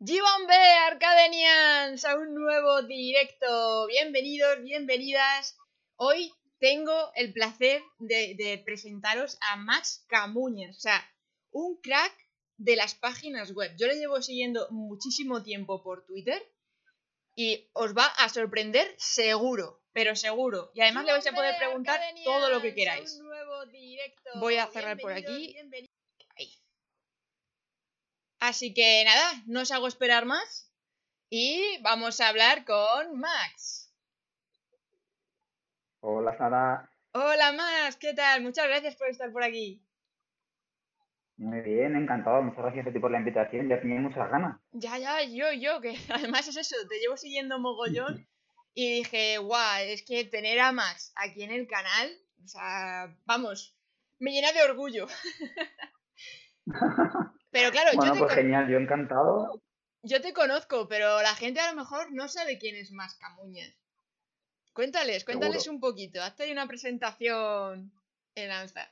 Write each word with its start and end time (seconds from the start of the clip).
G1B 0.00 0.52
Arcadenians 0.86 2.04
a 2.04 2.16
un 2.16 2.32
nuevo 2.32 2.82
directo. 2.82 3.88
Bienvenidos, 3.88 4.62
bienvenidas. 4.62 5.58
Hoy 5.96 6.32
tengo 6.60 7.10
el 7.16 7.32
placer 7.32 7.82
de, 7.98 8.36
de 8.38 8.62
presentaros 8.64 9.38
a 9.40 9.56
Max 9.56 10.04
Camuñas, 10.06 10.76
o 10.76 10.80
sea, 10.80 11.04
un 11.50 11.80
crack 11.80 12.14
de 12.58 12.76
las 12.76 12.94
páginas 12.94 13.50
web. 13.52 13.74
Yo 13.76 13.88
le 13.88 13.96
llevo 13.96 14.22
siguiendo 14.22 14.68
muchísimo 14.70 15.42
tiempo 15.42 15.82
por 15.82 16.06
Twitter 16.06 16.48
y 17.34 17.68
os 17.72 17.92
va 17.92 18.06
a 18.06 18.28
sorprender 18.28 18.94
seguro, 18.98 19.82
pero 19.92 20.14
seguro. 20.14 20.70
Y 20.74 20.80
además 20.80 21.06
le 21.06 21.12
vais 21.12 21.26
a 21.26 21.32
poder 21.32 21.56
preguntar 21.58 22.00
todo 22.22 22.50
lo 22.50 22.62
que 22.62 22.72
queráis. 22.72 23.20
Voy 24.36 24.58
a 24.58 24.68
cerrar 24.68 24.96
por 24.98 25.12
aquí. 25.12 25.56
Así 28.40 28.72
que 28.72 29.02
nada, 29.04 29.42
no 29.46 29.62
os 29.62 29.72
hago 29.72 29.88
esperar 29.88 30.24
más 30.24 30.72
y 31.28 31.80
vamos 31.82 32.20
a 32.20 32.28
hablar 32.28 32.64
con 32.64 33.18
Max. 33.18 33.92
Hola 36.00 36.36
Sara, 36.38 36.88
Hola 37.12 37.52
Max, 37.52 37.96
¿qué 37.96 38.14
tal? 38.14 38.42
Muchas 38.42 38.68
gracias 38.68 38.94
por 38.94 39.08
estar 39.08 39.32
por 39.32 39.42
aquí. 39.42 39.82
muy 41.36 41.60
bien, 41.62 41.96
encantado, 41.96 42.42
muchas 42.42 42.62
gracias 42.62 42.86
a 42.86 42.92
ti 42.92 42.98
por 43.00 43.10
la 43.10 43.18
invitación, 43.18 43.68
ya 43.68 43.80
tenía 43.80 44.00
muchas 44.00 44.30
ganas. 44.30 44.60
Ya, 44.72 44.98
ya, 44.98 45.22
yo, 45.24 45.52
yo, 45.52 45.80
que 45.80 45.96
además 46.10 46.46
es 46.46 46.56
eso, 46.56 46.76
te 46.88 47.00
llevo 47.00 47.16
siguiendo 47.16 47.58
mogollón 47.58 48.28
y 48.74 48.98
dije, 48.98 49.38
guau, 49.38 49.82
es 49.84 50.04
que 50.04 50.24
tener 50.24 50.60
a 50.60 50.70
Max 50.70 51.12
aquí 51.16 51.42
en 51.42 51.50
el 51.50 51.66
canal, 51.66 52.10
o 52.44 52.46
sea, 52.46 53.16
vamos, 53.24 53.76
me 54.20 54.30
llena 54.30 54.52
de 54.52 54.62
orgullo. 54.62 55.08
Pero 57.50 57.70
claro, 57.70 57.90
yo 57.92 57.96
Bueno, 57.96 58.12
te, 58.12 58.18
pues 58.18 58.28
con- 58.34 58.36
genial, 58.42 58.68
yo 58.68 58.78
encantado. 58.78 59.60
yo 60.02 60.20
te 60.20 60.32
conozco, 60.32 60.86
pero 60.88 61.20
la 61.22 61.34
gente 61.34 61.60
a 61.60 61.70
lo 61.72 61.76
mejor 61.80 62.12
no 62.12 62.28
sabe 62.28 62.58
quién 62.58 62.76
es 62.76 62.92
Max 62.92 63.16
Camuñas. 63.20 63.74
Cuéntales, 64.72 65.24
cuéntales 65.24 65.62
Seguro. 65.64 65.76
un 65.76 65.80
poquito, 65.80 66.22
hazte 66.22 66.44
ahí 66.44 66.52
una 66.52 66.68
presentación 66.68 67.90
en 68.34 68.50
alza. 68.50 68.88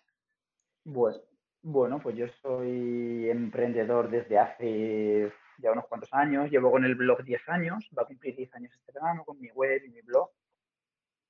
Bueno, 0.84 1.18
bueno, 1.62 2.00
pues 2.02 2.16
yo 2.16 2.26
soy 2.42 3.28
emprendedor 3.30 4.10
desde 4.10 4.38
hace 4.38 5.32
ya 5.58 5.72
unos 5.72 5.86
cuantos 5.86 6.12
años, 6.12 6.50
llevo 6.50 6.70
con 6.70 6.84
el 6.84 6.94
blog 6.96 7.22
10 7.24 7.48
años, 7.48 7.88
va 7.96 8.02
a 8.02 8.06
cumplir 8.06 8.36
10 8.36 8.52
años 8.54 8.72
este 8.74 8.92
verano 8.92 9.24
con 9.24 9.38
mi 9.40 9.50
web 9.50 9.82
y 9.84 9.88
mi 9.90 10.00
blog. 10.02 10.30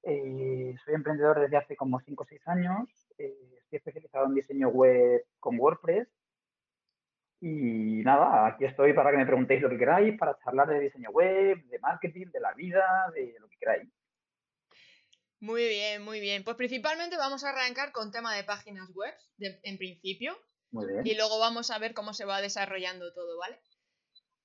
Eh, 0.02 0.74
soy 0.84 0.94
emprendedor 0.94 1.40
desde 1.40 1.56
hace 1.56 1.76
como 1.76 2.00
5 2.00 2.22
o 2.22 2.26
6 2.26 2.46
años, 2.48 2.88
eh, 3.18 3.34
estoy 3.58 3.76
especializado 3.78 4.26
en 4.26 4.34
diseño 4.34 4.68
web 4.68 5.24
con 5.40 5.58
WordPress 5.58 6.08
y 7.40 8.02
nada, 8.02 8.46
aquí 8.46 8.64
estoy 8.64 8.92
para 8.92 9.10
que 9.10 9.18
me 9.18 9.26
preguntéis 9.26 9.60
lo 9.62 9.68
que 9.68 9.78
queráis, 9.78 10.18
para 10.18 10.38
charlar 10.44 10.68
de 10.68 10.80
diseño 10.80 11.10
web, 11.10 11.62
de 11.66 11.78
marketing, 11.80 12.26
de 12.32 12.40
la 12.40 12.52
vida, 12.54 13.10
de 13.14 13.36
lo 13.38 13.48
que 13.48 13.56
queráis. 13.58 13.88
Muy 15.40 15.68
bien, 15.68 16.02
muy 16.02 16.20
bien. 16.20 16.44
Pues 16.44 16.56
principalmente 16.56 17.16
vamos 17.16 17.44
a 17.44 17.50
arrancar 17.50 17.92
con 17.92 18.10
tema 18.10 18.34
de 18.34 18.44
páginas 18.44 18.88
web, 18.94 19.14
de- 19.36 19.60
en 19.64 19.76
principio, 19.78 20.36
Muy 20.70 20.86
bien. 20.86 21.06
y 21.06 21.14
luego 21.14 21.38
vamos 21.38 21.70
a 21.70 21.78
ver 21.78 21.92
cómo 21.94 22.14
se 22.14 22.24
va 22.24 22.40
desarrollando 22.40 23.12
todo, 23.12 23.38
¿vale? 23.38 23.60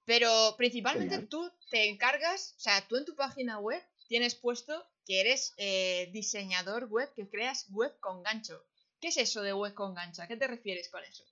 Pero 0.06 0.56
principalmente 0.58 1.14
Genial. 1.16 1.30
tú 1.30 1.50
te 1.70 1.88
encargas, 1.88 2.56
o 2.58 2.60
sea, 2.60 2.86
tú 2.88 2.98
en 2.98 3.06
tu 3.06 3.16
página 3.16 3.60
web 3.60 3.82
tienes 4.08 4.36
puesto 4.36 4.86
que 5.06 5.22
eres 5.22 5.54
eh, 5.58 6.10
diseñador 6.12 6.86
web, 6.90 7.10
que 7.16 7.30
creas 7.30 7.68
web 7.72 7.98
con 8.00 8.22
gancho. 8.22 8.66
¿Qué 9.00 9.08
es 9.08 9.18
eso 9.18 9.42
de 9.42 9.54
web 9.54 9.74
con 9.74 9.94
gancho? 9.94 10.22
¿A 10.22 10.28
qué 10.28 10.36
te 10.36 10.48
refieres 10.48 10.90
con 10.92 11.04
eso? 11.04 11.24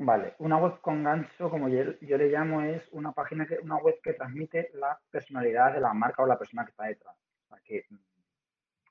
Vale, 0.00 0.36
una 0.38 0.58
web 0.58 0.80
con 0.80 1.02
gancho, 1.02 1.50
como 1.50 1.68
yo, 1.68 1.98
yo 2.02 2.16
le 2.16 2.28
llamo, 2.28 2.62
es 2.62 2.88
una 2.92 3.10
página 3.10 3.46
que, 3.46 3.58
una 3.58 3.78
web 3.78 3.96
que 4.00 4.12
transmite 4.12 4.70
la 4.74 4.96
personalidad 5.10 5.74
de 5.74 5.80
la 5.80 5.92
marca 5.92 6.22
o 6.22 6.26
la 6.26 6.38
persona 6.38 6.64
que 6.64 6.70
está 6.70 6.84
detrás. 6.84 7.16
Que 7.64 7.84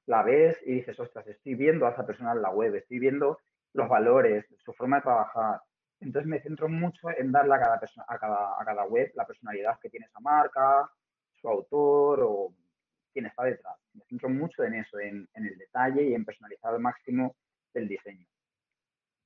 la 0.06 0.22
ves 0.22 0.62
y 0.66 0.73
dices, 0.73 1.00
ostras, 1.00 1.26
estoy 1.28 1.56
viendo 1.56 1.88
a 1.88 1.92
esa 1.92 2.06
persona 2.06 2.34
en 2.34 2.42
la 2.42 2.50
web, 2.50 2.76
estoy 2.76 3.00
viendo 3.00 3.40
los 3.72 3.88
valores, 3.88 4.46
su 4.58 4.73
forma 4.73 4.98
de 4.98 5.04
trabajar. 5.04 5.62
Entonces 6.02 6.28
me 6.28 6.42
centro 6.42 6.67
mucho 6.67 7.10
en 7.17 7.32
darle 7.32 7.56
a 7.56 7.60
cada 7.60 7.80
persona, 7.80 8.06
a 8.10 8.20
cada, 8.20 8.62
a 8.62 8.66
cada 8.66 8.84
web 8.84 9.10
la 9.16 9.26
personalidad 9.26 9.80
que 9.80 9.90
tiene 9.90 10.08
esa 10.08 10.20
marca, 10.20 10.92
su 11.40 11.48
autor 11.48 12.20
o 12.22 12.54
quién 13.14 13.28
está 13.28 13.44
detrás. 13.46 13.78
Me 13.94 14.04
centro 14.04 14.28
mucho 14.28 14.62
en 14.66 14.73
eso, 14.73 15.00
en, 15.00 15.26
en 15.34 15.46
el 15.46 15.58
detalle 15.58 16.04
y 16.04 16.14
en 16.14 16.26
personalizar 16.26 16.73
al 16.73 16.82
máximo 16.82 17.34
el 17.73 17.88
diseño. 17.88 18.28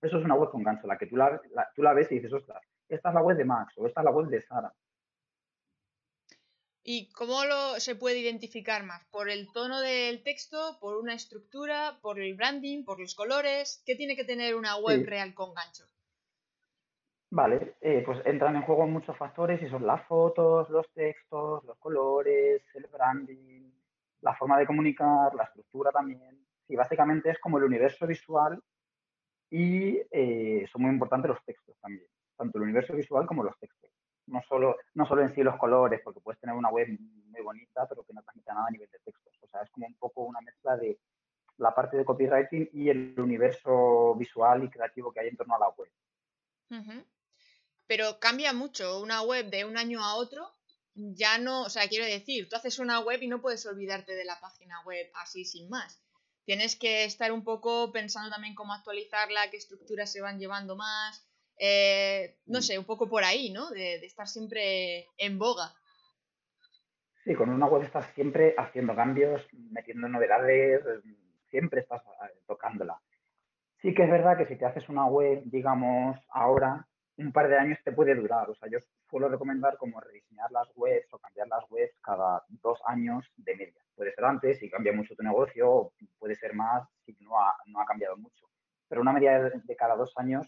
Eso 0.02 0.18
es 0.18 0.26
una 0.26 0.36
web 0.36 0.52
con 0.52 0.64
gancho, 0.64 0.88
la 0.88 0.98
que 0.98 1.08
tú 1.08 1.16
la, 1.18 1.42
la- 1.52 1.72
tú 1.76 1.82
la 1.84 1.94
ves 1.94 2.12
y 2.12 2.16
dices, 2.16 2.34
ostras, 2.34 2.62
esta 2.90 3.10
es 3.10 3.16
la 3.16 3.22
web 3.22 3.38
de 3.38 3.46
Max 3.46 3.74
o 3.78 3.88
esta 3.88 4.02
es 4.02 4.06
la 4.06 4.12
web 4.12 4.28
de 4.28 4.42
Sara. 4.42 4.74
¿Y 6.84 7.10
cómo 7.14 7.44
lo, 7.46 7.80
se 7.80 7.96
puede 7.96 8.20
identificar 8.20 8.84
más? 8.84 9.04
¿Por 9.10 9.32
el 9.32 9.52
tono 9.52 9.82
del 9.82 10.22
texto? 10.22 10.78
¿Por 10.80 10.96
una 10.98 11.16
estructura? 11.16 11.98
¿Por 12.04 12.20
el 12.20 12.36
branding? 12.36 12.84
¿Por 12.86 13.00
los 13.00 13.16
colores? 13.16 13.82
¿Qué 13.84 13.96
tiene 13.96 14.16
que 14.16 14.26
tener 14.26 14.54
una 14.54 14.76
web 14.78 15.02
Sí. 15.02 15.04
real 15.04 15.34
con 15.34 15.56
gancho? 15.56 15.86
Vale, 17.34 17.78
eh, 17.82 18.04
pues 18.06 18.20
entran 18.26 18.56
en 18.58 18.64
juego 18.64 18.86
muchos 18.88 19.18
factores 19.18 19.62
y 19.62 19.70
son 19.70 19.88
las 19.88 20.06
fotos, 20.06 20.70
los 20.70 20.86
textos, 20.94 21.64
los 21.64 21.78
colores, 21.78 22.62
el 22.74 22.88
branding, 22.88 23.72
la 24.22 24.36
forma 24.36 24.58
de 24.60 24.66
comunicar, 24.68 25.34
la 25.36 25.44
estructura 25.46 25.92
también. 25.92 26.46
Sí, 26.68 26.76
básicamente 26.76 27.30
es 27.30 27.40
como 27.40 27.58
el 27.58 27.64
universo 27.64 28.06
visual 28.06 28.62
y 29.52 30.00
eh, 30.10 30.66
son 30.72 30.84
muy 30.84 30.92
importantes 30.92 31.30
los 31.30 31.44
textos 31.44 31.76
también, 31.82 32.08
tanto 32.38 32.58
el 32.58 32.64
universo 32.64 32.96
visual 32.96 33.28
como 33.28 33.44
los 33.44 33.58
textos. 33.60 33.92
No 34.28 34.42
solo, 34.48 34.78
no 34.94 35.06
solo 35.06 35.24
en 35.24 35.36
sí 35.36 35.44
los 35.44 35.58
colores, 35.58 36.00
porque 36.04 36.22
puedes 36.22 36.40
tener 36.40 36.56
una 36.56 36.70
web 36.70 36.88
muy 36.88 37.42
bonita, 37.42 37.86
pero 37.88 38.04
que 38.04 38.14
no 38.14 38.24
transmita 38.24 38.54
nada 38.54 38.68
a 38.68 38.72
nivel 38.72 38.90
de 38.90 39.00
textos. 39.00 39.34
O 39.42 39.48
sea, 39.48 39.62
es 39.62 39.70
como 39.72 39.88
un 39.88 39.96
poco 39.96 40.22
una 40.22 40.40
mezcla 40.40 40.78
de 40.78 40.98
la 41.58 41.76
parte 41.76 41.98
de 41.98 42.06
copywriting 42.06 42.70
y 42.72 42.90
el 42.90 43.14
universo 43.20 44.16
visual 44.16 44.64
y 44.64 44.70
creativo 44.70 45.12
que 45.12 45.20
hay 45.20 45.28
en 45.28 45.36
torno 45.38 45.56
a 45.56 45.60
la 45.60 45.70
web. 45.70 45.92
Pero 47.88 48.20
cambia 48.20 48.54
mucho 48.54 49.02
una 49.02 49.22
web 49.22 49.50
de 49.50 49.66
un 49.66 49.78
año 49.78 50.02
a 50.02 50.16
otro. 50.16 50.50
Ya 50.94 51.38
no, 51.38 51.64
o 51.64 51.70
sea, 51.70 51.90
quiero 51.90 52.06
decir, 52.06 52.48
tú 52.48 52.56
haces 52.56 52.80
una 52.80 53.02
web 53.02 53.22
y 53.22 53.28
no 53.28 53.42
puedes 53.42 53.66
olvidarte 53.66 54.14
de 54.14 54.24
la 54.24 54.40
página 54.40 54.82
web 54.86 55.12
así 55.16 55.44
sin 55.44 55.70
más. 55.70 56.02
Tienes 56.46 56.76
que 56.76 57.06
estar 57.06 57.32
un 57.32 57.44
poco 57.44 57.92
pensando 57.92 58.30
también 58.30 58.56
cómo 58.56 58.74
actualizarla, 58.74 59.50
qué 59.52 59.58
estructuras 59.58 60.12
se 60.12 60.22
van 60.22 60.40
llevando 60.40 60.76
más. 60.76 61.28
eh, 61.64 62.38
no 62.48 62.60
Mm. 62.60 62.62
sé, 62.62 62.80
un 62.80 62.86
poco 62.86 63.08
por 63.08 63.24
ahí, 63.24 63.52
¿no? 63.52 63.70
De, 63.70 64.00
de 64.00 64.06
estar 64.08 64.28
siempre 64.28 65.06
en 65.18 65.38
boga. 65.38 65.76
Sí, 67.24 67.36
con 67.36 67.50
una 67.50 67.68
web 67.68 67.84
estás 67.84 68.08
siempre 68.16 68.56
haciendo 68.58 68.96
cambios, 68.96 69.46
metiendo 69.72 70.08
novedades, 70.08 70.82
siempre 71.50 71.82
estás 71.82 72.02
eh, 72.02 72.40
tocándola. 72.48 73.00
Sí 73.82 73.94
que 73.94 74.04
es 74.04 74.10
verdad 74.12 74.38
que 74.38 74.48
si 74.48 74.58
te 74.58 74.66
haces 74.66 74.90
una 74.90 75.06
web, 75.06 75.42
digamos, 75.46 76.18
ahora, 76.30 76.88
un 77.18 77.32
par 77.32 77.48
de 77.50 77.58
años 77.58 77.80
te 77.84 77.92
puede 77.92 78.16
durar. 78.16 78.50
O 78.50 78.56
sea, 78.56 78.70
yo 78.70 78.80
suelo 79.10 79.30
recomendar 79.30 79.78
como 79.78 80.00
rediseñar 80.00 80.52
las 80.52 80.70
webs 80.76 81.14
o 81.14 81.20
cambiar 81.20 81.48
las 81.48 81.64
webs 81.70 81.94
cada 82.02 82.44
dos 82.50 82.80
años 82.86 83.26
de 83.38 83.56
media. 83.56 83.86
Puede 83.96 84.14
ser 84.14 84.26
antes, 84.26 84.60
si 84.60 84.70
cambia 84.70 84.94
mucho 84.94 85.16
tu 85.16 85.24
negocio, 85.24 85.94
puede 86.32 86.40
ser 86.40 86.54
más 86.54 86.88
si 87.06 87.16
no 87.20 87.38
ha, 87.40 87.54
no 87.66 87.82
ha 87.82 87.86
cambiado 87.86 88.16
mucho. 88.18 88.46
Pero 88.88 89.02
una 89.02 89.12
media 89.12 89.42
de, 89.42 89.52
de 89.64 89.76
cada 89.76 89.96
dos 89.96 90.14
años, 90.16 90.48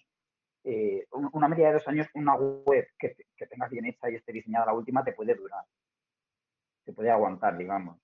eh, 0.64 1.06
un- 1.12 1.30
una 1.34 1.48
media 1.50 1.68
de 1.68 1.74
dos 1.74 1.88
años, 1.88 2.08
una 2.14 2.36
web 2.36 2.88
que, 2.98 3.16
que 3.36 3.48
tengas 3.48 3.70
bien 3.70 3.86
hecha 3.86 4.10
y 4.10 4.16
esté 4.16 4.32
diseñada 4.32 4.68
la 4.68 4.74
última, 4.74 5.04
te 5.04 5.14
puede 5.14 5.36
durar. 5.36 5.66
Te 6.86 6.94
puede 6.94 7.12
aguantar, 7.12 7.58
digamos. 7.58 7.98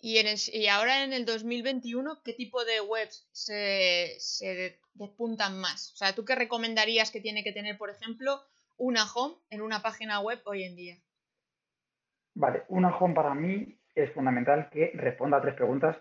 Y, 0.00 0.18
en 0.18 0.26
el- 0.28 0.38
y 0.52 0.68
ahora 0.68 1.02
en 1.02 1.12
el 1.12 1.24
2021, 1.24 2.20
¿qué 2.22 2.34
tipo 2.34 2.64
de 2.64 2.80
webs 2.80 3.28
se, 3.32 4.14
se 4.18 4.80
despuntan 4.94 5.60
más? 5.60 5.92
O 5.94 5.96
sea, 5.96 6.14
¿tú 6.14 6.24
qué 6.24 6.34
recomendarías 6.36 7.10
que 7.10 7.20
tiene 7.20 7.42
que 7.42 7.52
tener, 7.52 7.78
por 7.78 7.90
ejemplo, 7.90 8.40
una 8.76 9.04
home 9.12 9.36
en 9.50 9.62
una 9.62 9.82
página 9.82 10.20
web 10.20 10.40
hoy 10.44 10.64
en 10.64 10.76
día? 10.76 10.96
Vale, 12.34 12.64
una 12.68 12.96
home 12.96 13.14
para 13.14 13.34
mí 13.34 13.76
es 13.94 14.12
fundamental 14.12 14.68
que 14.70 14.90
responda 14.94 15.38
a 15.38 15.42
tres 15.42 15.54
preguntas 15.54 15.96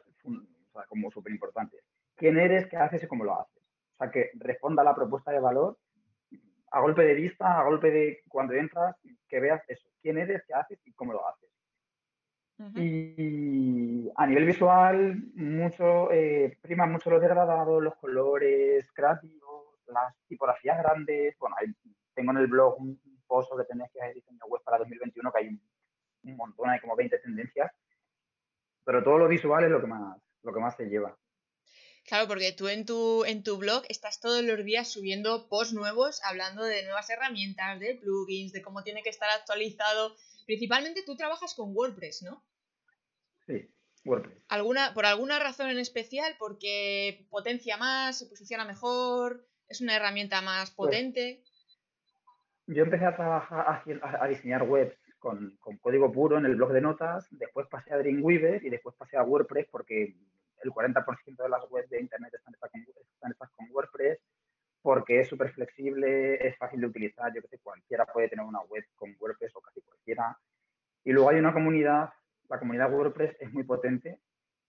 o 0.73 0.79
sea, 0.79 0.87
como 0.87 1.11
súper 1.11 1.31
importantes. 1.31 1.83
¿Quién 2.15 2.37
eres, 2.37 2.67
qué 2.67 2.77
haces 2.77 3.03
y 3.03 3.07
cómo 3.07 3.23
lo 3.23 3.39
haces? 3.39 3.63
O 3.95 3.97
sea, 3.97 4.11
que 4.11 4.31
responda 4.35 4.81
a 4.81 4.85
la 4.85 4.95
propuesta 4.95 5.31
de 5.31 5.39
valor 5.39 5.77
a 6.73 6.81
golpe 6.81 7.03
de 7.03 7.13
vista, 7.13 7.59
a 7.59 7.63
golpe 7.63 7.91
de 7.91 8.23
cuando 8.27 8.53
entras, 8.53 8.95
que 9.27 9.39
veas 9.39 9.63
eso. 9.67 9.87
¿Quién 10.01 10.17
eres, 10.17 10.43
qué 10.47 10.55
haces 10.55 10.79
y 10.85 10.93
cómo 10.93 11.13
lo 11.13 11.27
haces? 11.27 11.49
Ujú. 12.57 12.71
Y 12.75 14.11
a 14.15 14.25
nivel 14.25 14.45
visual, 14.45 15.23
mucho, 15.35 16.11
eh, 16.11 16.57
prima 16.61 16.87
mucho 16.87 17.11
los 17.11 17.21
degradados, 17.21 17.81
los 17.81 17.95
colores 17.97 18.91
creativos, 18.91 19.79
las 19.85 20.15
tipografías 20.27 20.79
grandes. 20.79 21.37
Bueno, 21.37 21.55
ahí 21.59 21.67
tengo 22.15 22.31
en 22.31 22.37
el 22.37 22.47
blog 22.47 22.79
un 22.79 22.99
un 23.05 23.23
post 23.27 23.49
sobre 23.49 23.65
tendencias 23.65 24.07
de 24.07 24.15
diseño 24.15 24.45
web 24.47 24.61
para 24.63 24.79
2021 24.79 25.31
que 25.31 25.39
hay 25.39 25.47
un, 25.49 25.61
un 26.23 26.35
montón, 26.35 26.69
hay 26.69 26.79
como 26.79 26.95
20 26.95 27.19
tendencias. 27.19 27.71
Pero 28.83 29.03
todo 29.03 29.19
lo 29.19 29.27
visual 29.27 29.63
es 29.63 29.69
lo 29.69 29.79
que 29.79 29.87
más, 29.87 30.19
lo 30.43 30.53
que 30.53 30.59
más 30.59 30.75
se 30.75 30.85
lleva. 30.85 31.17
Claro, 32.05 32.27
porque 32.27 32.51
tú 32.51 32.67
en 32.67 32.85
tu, 32.85 33.23
en 33.25 33.43
tu 33.43 33.57
blog 33.57 33.83
estás 33.87 34.19
todos 34.19 34.43
los 34.43 34.63
días 34.65 34.91
subiendo 34.91 35.47
posts 35.47 35.73
nuevos, 35.73 36.21
hablando 36.23 36.63
de 36.63 36.83
nuevas 36.83 37.09
herramientas, 37.09 37.79
de 37.79 37.95
plugins, 37.95 38.51
de 38.51 38.61
cómo 38.61 38.83
tiene 38.83 39.03
que 39.03 39.09
estar 39.09 39.29
actualizado. 39.29 40.15
Principalmente 40.45 41.03
tú 41.05 41.15
trabajas 41.15 41.53
con 41.55 41.73
WordPress, 41.75 42.23
¿no? 42.23 42.43
Sí, 43.47 43.69
WordPress. 44.03 44.43
¿Alguna, 44.49 44.93
¿Por 44.93 45.05
alguna 45.05 45.39
razón 45.39 45.69
en 45.69 45.79
especial? 45.79 46.35
¿Porque 46.37 47.25
potencia 47.29 47.77
más, 47.77 48.17
se 48.19 48.25
posiciona 48.25 48.65
mejor, 48.65 49.47
es 49.69 49.79
una 49.81 49.95
herramienta 49.95 50.41
más 50.41 50.71
Pues, 50.77 50.89
potente? 50.89 51.41
yo 52.67 52.83
empecé 52.83 53.05
a 53.05 53.15
trabajar, 53.15 53.65
a, 54.01 54.23
a 54.23 54.27
diseñar 54.27 54.63
webs 54.63 54.95
con, 55.23 55.55
con 55.61 55.77
código 55.77 56.11
puro 56.11 56.37
en 56.37 56.45
el 56.45 56.57
blog 56.57 56.73
de 56.73 56.81
notas, 56.81 57.25
después 57.31 57.65
pasé 57.67 57.93
a 57.93 57.97
Dreamweaver 57.97 58.61
y 58.61 58.69
después 58.69 58.93
pasé 58.97 59.15
a 59.15 59.23
WordPress 59.23 59.67
porque 59.71 60.13
el 60.61 60.69
40% 60.69 61.43
de 61.43 61.49
las 61.49 61.63
webs 61.71 61.89
de 61.89 62.01
Internet 62.01 62.33
están 62.33 62.53
hechas 62.53 62.69
con, 63.21 63.47
con 63.55 63.71
WordPress 63.71 64.19
porque 64.81 65.21
es 65.21 65.29
súper 65.29 65.53
flexible, 65.53 66.45
es 66.45 66.57
fácil 66.57 66.81
de 66.81 66.87
utilizar, 66.87 67.33
yo 67.33 67.41
que 67.41 67.47
sé, 67.47 67.59
cualquiera 67.59 68.05
puede 68.05 68.27
tener 68.27 68.45
una 68.45 68.59
web 68.63 68.83
con 68.95 69.15
WordPress 69.17 69.55
o 69.55 69.61
casi 69.61 69.79
cualquiera. 69.79 70.37
Y 71.05 71.13
luego 71.13 71.29
hay 71.29 71.39
una 71.39 71.53
comunidad, 71.53 72.09
la 72.49 72.59
comunidad 72.59 72.91
WordPress 72.91 73.37
es 73.39 73.53
muy 73.53 73.63
potente 73.63 74.19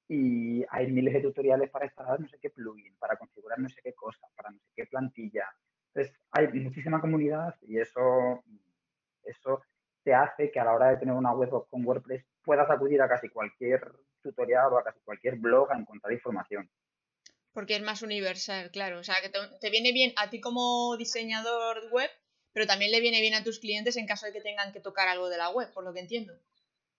y 0.07 0.65
hay 0.71 0.93
miles 0.93 1.15
de 1.15 1.21
tutoriales 1.21 1.69
para 1.69 1.87
instalar 1.87 2.21
no 2.21 2.29
sé 2.29 2.39
qué 2.41 2.51
plugin, 2.51 2.95
para 3.01 3.17
configurar 3.17 3.59
no 3.59 3.69
sé 3.69 3.81
qué 3.83 3.93
cosa, 3.93 4.25
para 4.37 4.53
no 4.53 4.59
sé 4.61 4.71
qué 4.77 4.87
plantilla. 4.87 5.49
Entonces, 5.93 6.17
hay 6.31 6.47
muchísima 6.61 7.01
comunidad 7.01 7.57
y 7.63 7.79
eso 7.79 8.45
te 10.05 10.15
hace 10.15 10.51
que 10.51 10.61
a 10.61 10.65
la 10.65 10.73
hora 10.75 10.91
de 10.91 10.99
tener 10.99 11.15
una 11.15 11.33
web 11.33 11.51
con 11.71 11.85
WordPress 11.85 12.25
puedas 12.43 12.71
acudir 12.71 13.01
a 13.03 13.09
casi 13.09 13.29
cualquier 13.29 13.81
tutorial 14.23 14.73
o 14.73 14.79
a 14.79 14.85
casi 14.85 15.01
cualquier 15.01 15.37
blog 15.37 15.73
a 15.73 15.79
encontrar 15.79 16.13
información. 16.13 16.71
Porque 17.53 17.77
es 17.77 17.83
más 17.83 18.03
universal, 18.03 18.71
claro. 18.71 18.99
O 18.99 19.05
sea, 19.05 19.17
que 19.23 19.29
te, 19.29 19.39
te 19.61 19.71
viene 19.71 19.93
bien 19.93 20.13
a 20.17 20.29
ti 20.31 20.41
como 20.41 20.97
diseñador 20.97 21.89
web, 21.91 22.11
pero 22.53 22.67
también 22.67 22.91
le 22.91 23.01
viene 23.01 23.21
bien 23.21 23.35
a 23.35 23.45
tus 23.45 23.61
clientes 23.61 23.97
en 23.97 24.07
caso 24.07 24.27
de 24.27 24.33
que 24.33 24.41
tengan 24.41 24.73
que 24.73 24.81
tocar 24.81 25.09
algo 25.09 25.29
de 25.29 25.39
la 25.39 25.51
web, 25.51 25.73
por 25.73 25.85
lo 25.85 25.93
que 25.93 26.01
entiendo. 26.01 26.35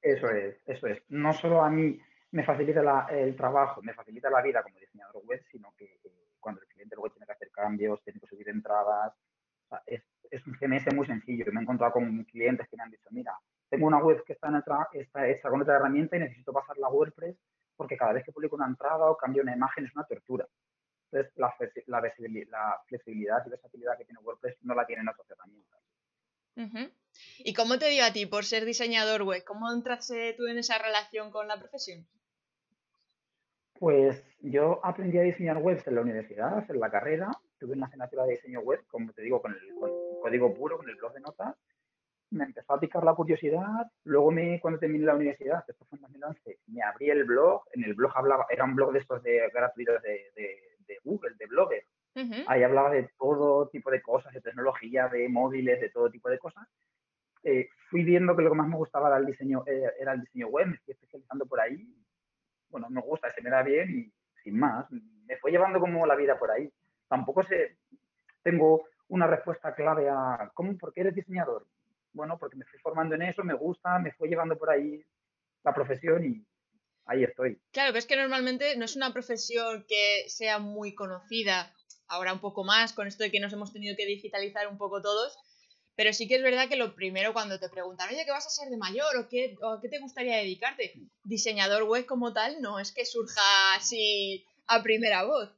Eso 0.01 0.30
es, 0.30 0.56
eso 0.66 0.88
es. 0.88 1.01
No 1.10 1.34
solo 1.34 1.62
a 1.62 1.69
mí 1.69 2.00
me 2.31 2.44
facilita 2.44 2.81
la- 2.81 3.08
el 3.12 3.36
trabajo, 3.36 3.81
me 3.81 3.94
facilita 3.94 4.30
la 4.30 4.42
vida 4.42 4.62
como 4.63 4.80
diseñador 4.80 5.24
web, 5.25 5.44
sino 5.51 5.74
que 5.78 5.86
eh, 6.04 6.12
cuando 6.40 6.62
el 6.62 6.68
cliente 6.68 6.96
luego 6.96 7.12
tiene 7.12 7.25
que 7.25 7.31
hacer 7.34 7.51
cambios, 7.51 8.01
tiene 8.04 8.19
que 8.19 8.28
subir 8.28 8.48
entradas, 8.50 9.13
o 9.66 9.68
sea, 9.69 9.84
es, 9.86 10.04
es 10.31 10.45
un 10.48 10.56
CMS 10.57 10.94
muy 10.94 11.06
sencillo. 11.06 11.45
Me 11.51 11.60
he 11.60 11.63
encontrado 11.63 11.94
con 11.94 12.24
clientes 12.25 12.68
que 12.69 12.77
me 12.77 12.83
han 12.83 12.92
dicho, 12.92 13.07
mira, 13.12 13.33
tengo 13.69 13.88
una 13.88 13.98
web 14.00 14.24
que 14.25 14.33
está, 14.33 14.48
en 14.50 14.56
otra- 14.56 14.88
está 14.94 15.27
hecha 15.27 15.50
con 15.50 15.62
otra 15.62 15.75
herramienta 15.77 16.16
y 16.18 16.19
necesito 16.19 16.54
pasarla 16.54 16.88
a 16.88 16.92
WordPress 16.92 17.36
porque 17.75 17.98
cada 17.98 18.13
vez 18.13 18.24
que 18.24 18.31
publico 18.31 18.56
una 18.56 18.68
entrada 18.68 19.06
o 19.10 19.18
cambio 19.18 19.44
una 19.44 19.54
imagen 19.56 19.86
es 19.86 19.95
una 19.95 20.06
tortura. 20.06 20.48
Entonces, 21.12 21.33
la, 21.38 21.54
la, 21.88 22.01
la 22.01 22.81
flexibilidad 22.88 23.44
y 23.45 23.50
versatilidad 23.50 23.98
que 23.98 24.06
tiene 24.06 24.19
WordPress 24.22 24.57
no 24.63 24.74
la 24.75 24.86
tienen 24.86 25.07
otras 25.07 25.30
herramientas. 25.30 25.80
¿Y 27.39 27.54
cómo 27.54 27.77
te 27.77 27.89
dio 27.89 28.06
a 28.06 28.13
ti 28.13 28.25
por 28.25 28.45
ser 28.45 28.63
diseñador 28.66 29.24
web? 29.24 29.44
¿Cómo 29.44 29.72
entraste 29.72 30.33
tú 30.38 30.48
en 30.48 30.57
esa 30.57 30.77
relación 30.77 31.31
con 31.31 31.48
la 31.48 31.60
profesión? 31.60 32.07
Pues 33.77 34.24
yo 34.39 34.80
aprendí 34.83 35.18
a 35.18 35.22
diseñar 35.24 35.57
webs 35.57 35.86
en 35.88 35.95
la 35.95 36.01
universidad, 36.01 36.69
en 36.69 36.80
la 36.80 36.89
carrera. 36.89 37.30
Tuve 37.60 37.74
una 37.74 37.88
asignatura 37.88 38.24
de 38.25 38.31
diseño 38.31 38.62
web, 38.62 38.86
como 38.88 39.12
te 39.12 39.22
digo, 39.22 39.42
con 39.42 39.51
el, 39.54 39.75
con 39.80 39.92
código 40.25 40.54
puro, 40.56 40.77
con 40.77 40.89
el 40.89 40.95
blog 40.95 41.13
de 41.13 41.19
notas. 41.19 41.56
Me 42.31 42.45
empezó 42.45 42.74
a 42.74 42.80
picar 42.80 43.04
la 43.04 43.13
curiosidad. 43.13 43.86
Luego, 44.06 44.31
me, 44.31 44.60
cuando 44.60 44.80
terminé 44.80 45.06
la 45.06 45.16
universidad, 45.16 45.63
esto 45.68 45.86
fue 45.86 45.98
en 45.98 46.01
2011, 46.01 46.60
me 46.68 46.81
abrí 46.81 47.12
el 47.12 47.24
blog. 47.25 47.63
En 47.74 47.83
el 47.83 47.94
blog 47.94 48.12
hablaba, 48.16 48.48
era 48.50 48.63
un 48.63 48.75
blog 48.75 48.92
de 48.94 49.00
estos 49.00 49.22
de, 49.22 49.48
gratuitos 49.54 50.01
de, 50.01 50.31
de, 50.36 50.77
de 50.80 51.00
Google, 51.04 51.36
de 51.38 51.45
Blogger. 51.45 51.83
Ujú. 52.16 52.44
Ahí 52.48 52.63
hablaba 52.63 52.89
de 52.89 53.10
todo 53.19 53.68
tipo 53.68 53.92
de 53.92 54.01
cosas, 54.01 54.33
de 54.33 54.42
tecnología, 54.42 55.07
de 55.10 55.30
móviles, 55.30 55.80
de 55.80 55.89
todo 55.89 56.10
tipo 56.10 56.30
de 56.30 56.39
cosas. 56.39 56.68
Eh, 57.44 57.69
fui 57.89 58.04
viendo 58.04 58.36
que 58.36 58.42
lo 58.42 58.50
que 58.50 58.57
más 58.57 58.68
me 58.68 58.77
gustaba 58.77 59.10
era 59.10 59.18
el 59.18 59.27
diseño, 59.27 59.63
eh, 59.68 59.92
era 60.00 60.13
el 60.13 60.22
diseño 60.22 60.48
web, 60.48 60.68
me 60.68 60.77
fui 60.80 60.94
especializando 60.94 61.45
por 61.45 61.60
ahí. 61.60 61.88
Bueno, 62.69 62.89
me 62.89 63.01
gusta, 63.01 63.31
se 63.33 63.42
me 63.44 63.51
da 63.51 63.62
bien 63.62 63.92
y 63.92 64.13
sin 64.42 64.57
más. 64.57 64.89
Me 64.92 65.38
fue 65.38 65.51
llevando 65.51 65.80
como 65.80 66.07
la 66.07 66.16
vida 66.16 66.39
por 66.39 66.50
ahí. 66.50 66.68
Tampoco 67.07 67.44
sé, 67.44 67.77
tengo 68.42 68.86
una 69.07 69.28
respuesta 69.28 69.74
clave 69.75 70.10
a 70.10 70.52
¿cómo? 70.54 70.78
¿Por 70.78 70.94
qué 70.94 71.02
eres 71.02 71.16
diseñador? 71.16 71.68
Bueno, 72.13 72.38
porque 72.38 72.56
me 72.56 72.66
fui 72.66 72.80
formando 72.80 73.16
en 73.16 73.24
eso, 73.24 73.44
me 73.44 73.54
gusta, 73.54 74.00
me 74.00 74.12
fue 74.13 74.30
llevando 74.30 74.57
por 74.57 74.69
ahí 74.69 75.04
la 75.63 75.74
profesión 75.74 76.25
y 76.25 76.46
ahí 77.06 77.24
estoy. 77.24 77.60
Claro, 77.72 77.90
pero 77.90 78.00
es 78.00 78.06
que 78.06 78.16
normalmente 78.16 78.75
no 78.78 78.86
es 78.86 78.96
una 78.96 79.12
profesión 79.12 79.86
que 79.88 80.25
sea 80.28 80.60
muy 80.60 80.96
conocida, 80.96 81.74
ahora 82.07 82.34
un 82.34 82.40
poco 82.40 82.63
más, 82.63 82.94
con 82.94 83.07
esto 83.07 83.24
de 83.24 83.31
que 83.31 83.40
nos 83.40 83.54
hemos 83.54 83.74
tenido 83.74 83.96
que 83.98 84.06
digitalizar 84.06 84.68
un 84.68 84.78
poco 84.78 85.02
todos, 85.02 85.38
pero 85.96 86.13
sí 86.13 86.28
que 86.28 86.36
es 86.36 86.44
verdad 86.44 86.68
que 86.68 86.75
lo 86.75 86.96
primero 86.96 87.34
cuando 87.34 87.60
te 87.60 87.69
preguntan, 87.69 88.10
oye, 88.10 88.25
¿qué 88.25 88.31
vas 88.31 88.46
a 88.46 88.50
ser 88.50 88.69
de 88.69 88.78
mayor 88.78 89.16
o 89.18 89.28
qué, 89.30 89.56
o 89.62 89.80
qué 89.81 89.90
te 89.90 90.00
gustaría 90.00 90.38
dedicarte? 90.38 90.94
Diseñador 91.24 91.84
web 91.84 92.06
como 92.06 92.34
tal 92.34 92.62
no 92.62 92.80
es 92.80 92.92
que 92.92 93.06
surja 93.06 93.75
así 93.75 94.46
a 94.68 94.84
primera 94.84 95.24
voz. 95.24 95.51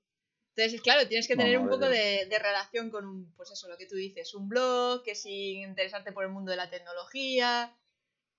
Entonces, 0.58 0.82
claro, 0.82 1.08
tienes 1.08 1.28
que 1.28 1.36
tener 1.36 1.60
un 1.60 1.70
poco 1.70 1.88
de, 1.88 2.26
de 2.26 2.40
relación 2.40 2.90
con 2.90 3.06
un, 3.06 3.32
pues 3.36 3.52
eso, 3.52 3.70
lo 3.70 3.78
que 3.78 3.86
tú 3.86 3.96
dices, 3.96 4.34
un 4.34 4.50
blog, 4.50 5.04
que 5.04 5.14
sí 5.14 5.62
interesarte 5.62 6.12
por 6.12 6.24
el 6.24 6.32
mundo 6.32 6.50
de 6.50 6.58
la 6.58 6.72
tecnología, 6.72 7.78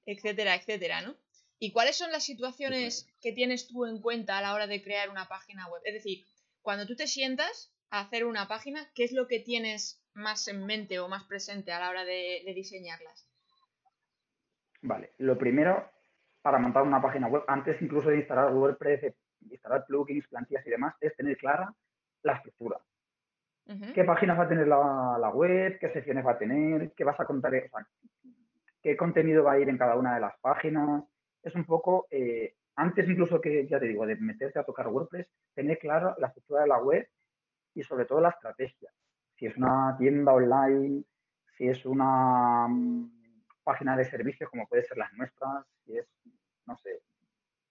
etcétera, 0.05 0.57
etcétera, 0.57 1.01
¿no? 1.01 1.15
¿Y 1.61 1.71
cuáles 1.71 1.95
son 1.95 2.11
las 2.11 2.25
situaciones 2.25 3.09
que 3.21 3.31
tienes 3.31 3.69
tú 3.69 3.87
en 3.87 4.03
cuenta 4.03 4.37
a 4.37 4.43
la 4.43 4.53
hora 4.53 4.67
de 4.67 4.83
crear 4.83 5.11
una 5.11 5.29
página 5.29 5.69
web? 5.69 5.81
Es 5.85 5.95
decir, 5.95 6.25
cuando 6.61 6.89
tú 6.89 6.97
te 6.97 7.07
sientas 7.07 7.73
a 7.91 8.01
hacer 8.01 8.25
una 8.25 8.49
página, 8.49 8.91
¿qué 8.97 9.05
es 9.05 9.13
lo 9.13 9.29
que 9.29 9.39
tienes 9.39 10.03
más 10.15 10.49
en 10.49 10.67
mente 10.67 10.99
o 10.99 11.07
más 11.07 11.23
presente 11.23 11.71
a 11.71 11.79
la 11.79 11.89
hora 11.89 12.05
de, 12.05 12.43
de 12.45 12.53
diseñarlas? 12.53 13.29
Vale, 14.83 15.13
lo 15.19 15.39
primero 15.39 15.89
para 16.43 16.59
montar 16.59 16.83
una 16.83 17.01
página 17.01 17.29
web, 17.29 17.45
antes 17.47 17.81
incluso 17.81 18.09
de 18.09 18.19
instalar 18.19 18.53
WordPress, 18.53 19.15
instalar 19.49 19.87
plugins, 19.87 20.27
plantillas 20.27 20.67
y 20.67 20.71
demás, 20.71 20.97
es 21.01 21.15
tener 21.15 21.37
clara 21.37 21.73
la 22.23 22.35
estructura. 22.35 22.79
¿Qué 23.93 24.05
páginas 24.05 24.39
va 24.39 24.45
a 24.45 24.49
tener 24.49 24.67
la, 24.67 25.19
la 25.21 25.31
web? 25.31 25.79
¿Qué 25.79 25.91
secciones 25.91 26.25
va 26.27 26.33
a 26.33 26.39
tener? 26.39 26.93
¿Qué 26.93 27.05
vas 27.05 27.19
a 27.21 27.25
contar? 27.27 27.55
O 27.55 27.69
sea, 27.69 27.87
¿qué 28.83 28.97
contenido 28.97 29.45
va 29.45 29.53
a 29.53 29.59
ir 29.59 29.69
en 29.69 29.77
cada 29.79 29.97
una 29.97 30.15
de 30.15 30.21
las 30.21 30.39
páginas? 30.41 31.05
Es 31.43 31.55
un 31.55 31.65
poco, 31.65 32.07
eh, 32.11 32.55
antes 32.77 33.09
incluso 33.09 33.41
que, 33.41 33.67
ya 33.67 33.79
te 33.79 33.87
digo, 33.87 34.07
de 34.07 34.17
meterte 34.17 34.59
a 34.59 34.65
tocar 34.65 34.89
WordPress, 34.89 35.27
tener 35.55 35.79
clara 35.79 36.15
la 36.19 36.29
estructura 36.29 36.63
de 36.63 36.69
la 36.69 36.79
web 36.79 37.09
y 37.75 37.83
sobre 37.83 38.07
todo 38.07 38.21
la 38.21 38.31
estrategia. 38.31 38.91
Si 39.37 39.47
es 39.47 39.57
una 39.57 39.95
tienda 39.99 40.33
online, 40.33 41.05
si 41.57 41.69
es 41.69 41.85
una 41.85 42.67
mm, 42.69 43.11
página 43.63 43.97
de 43.97 44.05
servicios 44.05 44.49
como 44.51 44.67
puede 44.67 44.83
ser 44.85 44.97
las 44.97 45.13
nuestras, 45.15 45.65
si 45.85 45.99
es, 45.99 46.07
no 46.67 46.77
sé, 46.79 47.03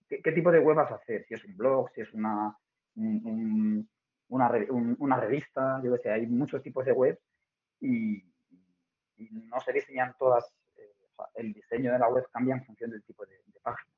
¿qué, 0.08 0.22
qué 0.22 0.32
tipo 0.32 0.51
de 0.51 0.60
web 0.60 0.75
vas 0.77 0.92
a 0.92 0.96
hacer? 0.96 1.25
Si 1.25 1.34
es 1.34 1.44
un 1.44 1.58
blog, 1.58 1.89
si 1.92 2.01
es 2.01 2.13
una, 2.13 2.56
un- 2.96 3.22
un- 3.25 3.89
una, 4.30 4.48
re- 4.50 4.70
un- 4.72 4.96
una 5.00 5.20
revista, 5.20 5.82
yo 5.84 5.94
qué 5.96 6.00
sé, 6.04 6.12
hay 6.12 6.28
muchos 6.28 6.62
tipos 6.64 6.86
de 6.86 6.92
web 6.92 7.20
y, 7.80 8.18
y 9.18 9.30
no 9.32 9.60
se 9.62 9.74
diseñan 9.74 10.16
todas, 10.18 10.46
eh, 10.76 10.94
o 11.02 11.16
sea, 11.16 11.30
el 11.36 11.54
diseño 11.54 11.92
de 11.94 12.00
la 12.00 12.10
web 12.10 12.26
cambia 12.32 12.56
en 12.56 12.66
función 12.66 12.92
del 12.92 13.04
tipo 13.04 13.26
de, 13.26 13.42
de 13.46 13.60
página. 13.62 13.92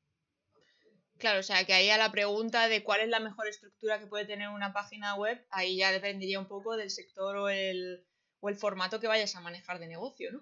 Claro, 1.18 1.40
o 1.40 1.44
sea, 1.44 1.66
que 1.66 1.74
ahí 1.74 1.90
a 1.90 1.98
la 1.98 2.12
pregunta 2.12 2.68
de 2.70 2.82
cuál 2.84 3.02
es 3.02 3.10
la 3.10 3.20
mejor 3.20 3.48
estructura 3.48 4.00
que 4.00 4.08
puede 4.08 4.26
tener 4.26 4.50
una 4.50 4.72
página 4.72 5.16
web, 5.16 5.46
ahí 5.52 5.78
ya 5.78 5.92
dependería 5.92 6.40
un 6.40 6.48
poco 6.48 6.78
del 6.78 6.90
sector 6.90 7.36
o 7.36 7.50
el, 7.50 8.06
o 8.40 8.48
el 8.50 8.56
formato 8.56 9.02
que 9.02 9.08
vayas 9.08 9.36
a 9.36 9.42
manejar 9.42 9.80
de 9.80 9.88
negocio, 9.88 10.32
¿no? 10.32 10.42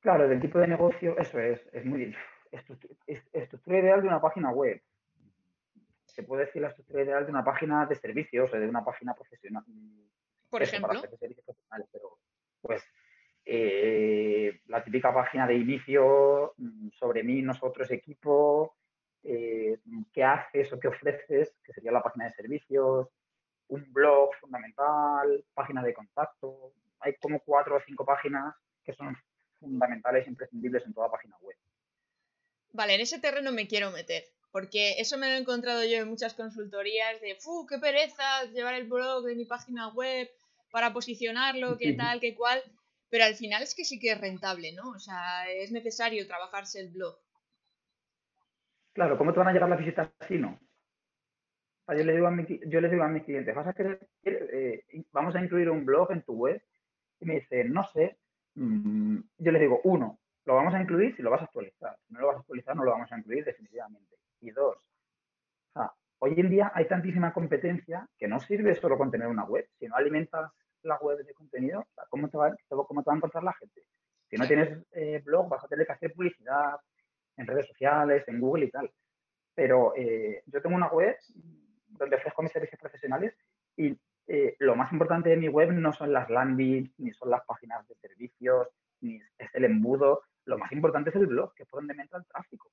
Claro, 0.00 0.28
del 0.28 0.40
tipo 0.40 0.58
de 0.58 0.68
negocio, 0.68 1.16
eso 1.18 1.38
es, 1.40 1.60
es 1.72 1.84
muy 1.84 2.14
es- 3.06 3.22
estructura 3.32 3.78
ideal 3.78 4.02
de 4.02 4.08
una 4.08 4.20
página 4.20 4.50
web. 4.50 4.80
Se 6.16 6.22
puede 6.22 6.46
decir 6.46 6.62
la 6.62 6.68
estructura 6.68 7.02
ideal 7.04 7.26
de 7.26 7.30
una 7.30 7.44
página 7.44 7.84
de 7.84 7.94
servicios 7.94 8.50
o 8.50 8.56
de 8.56 8.66
una 8.66 8.82
página 8.82 9.14
profesional. 9.14 9.62
mm, 9.66 10.08
Por 10.48 10.62
Eso, 10.62 10.76
ejemplo. 10.76 10.98
servicios 10.98 11.44
profesionales, 11.44 11.88
pero 11.92 12.18
pues 12.62 12.82
eh, 13.44 14.60
la 14.66 14.82
típica 14.82 15.12
página 15.12 15.46
de 15.46 15.54
inicio 15.56 16.54
mm, 16.56 16.88
sobre 16.98 17.22
mí, 17.22 17.42
nosotros, 17.42 17.90
equipo, 17.90 18.76
eh, 19.22 19.78
qué 20.10 20.24
haces 20.24 20.72
o 20.72 20.80
qué 20.80 20.88
ofreces, 20.88 21.54
que 21.62 21.72
sería 21.74 21.92
la 21.92 22.02
página 22.02 22.24
de 22.24 22.32
servicios, 22.32 23.08
un 23.68 23.92
blog 23.92 24.34
fundamental, 24.40 25.44
página 25.52 25.82
de 25.82 25.92
contacto. 25.92 26.72
Hay 27.00 27.14
como 27.16 27.40
cuatro 27.40 27.76
o 27.76 27.80
cinco 27.80 28.06
páginas 28.06 28.54
que 28.82 28.94
son 28.94 29.14
fundamentales 29.60 30.26
e 30.26 30.30
imprescindibles 30.30 30.86
en 30.86 30.94
toda 30.94 31.10
página 31.10 31.36
web. 31.42 31.56
Vale, 32.72 32.94
en 32.94 33.00
ese 33.02 33.20
terreno 33.20 33.52
me 33.52 33.68
quiero 33.68 33.90
meter, 33.90 34.24
porque 34.56 34.92
eso 34.98 35.18
me 35.18 35.26
lo 35.26 35.34
he 35.34 35.38
encontrado 35.38 35.84
yo 35.84 35.98
en 35.98 36.08
muchas 36.08 36.32
consultorías 36.32 37.20
de, 37.20 37.34
¡fu, 37.34 37.66
qué 37.66 37.76
pereza 37.76 38.22
llevar 38.54 38.72
el 38.72 38.88
blog 38.88 39.22
de 39.22 39.34
mi 39.34 39.44
página 39.44 39.88
web 39.88 40.30
para 40.70 40.94
posicionarlo, 40.94 41.76
qué 41.76 41.92
tal, 41.92 42.20
qué 42.20 42.34
cual! 42.34 42.62
Pero 43.10 43.24
al 43.24 43.34
final 43.34 43.62
es 43.62 43.74
que 43.74 43.84
sí 43.84 43.98
que 43.98 44.12
es 44.12 44.18
rentable, 44.18 44.72
¿no? 44.72 44.92
O 44.92 44.98
sea, 44.98 45.46
es 45.50 45.72
necesario 45.72 46.26
trabajarse 46.26 46.80
el 46.80 46.88
blog. 46.88 47.18
Claro, 48.94 49.18
¿cómo 49.18 49.34
te 49.34 49.40
van 49.40 49.48
a 49.48 49.52
llegar 49.52 49.68
las 49.68 49.78
visitas 49.78 50.08
si 50.26 50.38
no? 50.38 50.58
yo, 51.88 52.02
le 52.02 52.14
digo 52.14 52.26
a 52.26 52.30
mi, 52.30 52.46
yo 52.66 52.80
les 52.80 52.90
digo 52.90 53.02
a 53.02 53.08
mis 53.08 53.24
clientes, 53.24 53.54
¿vas 53.54 53.66
a 53.66 53.74
querer, 53.74 54.08
eh, 54.24 54.86
vamos 55.12 55.36
a 55.36 55.44
incluir 55.44 55.68
un 55.68 55.84
blog 55.84 56.12
en 56.12 56.22
tu 56.22 56.32
web? 56.32 56.62
Y 57.20 57.26
me 57.26 57.34
dicen, 57.34 57.74
no 57.74 57.84
sé. 57.92 58.16
Mm, 58.54 59.18
yo 59.36 59.52
les 59.52 59.60
digo, 59.60 59.82
uno, 59.84 60.18
lo 60.46 60.54
vamos 60.54 60.72
a 60.72 60.80
incluir 60.80 61.14
si 61.14 61.20
lo 61.20 61.28
vas 61.28 61.42
a 61.42 61.44
actualizar. 61.44 61.98
Si 62.08 62.14
no 62.14 62.20
lo 62.20 62.28
vas 62.28 62.36
a 62.36 62.40
actualizar, 62.40 62.74
no 62.74 62.84
lo 62.84 62.92
vamos 62.92 63.12
a 63.12 63.18
incluir 63.18 63.44
definitivamente. 63.44 64.15
Y 64.40 64.50
dos, 64.50 64.76
o 64.76 65.72
sea, 65.72 65.92
hoy 66.18 66.34
en 66.38 66.50
día 66.50 66.70
hay 66.74 66.86
tantísima 66.86 67.32
competencia 67.32 68.08
que 68.18 68.28
no 68.28 68.38
sirve 68.40 68.74
solo 68.74 68.98
con 68.98 69.10
tener 69.10 69.28
una 69.28 69.44
web. 69.44 69.68
Si 69.78 69.86
no 69.86 69.96
alimentas 69.96 70.50
la 70.82 70.96
web 70.98 71.18
de 71.24 71.34
contenido, 71.34 71.86
¿cómo, 72.08 72.28
te 72.28 72.36
va, 72.36 72.54
¿cómo 72.68 73.02
te 73.02 73.08
va 73.08 73.14
a 73.14 73.16
encontrar 73.16 73.42
la 73.42 73.54
gente? 73.54 73.82
Si 74.28 74.36
no 74.36 74.46
tienes 74.46 74.78
eh, 74.92 75.22
blog, 75.24 75.48
vas 75.48 75.64
a 75.64 75.68
tener 75.68 75.86
que 75.86 75.92
hacer 75.92 76.12
publicidad 76.12 76.80
en 77.36 77.46
redes 77.46 77.66
sociales, 77.66 78.24
en 78.28 78.40
Google 78.40 78.66
y 78.66 78.70
tal. 78.70 78.90
Pero 79.54 79.94
eh, 79.96 80.42
yo 80.46 80.60
tengo 80.60 80.76
una 80.76 80.88
web 80.88 81.16
donde 81.88 82.16
ofrezco 82.16 82.42
mis 82.42 82.52
servicios 82.52 82.80
profesionales 82.80 83.34
y 83.76 83.96
eh, 84.28 84.56
lo 84.58 84.74
más 84.74 84.92
importante 84.92 85.30
de 85.30 85.36
mi 85.36 85.48
web 85.48 85.72
no 85.72 85.92
son 85.92 86.12
las 86.12 86.28
landings, 86.28 86.92
ni 86.98 87.12
son 87.12 87.30
las 87.30 87.44
páginas 87.44 87.86
de 87.86 87.94
servicios, 87.96 88.68
ni 89.00 89.20
es 89.38 89.54
el 89.54 89.64
embudo. 89.64 90.22
Lo 90.44 90.58
más 90.58 90.72
importante 90.72 91.10
es 91.10 91.16
el 91.16 91.26
blog, 91.26 91.54
que 91.54 91.62
es 91.62 91.68
por 91.68 91.80
donde 91.80 91.94
me 91.94 92.02
entra 92.02 92.18
el 92.18 92.26
tráfico. 92.26 92.70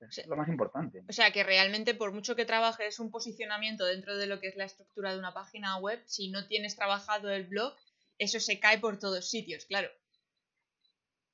Es 0.00 0.26
lo 0.26 0.36
más 0.36 0.48
importante. 0.48 1.02
O 1.08 1.12
sea, 1.12 1.30
que 1.32 1.44
realmente 1.44 1.94
por 1.94 2.12
mucho 2.12 2.36
que 2.36 2.44
trabajes 2.44 2.98
un 3.00 3.10
posicionamiento 3.10 3.84
dentro 3.84 4.16
de 4.16 4.26
lo 4.26 4.40
que 4.40 4.48
es 4.48 4.56
la 4.56 4.64
estructura 4.64 5.12
de 5.12 5.18
una 5.18 5.34
página 5.34 5.76
web, 5.78 6.00
si 6.06 6.30
no 6.30 6.46
tienes 6.46 6.76
trabajado 6.76 7.30
el 7.30 7.46
blog, 7.46 7.74
eso 8.18 8.40
se 8.40 8.60
cae 8.60 8.78
por 8.78 8.98
todos 8.98 9.30
sitios, 9.30 9.64
claro. 9.66 9.88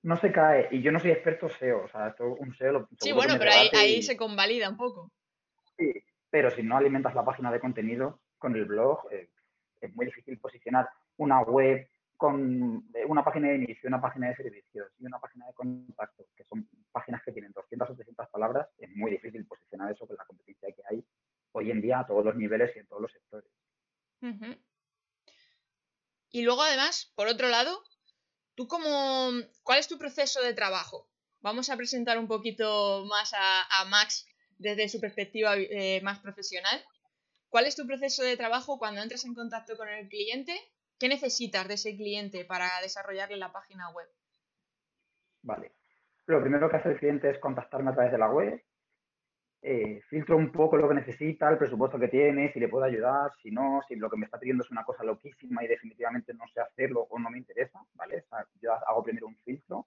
No 0.02 0.16
se 0.16 0.30
cae, 0.30 0.68
y 0.70 0.82
yo 0.82 0.92
no 0.92 1.00
soy 1.00 1.10
experto 1.10 1.48
SEO, 1.48 1.84
o 1.84 1.88
sea, 1.88 2.14
un 2.20 2.54
SEO 2.54 2.72
lo 2.72 2.88
Sí, 3.00 3.12
bueno, 3.12 3.34
pero 3.38 3.50
ahí, 3.50 3.68
ahí 3.72 4.02
se 4.02 4.16
convalida 4.16 4.68
un 4.68 4.76
poco. 4.76 5.10
Sí, 5.76 5.92
pero 6.30 6.50
si 6.50 6.62
no 6.62 6.76
alimentas 6.76 7.14
la 7.14 7.24
página 7.24 7.50
de 7.50 7.60
contenido 7.60 8.20
con 8.38 8.54
el 8.54 8.66
blog, 8.66 9.00
eh, 9.12 9.30
es 9.80 9.94
muy 9.94 10.06
difícil 10.06 10.38
posicionar 10.38 10.88
una 11.16 11.42
web 11.42 11.88
con 12.16 12.88
eh, 12.94 13.04
una 13.06 13.24
página 13.24 13.48
de 13.48 13.56
inicio, 13.56 13.88
una 13.88 14.00
página 14.00 14.28
de 14.28 14.36
servicios 14.36 14.90
y 14.98 15.06
una 15.06 15.18
página 15.18 15.46
de 15.46 15.54
contacto, 15.54 16.26
que 16.36 16.44
son 16.44 16.68
páginas 16.92 17.22
que 17.24 17.32
tienen 17.32 17.52
200 17.52 17.90
o 17.90 17.94
300 17.94 18.28
palabras, 18.28 18.68
es 18.78 18.90
muy 18.96 19.10
difícil 19.10 19.46
posicionar 19.46 19.92
eso 19.92 20.06
con 20.06 20.16
la 20.16 20.24
competencia 20.24 20.72
que 20.74 20.82
hay 20.90 21.04
hoy 21.52 21.70
en 21.70 21.80
día 21.80 22.00
a 22.00 22.06
todos 22.06 22.24
los 22.24 22.36
niveles 22.36 22.74
y 22.74 22.80
en 22.80 22.86
todos 22.86 23.02
los 23.02 23.12
sectores. 23.12 23.50
Y 26.30 26.42
luego, 26.42 26.62
además, 26.62 27.12
por 27.14 27.28
otro 27.28 27.48
lado, 27.48 27.82
¿tú 28.54 28.66
cómo, 28.66 29.30
cuál 29.62 29.78
es 29.78 29.88
tu 29.88 29.98
proceso 29.98 30.42
de 30.42 30.54
trabajo? 30.54 31.08
Vamos 31.40 31.70
a 31.70 31.76
presentar 31.76 32.18
un 32.18 32.26
poquito 32.26 33.04
más 33.06 33.32
a, 33.34 33.84
Max 33.86 34.26
desde 34.58 34.88
su 34.88 35.00
perspectiva 35.00 35.56
eh, 35.56 36.00
más 36.02 36.18
profesional. 36.18 36.84
¿Cuál 37.48 37.66
es 37.66 37.76
tu 37.76 37.86
proceso 37.86 38.22
de 38.22 38.36
trabajo 38.36 38.78
cuando 38.78 39.00
entras 39.00 39.24
en 39.24 39.34
contacto 39.34 39.76
con 39.76 39.88
el 39.88 40.08
cliente? 40.08 40.58
¿Qué 40.98 41.08
necesitas 41.08 41.68
de 41.68 41.74
ese 41.74 41.96
cliente 41.96 42.44
para 42.44 42.68
desarrollarle 42.82 43.36
la 43.36 43.52
página 43.52 43.90
web? 43.90 44.08
Vale. 45.42 45.72
Lo 46.26 46.40
primero 46.40 46.68
que 46.68 46.76
hace 46.76 46.90
el 46.90 46.98
cliente 46.98 47.30
es 47.30 47.38
contactarme 47.38 47.90
a 47.90 47.94
través 47.94 48.12
de 48.12 48.18
la 48.18 48.30
web. 48.30 48.62
Eh, 49.62 50.00
filtro 50.08 50.36
un 50.36 50.52
poco 50.52 50.76
lo 50.76 50.88
que 50.88 50.94
necesita, 50.94 51.48
el 51.48 51.58
presupuesto 51.58 51.98
que 51.98 52.08
tiene, 52.08 52.52
si 52.52 52.60
le 52.60 52.68
puedo 52.68 52.84
ayudar, 52.84 53.32
si 53.42 53.50
no, 53.50 53.80
si 53.88 53.96
lo 53.96 54.08
que 54.08 54.16
me 54.16 54.26
está 54.26 54.38
pidiendo 54.38 54.62
es 54.62 54.70
una 54.70 54.84
cosa 54.84 55.02
loquísima 55.02 55.64
y 55.64 55.68
definitivamente 55.68 56.34
no 56.34 56.46
sé 56.52 56.60
hacerlo 56.60 57.06
o 57.10 57.18
no 57.18 57.30
me 57.30 57.38
interesa, 57.38 57.80
¿vale? 57.94 58.24
yo 58.60 58.72
hago 58.72 59.02
primero 59.02 59.26
un 59.26 59.36
filtro 59.38 59.86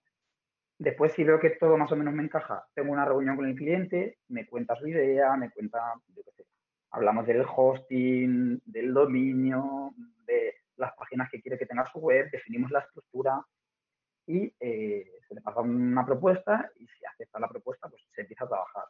Después, 0.79 1.11
si 1.11 1.25
veo 1.25 1.41
que 1.41 1.49
todo 1.49 1.77
más 1.77 1.91
o 1.91 1.97
menos 1.97 2.13
me 2.13 2.23
encaja, 2.23 2.65
tengo 2.73 2.93
una 2.93 3.03
reunión 3.03 3.35
con 3.35 3.45
el 3.45 3.55
cliente, 3.55 4.17
me 4.29 4.47
cuenta 4.47 4.77
su 4.77 4.87
idea, 4.87 5.35
me 5.35 5.51
cuenta, 5.51 5.77
yo 6.15 6.23
qué 6.23 6.31
sé, 6.31 6.45
hablamos 6.91 7.27
del 7.27 7.45
hosting, 7.45 8.61
del 8.65 8.93
dominio, 8.93 9.93
de 10.25 10.55
las 10.79 10.95
páginas 10.95 11.29
que 11.29 11.41
quiere 11.41 11.57
que 11.57 11.65
tenga 11.65 11.85
su 11.91 11.99
web, 11.99 12.29
definimos 12.31 12.71
la 12.71 12.79
estructura 12.79 13.45
y 14.25 14.53
eh, 14.59 15.11
se 15.27 15.35
le 15.35 15.41
pasa 15.41 15.61
una 15.61 16.05
propuesta 16.05 16.71
y 16.77 16.87
si 16.87 17.05
acepta 17.05 17.39
la 17.39 17.49
propuesta, 17.49 17.89
pues 17.89 18.01
se 18.13 18.21
empieza 18.21 18.45
a 18.45 18.49
trabajar. 18.49 18.85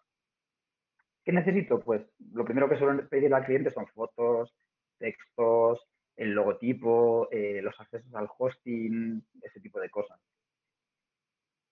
¿Qué 1.23 1.31
necesito? 1.31 1.79
Pues 1.79 2.01
lo 2.33 2.45
primero 2.45 2.69
que 2.69 2.77
suelo 2.77 3.07
pedir 3.07 3.33
al 3.33 3.45
cliente 3.45 3.71
son 3.71 3.87
fotos, 3.87 4.53
textos, 4.97 5.79
el 6.15 6.31
logotipo, 6.31 7.29
eh, 7.31 7.61
los 7.61 7.79
accesos 7.79 8.13
al 8.13 8.29
hosting, 8.37 9.23
ese 9.41 9.59
tipo 9.61 9.79
de 9.79 9.89
cosas. 9.89 10.19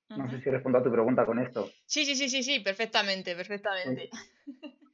No 0.09 0.29
sé 0.29 0.39
si 0.41 0.49
respondo 0.49 0.77
a 0.77 0.83
tu 0.83 0.91
pregunta 0.91 1.25
con 1.25 1.39
esto. 1.39 1.69
Sí, 1.85 2.05
sí, 2.05 2.15
sí, 2.15 2.29
sí, 2.29 2.41
sí, 2.41 2.61
perfectamente, 2.61 3.35
perfectamente. 3.35 4.09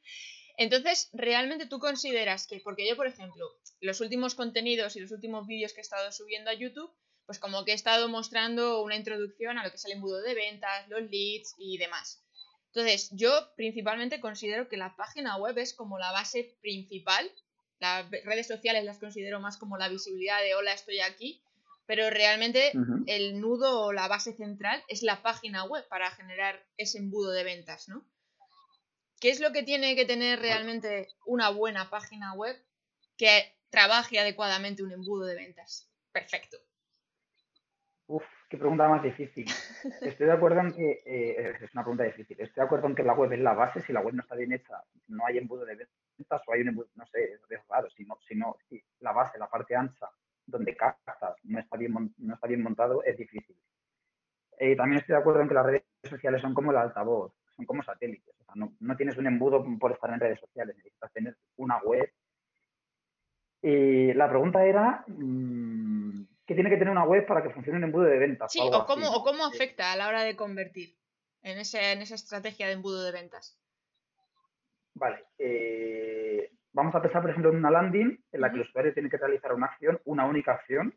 Entonces, 0.58 1.10
¿realmente 1.14 1.66
tú 1.66 1.80
consideras 1.80 2.48
que, 2.48 2.60
porque 2.60 2.88
yo, 2.88 2.96
por 2.96 3.08
ejemplo, 3.08 3.46
los 3.82 4.02
últimos 4.02 4.36
contenidos 4.36 4.96
y 4.96 5.00
los 5.00 5.12
últimos 5.12 5.48
vídeos 5.48 5.74
que 5.74 5.80
he 5.80 5.82
estado 5.82 6.12
subiendo 6.12 6.50
a 6.50 6.54
YouTube, 6.54 6.92
pues 7.26 7.40
como 7.40 7.66
que 7.66 7.72
he 7.72 7.76
estado 7.76 8.08
mostrando 8.10 8.82
una 8.84 8.96
introducción 8.96 9.58
a 9.58 9.64
lo 9.64 9.70
que 9.70 9.78
es 9.78 9.86
el 9.86 9.94
embudo 9.94 10.22
de 10.22 10.36
ventas, 10.36 10.88
los 10.90 11.02
leads 11.02 11.56
y 11.58 11.78
demás. 11.78 12.24
Entonces, 12.68 13.10
yo 13.12 13.32
principalmente 13.56 14.20
considero 14.20 14.68
que 14.68 14.78
la 14.78 14.96
página 14.96 15.38
web 15.38 15.58
es 15.58 15.74
como 15.74 15.98
la 16.00 16.12
base 16.12 16.56
principal. 16.62 17.32
Las 17.80 18.10
redes 18.10 18.48
sociales 18.48 18.84
las 18.84 19.00
considero 19.00 19.40
más 19.40 19.58
como 19.58 19.78
la 19.78 19.90
visibilidad 19.90 20.42
de 20.42 20.56
hola, 20.56 20.74
estoy 20.74 21.00
aquí 21.00 21.42
pero 21.86 22.10
realmente 22.10 22.72
el 23.08 23.40
nudo 23.40 23.82
o 23.82 23.94
la 23.94 24.08
base 24.08 24.34
central 24.34 24.84
es 24.88 25.04
la 25.04 25.22
página 25.22 25.66
web 25.66 25.86
para 25.90 26.12
generar 26.12 26.66
ese 26.78 26.98
embudo 26.98 27.32
de 27.32 27.44
ventas, 27.44 27.90
¿no? 27.90 28.06
¿Qué 29.24 29.30
es 29.30 29.40
lo 29.40 29.54
que 29.54 29.64
tiene 29.64 29.96
que 29.96 30.04
tener 30.04 30.42
realmente 30.42 31.08
una 31.26 31.50
buena 31.50 31.90
página 31.90 32.34
web 32.34 32.58
que 33.18 33.56
trabaje 33.70 34.20
adecuadamente 34.20 34.84
un 34.84 34.92
embudo 34.92 35.26
de 35.26 35.36
ventas? 35.36 35.90
Perfecto. 36.12 36.58
Uf, 38.08 38.26
qué 38.50 38.58
pregunta 38.58 38.86
más 38.90 39.02
difícil. 39.02 39.46
Estoy 40.02 40.26
de 40.28 40.34
acuerdo 40.34 40.60
en 40.60 40.74
que 40.74 41.04
eh, 41.06 41.56
es 41.62 41.74
una 41.74 41.84
pregunta 41.84 42.04
difícil. 42.04 42.36
Estoy 42.38 42.64
de 42.64 42.66
acuerdo 42.66 42.88
en 42.88 42.96
que 42.96 43.04
la 43.04 43.14
web 43.14 43.32
es 43.32 43.40
la 43.40 43.54
base. 43.54 43.80
Si 43.80 43.94
la 43.94 44.02
web 44.02 44.14
no 44.14 44.24
está 44.24 44.36
bien 44.36 44.52
hecha, 44.52 44.84
no 45.08 45.26
hay 45.26 45.38
embudo 45.38 45.64
de 45.64 45.88
ventas 46.18 46.42
o 46.46 46.52
hay 46.52 46.60
un 46.60 46.68
embudo, 46.68 46.90
no 46.96 47.06
sé, 47.06 47.40
es 47.50 47.68
raro. 47.70 47.90
Si 47.92 48.04
no, 48.04 48.20
si 48.28 48.36
no, 48.36 48.58
si 48.68 48.84
la 49.00 49.14
base, 49.14 49.38
la 49.38 49.50
parte 49.50 49.74
ancha, 49.74 50.10
donde 50.46 50.76
captas 50.76 51.38
no 51.44 51.60
está 51.62 51.78
bien, 51.78 52.14
no 52.18 52.34
está 52.34 52.48
bien 52.48 52.62
montado, 52.62 53.02
es 53.06 53.16
difícil. 53.16 53.56
Y 54.60 54.76
también 54.76 55.00
estoy 55.00 55.14
de 55.14 55.22
acuerdo 55.22 55.44
en 55.44 55.48
que 55.48 55.54
las 55.54 55.66
redes 55.66 55.84
sociales 56.10 56.42
son 56.42 56.54
como 56.54 56.72
el 56.72 56.78
altavoz, 56.78 57.32
son 57.56 57.66
como 57.66 57.84
satélites. 57.84 58.36
Sea, 58.54 58.70
no, 58.80 58.98
tienes 58.98 59.18
un 59.18 59.28
embudo 59.28 59.66
por 59.80 59.92
estar 59.92 60.12
en 60.12 60.20
redes 60.20 60.40
sociales, 60.40 60.76
necesitas 60.78 61.12
tener 61.12 61.38
una 61.58 61.80
web. 61.80 62.12
Y 63.62 64.14
la 64.14 64.30
pregunta 64.30 64.66
era, 64.66 65.06
mm, 65.08 66.24
¿qué 66.46 66.54
tiene 66.54 66.70
que 66.70 66.78
tener 66.78 66.92
una 66.92 67.06
web 67.06 67.26
para 67.26 67.42
que 67.42 67.50
funcione 67.50 67.78
un 67.78 67.86
embudo 67.86 68.04
de 68.04 68.18
ventas? 68.18 68.52
Sí, 68.52 68.60
o, 68.62 68.86
cómo, 68.86 69.10
o 69.10 69.24
cómo 69.24 69.46
afecta 69.46 69.92
a 69.92 69.96
la 69.96 70.08
hora 70.08 70.24
de 70.24 70.36
convertir 70.36 70.98
en, 71.42 71.58
ese, 71.58 71.94
en 71.94 72.02
esa 72.02 72.16
estrategia 72.16 72.68
de 72.68 72.74
embudo 72.74 73.04
de 73.04 73.12
ventas. 73.12 73.58
Vale. 74.96 75.26
Eh, 75.38 76.52
vamos 76.72 76.94
a 76.96 77.02
pensar, 77.02 77.22
por 77.22 77.32
ejemplo, 77.32 77.52
en 77.52 77.58
una 77.58 77.72
landing 77.72 78.24
en 78.32 78.42
la 78.42 78.50
que 78.50 78.56
el 78.56 78.62
usuario 78.62 78.94
tiene 78.94 79.10
que 79.10 79.18
realizar 79.18 79.54
una 79.54 79.68
acción, 79.68 80.00
una 80.06 80.26
única 80.26 80.54
acción, 80.54 80.94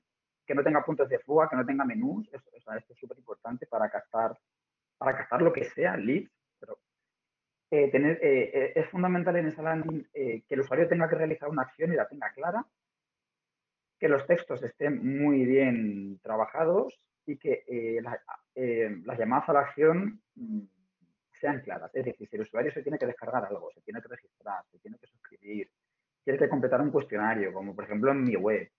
que 0.47 0.55
no 0.55 0.63
tenga 0.63 0.85
puntos 0.85 1.09
de 1.09 1.19
fuga, 1.19 1.49
que 1.49 1.57
no 1.57 1.67
tenga 1.67 1.85
menús. 1.85 2.29
Eso, 2.33 2.51
esto 2.55 2.93
es 2.93 2.99
súper 2.99 3.19
importante 3.19 3.67
para 3.67 3.91
captar, 3.91 4.39
para 4.99 5.17
captar 5.17 5.43
lo 5.43 5.53
que 5.53 5.65
sea, 5.65 5.97
leads. 5.97 6.31
Pero 6.61 6.79
eh, 7.69 7.91
tener, 7.91 8.19
eh, 8.23 8.51
eh, 8.55 8.73
es 8.77 8.89
fundamental 8.91 9.35
en 9.37 9.49
esa 9.49 9.63
landing 9.63 10.07
que 10.13 10.45
el 10.49 10.61
usuario 10.61 10.87
tenga 10.87 11.09
que 11.09 11.17
realizar 11.17 11.49
una 11.49 11.63
acción 11.63 11.93
y 11.93 11.97
la 11.97 12.07
tenga 12.07 12.31
clara, 12.33 12.65
que 13.99 14.09
los 14.09 14.25
textos 14.27 14.63
estén 14.63 15.19
muy 15.19 15.45
bien 15.45 16.21
trabajados 16.23 17.01
y 17.27 17.37
que 17.39 17.65
las 19.05 19.19
llamadas 19.19 19.49
a 19.49 19.53
la 19.53 19.61
acción 19.61 20.21
mm, 20.37 20.61
sean 21.41 21.61
claras. 21.63 21.91
Es 21.95 22.05
decir, 22.05 22.29
si 22.29 22.37
el 22.37 22.43
usuario 22.43 22.71
se 22.71 22.83
tiene 22.83 22.99
que 22.99 23.07
descargar 23.07 23.45
algo, 23.45 23.71
se 23.73 23.81
tiene 23.81 24.01
que 24.01 24.09
registrar, 24.09 24.65
se 24.71 24.79
tiene 24.79 24.99
que 24.99 25.09
suscribir, 25.09 25.69
tiene 26.23 26.39
que 26.39 26.49
completar 26.49 26.81
un 26.81 26.93
cuestionario, 26.93 27.53
como 27.53 27.75
por 27.75 27.85
ejemplo 27.85 28.13
en 28.13 28.23
mi 28.23 28.37
web, 28.37 28.71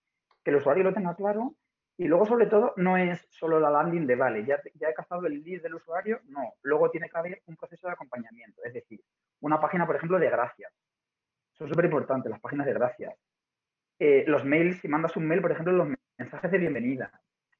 que 0.42 0.50
el 0.50 0.56
usuario 0.56 0.84
lo 0.84 0.94
tenga 0.94 1.14
claro 1.14 1.54
y 1.98 2.06
luego, 2.06 2.24
sobre 2.24 2.46
todo, 2.46 2.74
no 2.76 2.96
es 2.96 3.26
solo 3.28 3.58
la 3.58 3.70
landing 3.70 4.06
de, 4.06 4.14
vale, 4.14 4.46
ya, 4.46 4.60
ya 4.74 4.88
he 4.88 4.94
cazado 4.94 5.26
el 5.26 5.42
lead 5.42 5.62
del 5.62 5.74
usuario, 5.74 6.20
no. 6.28 6.54
Luego 6.62 6.90
tiene 6.90 7.10
que 7.10 7.18
haber 7.18 7.42
un 7.46 7.56
proceso 7.56 7.88
de 7.88 7.94
acompañamiento, 7.94 8.62
es 8.64 8.72
decir, 8.72 9.00
una 9.40 9.60
página, 9.60 9.84
por 9.84 9.96
ejemplo, 9.96 10.18
de 10.18 10.30
gracias. 10.30 10.72
Eso 11.52 11.64
es 11.64 11.70
súper 11.70 11.86
importante, 11.86 12.28
las 12.28 12.40
páginas 12.40 12.66
de 12.66 12.72
gracias. 12.72 13.14
Eh, 13.98 14.24
los 14.28 14.44
mails, 14.44 14.80
si 14.80 14.86
mandas 14.86 15.16
un 15.16 15.26
mail, 15.26 15.42
por 15.42 15.50
ejemplo, 15.50 15.72
los 15.72 15.88
mensajes 16.16 16.50
de 16.52 16.58
bienvenida. 16.58 17.10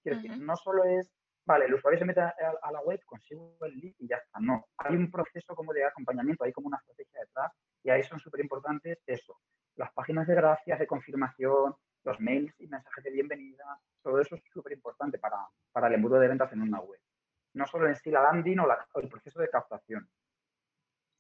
Quiero 0.03 0.19
decir, 0.19 0.39
no 0.39 0.57
solo 0.57 0.85
es 0.85 1.11
vale, 1.49 1.65
el 1.65 1.75
usuario 1.75 1.99
se 1.99 2.05
mete 2.05 2.21
a, 2.21 2.35
la 2.71 2.81
web, 2.83 3.01
consigo 3.07 3.57
el 3.63 3.75
lead 3.81 3.95
y 3.99 4.07
ya 4.07 4.17
está. 4.17 4.39
No, 4.39 4.67
hay 4.77 4.95
un 4.95 5.11
proceso 5.11 5.57
como 5.57 5.73
de 5.73 5.83
acompañamiento, 5.83 6.45
hay 6.45 6.53
como 6.53 6.69
una 6.69 6.77
estrategia 6.77 7.21
detrás 7.21 7.53
y 7.83 7.89
ahí 7.89 8.03
son 8.03 8.21
súper 8.21 8.41
importantes 8.41 8.99
eso, 9.07 9.41
las 9.77 9.91
páginas 9.93 10.27
de 10.27 10.35
gracias, 10.35 10.79
de 10.79 10.87
confirmación, 10.87 11.75
los 12.09 12.21
mails 12.21 12.55
y 12.59 12.67
mensajes 12.67 13.05
de 13.05 13.11
bienvenida, 13.11 13.79
todo 14.03 14.21
eso 14.21 14.35
es 14.35 14.43
súper 14.53 14.73
importante 14.73 15.19
para, 15.19 15.37
para 15.73 15.89
el 15.89 15.95
embudo 15.95 16.19
de 16.19 16.29
ventas 16.29 16.51
en 16.53 16.63
una 16.63 16.81
web. 16.81 17.01
No 17.53 17.67
solo 17.67 17.87
en 17.87 17.97
sí 17.97 18.11
la 18.11 18.23
landing 18.23 18.59
o, 18.61 18.69
el 19.01 19.09
proceso 19.09 19.41
de 19.41 19.51
captación. 19.51 20.09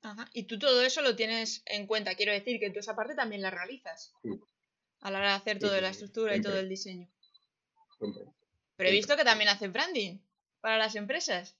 Ajá. 0.02 0.26
Y 0.32 0.44
tú 0.44 0.58
todo 0.58 0.82
eso 0.82 1.02
lo 1.02 1.14
tienes 1.14 1.62
en 1.66 1.86
cuenta. 1.86 2.14
Quiero 2.14 2.32
decir 2.32 2.58
que 2.58 2.70
tú 2.70 2.78
esa 2.78 2.96
parte 2.96 3.14
también 3.14 3.42
la 3.42 3.50
realizas. 3.50 4.14
Sí. 4.22 4.40
A 5.00 5.10
la 5.10 5.18
hora 5.18 5.28
de 5.30 5.36
hacer 5.36 5.56
Sí, 5.56 5.60
toda 5.60 5.76
sí, 5.76 5.82
la 5.82 5.90
estructura 5.90 6.36
y 6.36 6.40
todo 6.40 6.58
el 6.58 6.68
diseño. 6.68 7.08
Siempre. 7.98 8.22
Pero 8.24 8.88
he 8.88 8.90
Siempre. 8.90 8.90
visto 8.92 9.16
que 9.16 9.24
también 9.24 9.50
haces 9.50 9.72
branding 9.72 10.18
para 10.60 10.78
las 10.78 10.94
empresas. 10.96 11.56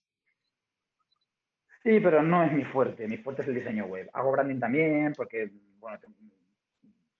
Sí, 1.82 2.00
pero 2.00 2.22
no 2.22 2.44
es 2.44 2.52
mi 2.52 2.64
fuerte. 2.64 3.06
Mi 3.06 3.18
fuerte 3.18 3.42
es 3.42 3.48
el 3.48 3.54
diseño 3.54 3.86
web. 3.86 4.08
Hago 4.12 4.32
branding 4.32 4.60
también 4.60 5.12
porque, 5.14 5.50
bueno, 5.78 5.98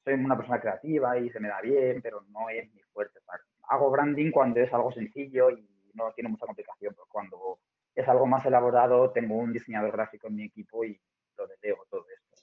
soy 0.08 0.24
una 0.24 0.36
persona 0.36 0.60
creativa 0.60 1.18
y 1.18 1.30
se 1.30 1.40
me 1.40 1.48
da 1.48 1.60
bien, 1.60 2.00
pero 2.00 2.24
no 2.30 2.48
es 2.48 2.72
mi 2.72 2.80
fuerte. 2.92 3.18
O 3.18 3.22
sea, 3.22 3.34
hago 3.68 3.90
branding 3.90 4.30
cuando 4.30 4.60
es 4.60 4.72
algo 4.72 4.90
sencillo 4.92 5.50
y 5.50 5.68
no 5.94 6.12
tiene 6.12 6.30
mucha 6.30 6.46
complicación, 6.46 6.94
pero 6.94 7.06
cuando 7.10 7.58
es 7.94 8.08
algo 8.08 8.26
más 8.26 8.44
elaborado, 8.46 9.10
tengo 9.10 9.36
un 9.36 9.52
diseñador 9.52 9.92
gráfico 9.92 10.28
en 10.28 10.36
mi 10.36 10.44
equipo 10.44 10.84
y 10.84 10.98
lo 11.36 11.46
delego 11.46 11.84
todo 11.90 12.06
esto. 12.08 12.42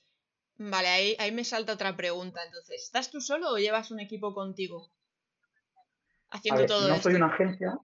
Vale, 0.58 0.88
ahí, 0.88 1.16
ahí 1.20 1.32
me 1.32 1.44
salta 1.44 1.74
otra 1.74 1.96
pregunta. 1.96 2.40
Entonces, 2.46 2.84
¿estás 2.84 3.10
tú 3.10 3.20
solo 3.20 3.52
o 3.52 3.58
llevas 3.58 3.92
un 3.92 4.00
equipo 4.00 4.34
contigo? 4.34 4.90
Haciendo 6.30 6.62
ver, 6.62 6.70
todo 6.70 6.88
no 6.88 6.96
esto. 6.96 7.10
soy 7.10 7.16
una 7.16 7.28
agencia, 7.28 7.78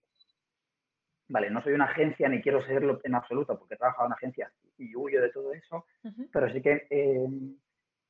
vale, 1.28 1.50
no 1.50 1.62
soy 1.64 1.74
una 1.74 1.86
agencia 1.86 2.28
ni 2.28 2.42
quiero 2.42 2.66
serlo 2.66 3.00
en 3.04 3.16
absoluto 3.16 3.58
porque 3.58 3.76
he 3.76 3.78
trabajado 3.78 4.08
en 4.08 4.14
agencias 4.14 4.52
y 4.78 4.96
huyo 4.96 5.22
de 5.22 5.30
todo 5.30 5.54
eso, 5.54 5.86
pero 6.34 6.52
sí 6.52 6.62
que 6.62 6.88
eh, 6.90 7.28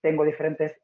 tengo 0.01 0.25
diferentes 0.25 0.75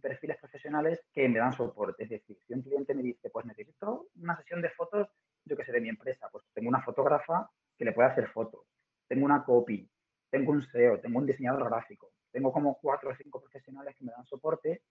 perfiles 0.00 0.38
profesionales 0.38 1.00
que 1.12 1.28
me 1.28 1.38
dan 1.38 1.52
soporte. 1.52 2.04
Es 2.04 2.10
decir, 2.10 2.36
si 2.46 2.52
un 2.54 2.62
cliente 2.62 2.94
me 2.94 3.02
dice, 3.02 3.30
pues 3.30 3.46
necesito 3.46 4.08
una 4.16 4.36
sesión 4.36 4.60
de 4.62 4.70
fotos, 4.70 5.08
yo 5.44 5.56
que 5.56 5.64
sé, 5.64 5.72
de 5.72 5.80
mi 5.80 5.88
empresa, 5.88 6.28
pues 6.30 6.44
tengo 6.52 6.68
una 6.68 6.82
fotógrafa 6.82 7.50
que 7.78 7.84
le 7.84 7.92
puede 7.92 8.08
hacer 8.10 8.28
fotos, 8.28 8.66
tengo 9.08 9.24
una 9.24 9.44
copy, 9.44 9.88
tengo 10.30 10.52
un 10.52 10.62
SEO, 10.62 11.00
tengo 11.00 11.18
un 11.18 11.26
diseñador 11.26 11.64
gráfico, 11.68 12.12
tengo 12.30 12.52
como 12.52 12.78
cuatro 12.80 13.10
o 13.10 13.14
cinco 13.14 13.40
profesionales 13.40 13.96
que 13.96 14.04
me 14.04 14.12
dan 14.12 14.24
soporte 14.26 14.82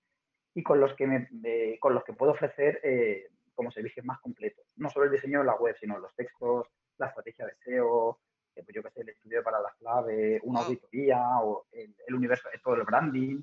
y 0.53 0.63
con 0.63 0.79
los 0.79 0.93
que, 0.95 1.07
me, 1.07 1.27
me- 1.31 1.77
con 1.79 1.93
los 1.93 2.03
que 2.03 2.13
puedo 2.13 2.31
ofrecer 2.33 2.79
eh, 2.83 3.27
como 3.53 3.71
servicios 3.71 4.05
más 4.05 4.19
completos. 4.19 4.65
No 4.75 4.89
solo 4.89 5.05
el 5.05 5.11
diseño 5.11 5.39
de 5.39 5.45
la 5.45 5.55
web, 5.55 5.75
sino 5.79 5.97
los 5.99 6.13
textos, 6.15 6.67
la 6.97 7.07
estrategia 7.07 7.45
de 7.45 7.53
SEO, 7.63 8.19
eh, 8.55 8.63
pues 8.63 8.75
yo 8.75 8.81
que 8.83 8.89
sé, 8.89 9.01
el 9.01 9.09
estudio 9.09 9.43
para 9.43 9.61
la 9.61 9.71
clave, 9.77 10.39
una 10.43 10.61
auditoría 10.61 11.21
o 11.43 11.67
el, 11.71 11.95
el 12.07 12.15
universo, 12.15 12.49
todo 12.63 12.75
el 12.75 12.83
branding. 12.83 13.41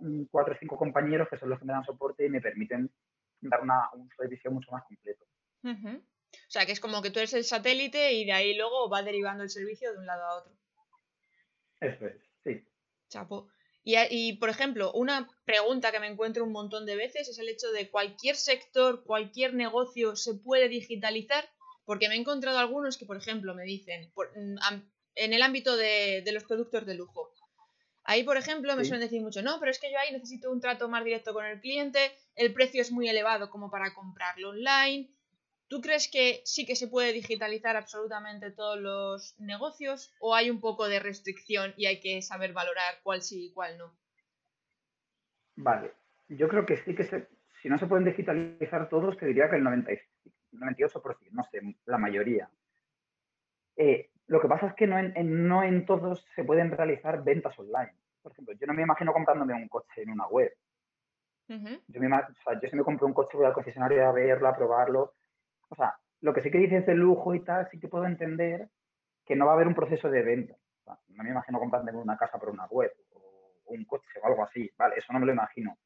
Tengo 0.00 0.26
cuatro 0.30 0.54
o 0.54 0.56
cinco 0.58 0.76
compañeros 0.76 1.28
que 1.28 1.38
son 1.38 1.50
los 1.50 1.58
que 1.58 1.64
me 1.64 1.72
dan 1.72 1.84
soporte 1.84 2.26
y 2.26 2.28
me 2.30 2.40
permiten 2.40 2.90
dar 3.40 3.60
una, 3.62 3.90
un 3.94 4.08
servicio 4.16 4.50
mucho 4.50 4.70
más 4.70 4.84
completo. 4.84 5.24
O 5.64 6.50
sea, 6.50 6.64
que 6.66 6.72
es 6.72 6.80
como 6.80 7.02
que 7.02 7.10
tú 7.10 7.18
eres 7.18 7.34
el 7.34 7.44
satélite 7.44 8.12
y 8.12 8.24
de 8.24 8.32
ahí 8.32 8.54
luego 8.54 8.88
va 8.88 9.02
derivando 9.02 9.42
el 9.42 9.50
servicio 9.50 9.92
de 9.92 9.98
un 9.98 10.06
lado 10.06 10.22
a 10.24 10.38
otro. 10.38 10.52
Eso 11.80 12.06
es, 12.06 12.22
sí. 12.44 12.64
Chapo. 13.08 13.48
Y, 13.84 13.96
y, 14.10 14.34
por 14.34 14.48
ejemplo, 14.48 14.92
una 14.92 15.28
pregunta 15.44 15.90
que 15.90 15.98
me 15.98 16.06
encuentro 16.06 16.44
un 16.44 16.52
montón 16.52 16.86
de 16.86 16.94
veces 16.94 17.28
es 17.28 17.38
el 17.38 17.48
hecho 17.48 17.70
de 17.72 17.90
cualquier 17.90 18.36
sector, 18.36 19.02
cualquier 19.04 19.54
negocio 19.54 20.14
se 20.14 20.34
puede 20.34 20.68
digitalizar, 20.68 21.44
porque 21.84 22.08
me 22.08 22.14
he 22.14 22.18
encontrado 22.18 22.58
algunos 22.58 22.96
que, 22.96 23.06
por 23.06 23.16
ejemplo, 23.16 23.54
me 23.54 23.64
dicen, 23.64 24.12
por- 24.14 24.30
mm, 24.36 24.56
en 25.16 25.32
el 25.32 25.42
ámbito 25.42 25.76
de, 25.76 26.22
de 26.24 26.32
los 26.32 26.44
productos 26.44 26.86
de 26.86 26.94
lujo. 26.94 27.31
Ahí, 28.12 28.24
por 28.24 28.36
ejemplo, 28.36 28.76
me 28.76 28.84
Sí. 28.84 28.88
suelen 28.90 29.06
decir 29.08 29.22
mucho, 29.22 29.40
no, 29.42 29.58
pero 29.58 29.70
es 29.70 29.78
que 29.80 29.90
yo 29.90 29.98
ahí 29.98 30.12
necesito 30.12 30.50
un 30.52 30.60
trato 30.60 30.88
más 30.88 31.02
directo 31.04 31.32
con 31.32 31.46
el 31.46 31.60
cliente, 31.60 32.00
el 32.34 32.52
precio 32.52 32.82
es 32.82 32.92
muy 32.92 33.08
elevado 33.08 33.48
como 33.50 33.70
para 33.70 33.94
comprarlo 33.94 34.50
online. 34.50 35.08
¿Tú 35.68 35.80
crees 35.80 36.08
que 36.08 36.42
sí 36.44 36.66
que 36.66 36.76
se 36.76 36.88
puede 36.88 37.12
digitalizar 37.14 37.74
absolutamente 37.76 38.50
todos 38.50 38.78
los 38.78 39.34
negocios 39.40 40.12
o 40.20 40.34
hay 40.34 40.50
un 40.50 40.60
poco 40.60 40.88
de 40.88 41.00
restricción 41.00 41.72
y 41.78 41.86
hay 41.86 42.00
que 42.00 42.20
saber 42.20 42.52
valorar 42.52 43.00
cuál 43.02 43.22
sí 43.22 43.46
y 43.46 43.52
cuál 43.52 43.78
no? 43.78 43.96
Vale, 45.56 45.92
yo 46.28 46.46
creo 46.48 46.66
que 46.66 46.76
sí 46.78 46.94
que 46.94 47.04
se, 47.04 47.26
si 47.62 47.68
no 47.70 47.78
se 47.78 47.86
pueden 47.86 48.04
digitalizar 48.04 48.88
todos, 48.90 49.16
te 49.16 49.26
diría 49.26 49.48
que 49.48 49.56
el 49.56 49.64
90 49.64 49.92
y- 49.92 49.98
98%, 50.52 51.32
no 51.32 51.44
sé, 51.50 51.60
la 51.86 51.96
mayoría. 51.98 52.50
Eh, 53.76 54.10
lo 54.28 54.40
que 54.40 54.48
pasa 54.48 54.68
es 54.68 54.74
que 54.74 54.86
no 54.86 54.98
en, 54.98 55.12
en- 55.16 55.46
no 55.48 55.62
en 55.62 55.84
todos 55.84 56.24
se 56.34 56.44
pueden 56.44 56.70
realizar 56.70 57.22
ventas 57.24 57.58
online. 57.58 57.92
Por 58.22 58.32
ejemplo, 58.32 58.54
yo 58.54 58.66
no 58.66 58.74
me 58.74 58.82
imagino 58.82 59.12
comprándome 59.12 59.54
un 59.54 59.68
coche 59.68 60.02
en 60.02 60.10
una 60.10 60.26
web. 60.26 60.52
Yo, 61.48 62.00
me, 62.00 62.06
o 62.06 62.20
sea, 62.44 62.58
yo 62.62 62.68
si 62.68 62.76
me 62.76 62.82
compro 62.82 63.06
un 63.06 63.12
coche 63.12 63.36
voy 63.36 63.44
al 63.44 63.52
concesionario 63.52 64.08
a 64.08 64.12
verlo, 64.12 64.48
a 64.48 64.56
probarlo. 64.56 65.14
O 65.68 65.74
sea, 65.74 65.94
lo 66.22 66.32
que 66.32 66.40
sí 66.40 66.50
que 66.50 66.58
dices 66.58 66.86
de 66.86 66.94
lujo 66.94 67.34
y 67.34 67.40
tal, 67.40 67.68
sí 67.70 67.78
que 67.78 67.88
puedo 67.88 68.06
entender 68.06 68.68
que 69.26 69.36
no 69.36 69.44
va 69.44 69.52
a 69.52 69.54
haber 69.56 69.66
un 69.66 69.74
proceso 69.74 70.08
de 70.08 70.22
venta. 70.22 70.54
O 70.54 70.84
sea, 70.84 70.98
no 71.08 71.22
me 71.22 71.30
imagino 71.30 71.58
comprarme 71.58 71.92
una 71.92 72.16
casa 72.16 72.38
por 72.38 72.48
una 72.48 72.66
web 72.66 72.92
o 73.10 73.62
un 73.66 73.84
coche 73.84 74.08
o 74.22 74.26
algo 74.26 74.44
así. 74.44 74.70
Vale, 74.78 74.96
eso 74.96 75.12
no 75.12 75.18
me 75.18 75.26
lo 75.26 75.32
imagino. 75.32 75.76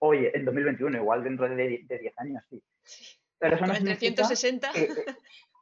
Oye, 0.00 0.30
en 0.36 0.44
2021, 0.44 0.98
igual 0.98 1.24
dentro 1.24 1.48
de, 1.48 1.84
de 1.86 1.98
10 1.98 2.18
años 2.18 2.44
sí. 2.50 2.62
Pero 3.38 3.56
eso 3.56 3.66
no 3.66 3.72
el 3.72 3.78
significa 3.78 4.26
360. 4.26 4.72
que, 4.72 4.88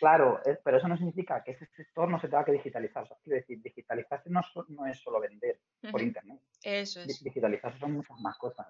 claro, 0.00 0.40
eh, 0.44 0.58
pero 0.64 0.78
eso 0.78 0.88
no 0.88 0.96
significa 0.96 1.44
que 1.44 1.52
ese 1.52 1.66
sector 1.76 2.08
no 2.08 2.20
se 2.20 2.26
tenga 2.28 2.44
que 2.44 2.52
digitalizar. 2.52 3.04
O 3.04 3.06
sea, 3.06 3.16
quiero 3.22 3.36
decir, 3.36 3.62
digitalizarse 3.62 4.28
no, 4.30 4.40
no 4.68 4.86
es 4.86 4.98
solo 4.98 5.20
vender 5.20 5.60
por 5.92 6.00
internet. 6.02 6.40
Eso 6.64 7.00
es. 7.02 7.22
digitalizarse 7.22 7.78
son 7.78 7.92
muchas 7.92 8.18
más 8.20 8.36
cosas. 8.38 8.66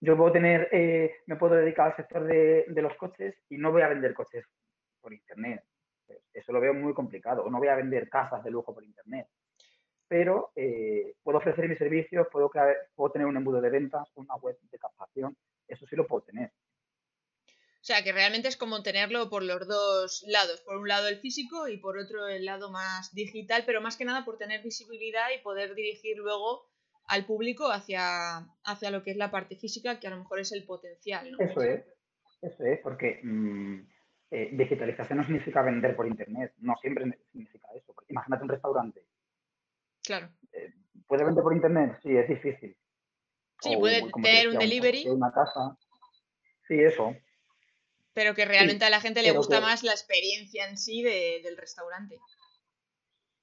Yo 0.00 0.16
puedo 0.16 0.32
tener, 0.32 0.68
eh, 0.72 1.16
me 1.26 1.36
puedo 1.36 1.54
dedicar 1.56 1.88
al 1.88 1.96
sector 1.96 2.24
de, 2.24 2.64
de 2.68 2.82
los 2.82 2.94
coches 2.96 3.34
y 3.48 3.58
no 3.58 3.70
voy 3.72 3.82
a 3.82 3.88
vender 3.88 4.14
coches 4.14 4.44
por 5.00 5.12
internet. 5.12 5.62
Eh, 6.08 6.20
Eso 6.32 6.52
lo 6.52 6.60
veo 6.60 6.72
muy 6.74 6.94
complicado. 6.94 7.44
O 7.44 7.50
no 7.50 7.58
voy 7.58 7.68
a 7.68 7.74
vender 7.76 8.08
casas 8.08 8.42
de 8.44 8.50
lujo 8.50 8.72
por 8.74 8.84
internet. 8.84 9.26
Pero 10.06 10.52
eh, 10.54 11.14
puedo 11.22 11.38
ofrecer 11.38 11.68
mis 11.68 11.78
servicios, 11.78 12.26
puedo, 12.30 12.48
crear- 12.50 12.76
puedo 12.94 13.10
tener 13.12 13.26
un 13.26 13.36
embudo 13.36 13.60
de 13.60 13.70
ventas, 13.70 14.10
una 14.16 14.34
web 14.36 14.56
de 14.70 14.78
captación. 14.78 15.36
Eso 15.66 15.86
sí 15.86 15.96
lo 15.96 16.06
puedo 16.06 16.22
tener. 16.22 16.52
O 17.84 17.86
sea, 17.86 18.02
que 18.02 18.12
realmente 18.12 18.48
es 18.48 18.56
como 18.56 18.82
tenerlo 18.82 19.28
por 19.28 19.42
los 19.42 19.68
dos 19.68 20.24
lados. 20.26 20.62
Por 20.62 20.78
un 20.78 20.88
lado 20.88 21.06
el 21.06 21.18
físico 21.18 21.68
y 21.68 21.76
por 21.76 21.98
otro 21.98 22.26
el 22.26 22.46
lado 22.46 22.70
más 22.70 23.14
digital, 23.14 23.64
pero 23.66 23.82
más 23.82 23.98
que 23.98 24.06
nada 24.06 24.24
por 24.24 24.38
tener 24.38 24.62
visibilidad 24.62 25.26
y 25.38 25.42
poder 25.42 25.74
dirigir 25.74 26.16
luego 26.16 26.66
al 27.08 27.26
público 27.26 27.70
hacia, 27.70 28.38
hacia 28.64 28.90
lo 28.90 29.02
que 29.02 29.10
es 29.10 29.18
la 29.18 29.30
parte 29.30 29.56
física, 29.56 30.00
que 30.00 30.06
a 30.06 30.10
lo 30.10 30.16
mejor 30.16 30.40
es 30.40 30.52
el 30.52 30.64
potencial, 30.64 31.30
¿no? 31.30 31.38
Eso 31.38 31.60
es, 31.60 31.84
eso 32.40 32.64
es, 32.64 32.80
porque 32.82 33.20
mm, 33.22 33.80
eh, 34.30 34.48
digitalización 34.52 35.18
no 35.18 35.24
significa 35.24 35.60
vender 35.60 35.94
por 35.94 36.06
internet, 36.06 36.54
no 36.60 36.74
siempre 36.80 37.04
significa 37.32 37.68
eso. 37.76 37.94
Imagínate 38.08 38.44
un 38.44 38.48
restaurante, 38.48 39.04
Claro. 40.02 40.30
¿puede 41.06 41.24
vender 41.24 41.42
por 41.44 41.52
internet? 41.52 41.98
Sí, 42.02 42.16
es 42.16 42.28
difícil. 42.30 42.74
Sí, 43.60 43.74
O, 43.76 43.80
puede 43.80 44.10
tener 44.22 44.48
un 44.48 44.56
delivery, 44.58 45.06
una 45.10 45.30
casa. 45.30 45.76
Sí, 46.66 46.80
eso. 46.80 47.14
Pero 48.14 48.34
que 48.34 48.44
realmente 48.44 48.84
a 48.84 48.90
la 48.90 49.00
gente 49.00 49.22
le 49.22 49.32
gusta 49.32 49.56
que- 49.56 49.62
más 49.62 49.82
la 49.82 49.92
experiencia 49.92 50.66
en 50.68 50.78
sí 50.78 51.02
de- 51.02 51.40
del 51.42 51.56
restaurante. 51.56 52.18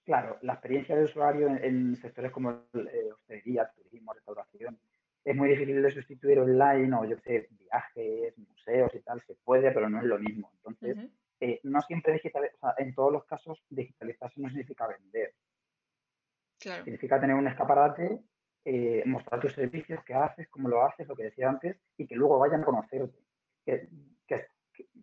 Claro, 0.04 0.40
la 0.42 0.54
experiencia 0.54 0.96
de 0.96 1.04
usuario 1.04 1.48
en, 1.48 1.64
en 1.64 1.96
sectores 1.96 2.32
como 2.32 2.52
eh, 2.74 3.12
hostelería, 3.14 3.72
turismo, 3.76 4.14
restauración, 4.14 4.80
es 5.24 5.36
muy 5.36 5.50
difícil 5.50 5.82
de 5.82 5.92
sustituir 5.92 6.40
online 6.40 6.96
o 6.98 7.06
yo 7.06 7.16
sé, 7.20 7.48
viajes, 7.52 8.36
museos 8.40 8.92
y 8.96 9.00
tal, 9.02 9.22
se 9.28 9.36
puede, 9.44 9.72
pero 9.72 9.88
no 9.90 10.00
es 10.00 10.06
lo 10.06 10.18
mismo. 10.18 10.52
Entonces, 10.56 10.98
eh, 11.40 11.60
no 11.64 11.80
siempre 11.82 12.14
digitalizar, 12.14 12.56
o 12.56 12.60
sea, 12.60 12.74
en 12.84 12.96
todos 12.96 13.12
los 13.14 13.26
casos 13.26 13.64
digitalizarse 13.70 14.42
no 14.42 14.50
significa 14.50 14.88
vender. 14.88 15.36
Claro. 16.60 16.84
Significa 16.84 17.20
tener 17.22 17.36
un 17.36 17.48
escaparate, 17.48 18.20
eh, 18.66 19.04
mostrar 19.06 19.40
tus 19.40 19.54
servicios, 19.54 20.04
qué 20.06 20.14
haces, 20.16 20.48
cómo 20.50 20.68
lo 20.70 20.84
haces, 20.84 21.08
lo 21.08 21.16
que 21.16 21.24
decía 21.26 21.50
antes, 21.50 21.78
y 21.98 22.08
que 22.08 22.16
luego 22.16 22.40
vayan 22.40 22.62
a 22.62 22.66
conocerte. 22.66 23.20
Que- 23.66 23.88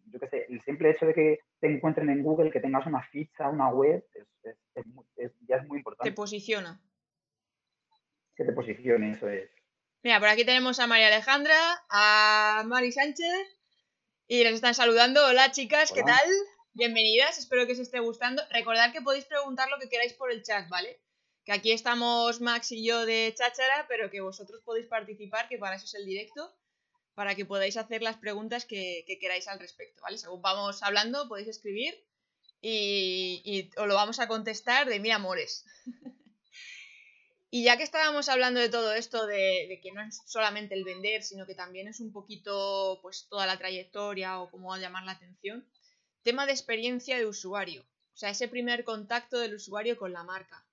yo 0.06 0.18
qué 0.20 0.28
sé, 0.28 0.46
el 0.48 0.60
simple 0.62 0.90
hecho 0.90 1.06
de 1.06 1.14
que 1.14 1.40
te 1.60 1.66
encuentren 1.72 2.08
en 2.10 2.22
Google, 2.22 2.50
que 2.50 2.60
tengas 2.60 2.86
una 2.86 3.02
ficha, 3.08 3.48
una 3.48 3.68
web, 3.70 4.04
es, 4.14 4.26
es- 4.44 4.56
es 4.74 4.86
muy- 4.86 5.04
es- 5.16 5.32
ya 5.48 5.56
es 5.56 5.66
muy 5.66 5.76
Te 5.76 5.80
importante 5.80 6.12
posiciona. 6.12 6.80
que 8.36 8.44
te 8.44 8.52
posicione, 8.52 9.12
eso 9.12 9.28
es. 9.28 9.50
Mira, 10.02 10.20
por 10.20 10.28
aquí 10.28 10.44
tenemos 10.44 10.78
a 10.78 10.86
María 10.86 11.08
Alejandra, 11.08 11.56
a 11.90 12.62
Mari 12.66 12.92
Sánchez 12.92 13.58
y 14.28 14.44
les 14.44 14.54
están 14.54 14.74
saludando. 14.74 15.26
Hola 15.26 15.50
chicas, 15.50 15.90
¿qué 15.92 16.02
tal? 16.02 16.24
Bienvenidas, 16.72 17.38
espero 17.38 17.66
que 17.66 17.72
os 17.72 17.80
esté 17.80 17.98
gustando. 17.98 18.42
Recordad 18.50 18.92
que 18.92 19.02
podéis 19.02 19.24
preguntar 19.24 19.68
lo 19.68 19.78
que 19.78 19.88
queráis 19.88 20.12
por 20.14 20.30
el 20.30 20.42
chat, 20.44 20.68
¿vale? 20.68 21.00
Que 21.44 21.52
aquí 21.52 21.72
estamos 21.72 22.40
Max 22.40 22.70
y 22.72 22.86
yo 22.86 23.04
de 23.06 23.34
cháchara, 23.36 23.86
pero 23.88 24.10
que 24.10 24.20
vosotros 24.20 24.62
podéis 24.64 24.86
participar, 24.86 25.48
que 25.48 25.58
para 25.58 25.74
eso 25.76 25.86
es 25.86 25.94
el 25.94 26.06
directo, 26.06 26.54
para 27.18 27.34
que 27.34 27.44
podáis 27.44 27.76
hacer 27.76 28.00
las 28.00 28.16
preguntas 28.16 28.64
que, 28.64 29.02
que 29.04 29.18
queráis 29.18 29.48
al 29.48 29.58
respecto, 29.58 30.00
¿vale? 30.02 30.18
Según 30.18 30.40
vamos 30.40 30.84
hablando, 30.84 31.26
podéis 31.26 31.48
escribir 31.48 31.92
y, 32.62 33.68
os 33.76 33.88
lo 33.88 33.96
vamos 33.96 34.20
a 34.20 34.28
contestar 34.28 34.88
de 34.88 35.00
mil 35.00 35.10
amores. 35.10 35.64
Y 37.50 37.64
ya 37.64 37.78
que 37.78 37.82
estábamos 37.82 38.28
hablando 38.28 38.60
de 38.60 38.68
todo 38.68 38.92
esto, 38.92 39.26
de, 39.26 39.66
de 39.68 39.80
que 39.82 39.90
no 39.90 40.02
es 40.02 40.20
solamente 40.26 40.74
el 40.74 40.84
vender, 40.84 41.22
sino 41.22 41.46
que 41.46 41.54
también 41.54 41.88
es 41.88 41.98
un 41.98 42.12
poquito, 42.12 42.98
pues, 43.00 43.26
toda 43.30 43.46
la 43.46 43.56
trayectoria 43.56 44.38
o 44.38 44.50
cómo 44.50 44.76
llamar 44.76 45.04
la 45.04 45.12
atención, 45.12 45.66
tema 46.22 46.44
de 46.44 46.52
experiencia 46.52 47.16
de 47.16 47.24
usuario. 47.24 47.82
O 47.82 48.16
sea, 48.16 48.28
ese 48.28 48.48
primer 48.48 48.84
contacto 48.84 49.38
del 49.38 49.54
usuario 49.54 49.96
con 49.96 50.12
la 50.12 50.24
marca. 50.24 50.67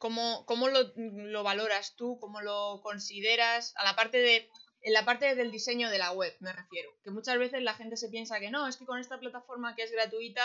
¿Cómo, 0.00 0.46
cómo 0.46 0.68
lo, 0.68 0.92
lo, 0.96 1.42
valoras 1.42 1.94
tú? 1.94 2.18
¿Cómo 2.20 2.40
lo 2.40 2.80
consideras? 2.82 3.74
A 3.76 3.84
la 3.84 3.94
parte 3.94 4.16
de. 4.16 4.48
En 4.80 4.94
la 4.94 5.04
parte 5.04 5.34
del 5.34 5.50
diseño 5.50 5.90
de 5.90 5.98
la 5.98 6.12
web, 6.12 6.34
me 6.40 6.54
refiero. 6.54 6.90
Que 7.04 7.10
muchas 7.10 7.38
veces 7.38 7.62
la 7.62 7.74
gente 7.74 7.98
se 7.98 8.08
piensa 8.08 8.40
que 8.40 8.50
no, 8.50 8.66
es 8.66 8.78
que 8.78 8.86
con 8.86 8.98
esta 8.98 9.20
plataforma 9.20 9.76
que 9.76 9.82
es 9.82 9.92
gratuita, 9.92 10.42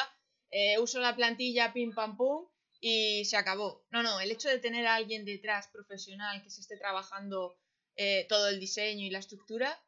eh, 0.52 0.78
uso 0.78 1.00
la 1.00 1.16
plantilla, 1.16 1.72
pim 1.72 1.96
pam 1.96 2.18
pum, 2.18 2.46
y 2.82 3.24
se 3.24 3.38
acabó. 3.38 3.86
No, 3.92 4.04
no, 4.04 4.20
el 4.20 4.30
hecho 4.30 4.50
de 4.50 4.60
tener 4.60 4.86
a 4.88 4.96
alguien 4.96 5.24
detrás 5.24 5.70
profesional 5.70 6.44
que 6.44 6.50
se 6.50 6.60
esté 6.60 6.76
trabajando 6.76 7.58
eh, 7.96 8.26
todo 8.28 8.50
el 8.50 8.60
diseño 8.60 9.06
y 9.06 9.10
la 9.10 9.20
estructura, 9.20 9.80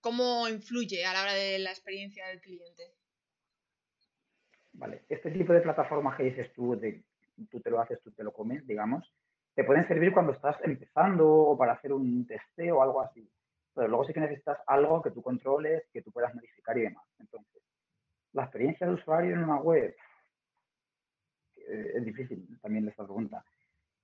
¿cómo 0.00 0.50
influye 0.50 1.06
a 1.06 1.14
la 1.14 1.22
hora 1.22 1.32
de 1.32 1.58
la 1.60 1.70
experiencia 1.70 2.26
del 2.26 2.42
cliente? 2.42 2.82
Vale, 4.74 5.06
este 5.08 5.30
tipo 5.30 5.54
de 5.54 5.62
plataformas 5.62 6.14
que 6.18 6.24
dices 6.24 6.52
tú, 6.52 6.78
tú 7.50 7.60
te 7.60 7.70
lo 7.70 7.80
haces, 7.80 8.00
tú 8.02 8.10
te 8.12 8.24
lo 8.24 8.32
comes, 8.32 8.66
digamos, 8.66 9.12
te 9.54 9.64
pueden 9.64 9.86
servir 9.88 10.12
cuando 10.12 10.32
estás 10.32 10.56
empezando 10.62 11.28
o 11.28 11.58
para 11.58 11.72
hacer 11.72 11.92
un 11.92 12.26
testeo 12.26 12.78
o 12.78 12.82
algo 12.82 13.00
así. 13.00 13.28
Pero 13.74 13.88
luego 13.88 14.04
sí 14.04 14.12
que 14.12 14.20
necesitas 14.20 14.58
algo 14.66 15.02
que 15.02 15.10
tú 15.10 15.22
controles, 15.22 15.84
que 15.92 16.02
tú 16.02 16.12
puedas 16.12 16.34
modificar 16.34 16.78
y 16.78 16.82
demás. 16.82 17.04
Entonces, 17.18 17.62
la 18.32 18.44
experiencia 18.44 18.86
de 18.86 18.94
usuario 18.94 19.34
en 19.34 19.42
una 19.42 19.56
web 19.56 19.96
eh, 21.56 21.92
es 21.94 22.04
difícil 22.04 22.46
también 22.60 22.88
esta 22.88 23.04
pregunta. 23.04 23.44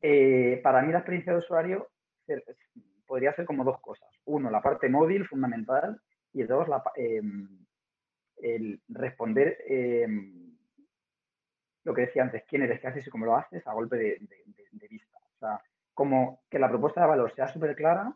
Eh, 0.01 0.61
para 0.63 0.83
mí 0.83 0.93
la 0.93 0.99
experiencia 0.99 1.33
de 1.33 1.39
usuario 1.39 1.89
podría 3.07 3.35
ser 3.35 3.47
como 3.47 3.65
dos 3.65 3.81
cosas. 3.81 4.09
Uno, 4.25 4.51
la 4.51 4.61
parte 4.61 4.89
móvil 4.89 5.27
fundamental 5.27 6.01
y 6.33 6.43
dos, 6.43 6.67
em, 6.97 7.65
el 8.39 8.81
responder 8.89 9.59
em, 9.67 10.44
lo 11.85 11.95
que 11.95 12.03
decía 12.03 12.23
antes, 12.23 12.45
quién 12.49 12.63
eres, 12.63 12.81
qué 12.81 12.89
haces 12.89 13.07
y 13.07 13.11
cómo 13.11 13.27
lo 13.27 13.37
haces 13.37 13.67
a 13.67 13.73
golpe 13.73 13.97
de, 13.97 14.19
vista. 14.89 15.19
O 15.19 15.39
sea, 15.39 15.63
como 15.93 16.43
que 16.51 16.59
la 16.59 16.69
propuesta 16.69 17.03
de 17.03 17.07
valor 17.07 17.35
sea 17.35 17.49
súper 17.49 17.77
clara, 17.77 18.13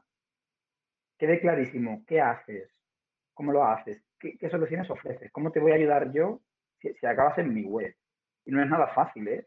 quede 1.19 1.41
clarísimo 1.41 2.05
qué 2.07 2.21
haces, 2.21 2.71
cómo 3.35 3.53
lo 3.53 3.65
haces, 3.65 4.03
qué, 4.19 4.49
soluciones 4.51 4.89
ofreces, 4.91 5.31
cómo 5.33 5.53
te 5.53 5.61
voy 5.61 5.73
a 5.73 5.77
ayudar 5.77 6.13
yo 6.13 6.41
si, 6.81 7.07
acabas 7.07 7.39
en 7.39 7.53
mi 7.53 7.65
web. 7.65 7.95
Y 8.45 8.51
no 8.53 8.63
es 8.63 8.69
nada 8.69 8.89
fácil, 8.89 9.29
¿eh? 9.29 9.47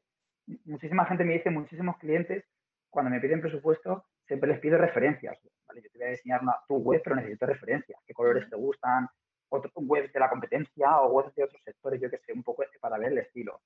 Muchísima 0.66 1.06
gente 1.06 1.24
me 1.24 1.34
dice, 1.34 1.50
muchísimos 1.50 1.98
clientes, 1.98 2.46
cuando 2.90 3.10
me 3.10 3.20
piden 3.20 3.42
presupuesto, 3.42 4.06
siempre 4.28 4.50
les 4.50 4.60
pido 4.60 4.78
referencias. 4.78 5.38
¿vale? 5.68 5.82
Yo 5.82 5.90
te 5.90 5.98
voy 5.98 6.08
a 6.08 6.12
diseñar 6.12 6.42
tu 6.68 6.76
web, 6.78 7.02
pero 7.04 7.16
necesito 7.16 7.46
referencias. 7.46 8.00
¿Qué 8.06 8.14
colores 8.14 8.50
te 8.50 8.56
gustan? 8.56 9.08
Otro, 9.50 9.72
webs 9.76 10.14
de 10.14 10.20
la 10.20 10.30
competencia 10.30 11.00
o 11.00 11.12
webs 11.14 11.34
de 11.36 11.44
otros 11.44 11.62
sectores, 11.64 12.00
yo 12.00 12.10
que 12.10 12.18
sé, 12.20 12.34
un 12.34 12.44
poco 12.44 12.64
para 12.80 12.98
ver 12.98 13.12
el 13.12 13.18
estilo. 13.20 13.62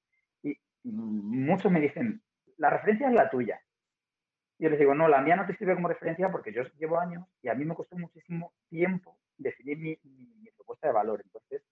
Muchos 0.86 1.72
me 1.72 1.82
dicen, 1.82 2.24
la 2.58 2.70
referencia 2.70 3.08
es 3.08 3.14
la 3.14 3.30
tuya. 3.30 3.60
Yo 4.58 4.70
les 4.70 4.80
digo, 4.80 4.94
no, 4.96 5.08
la 5.08 5.22
mía 5.22 5.36
no 5.36 5.46
te 5.46 5.58
sirve 5.58 5.76
como 5.76 5.88
referencia 5.88 6.32
porque 6.32 6.54
yo 6.54 6.64
llevo 6.78 7.00
años 7.00 7.28
y 7.42 7.50
a 7.50 7.56
mí 7.56 7.66
me 7.66 7.76
costó 7.76 7.98
muchísimo 7.98 8.54
tiempo 8.70 9.20
definir 9.38 9.78
mi, 9.78 9.98
propuesta 10.56 10.88
de 10.88 10.94
valor. 10.94 11.22
Entonces, 11.24 11.64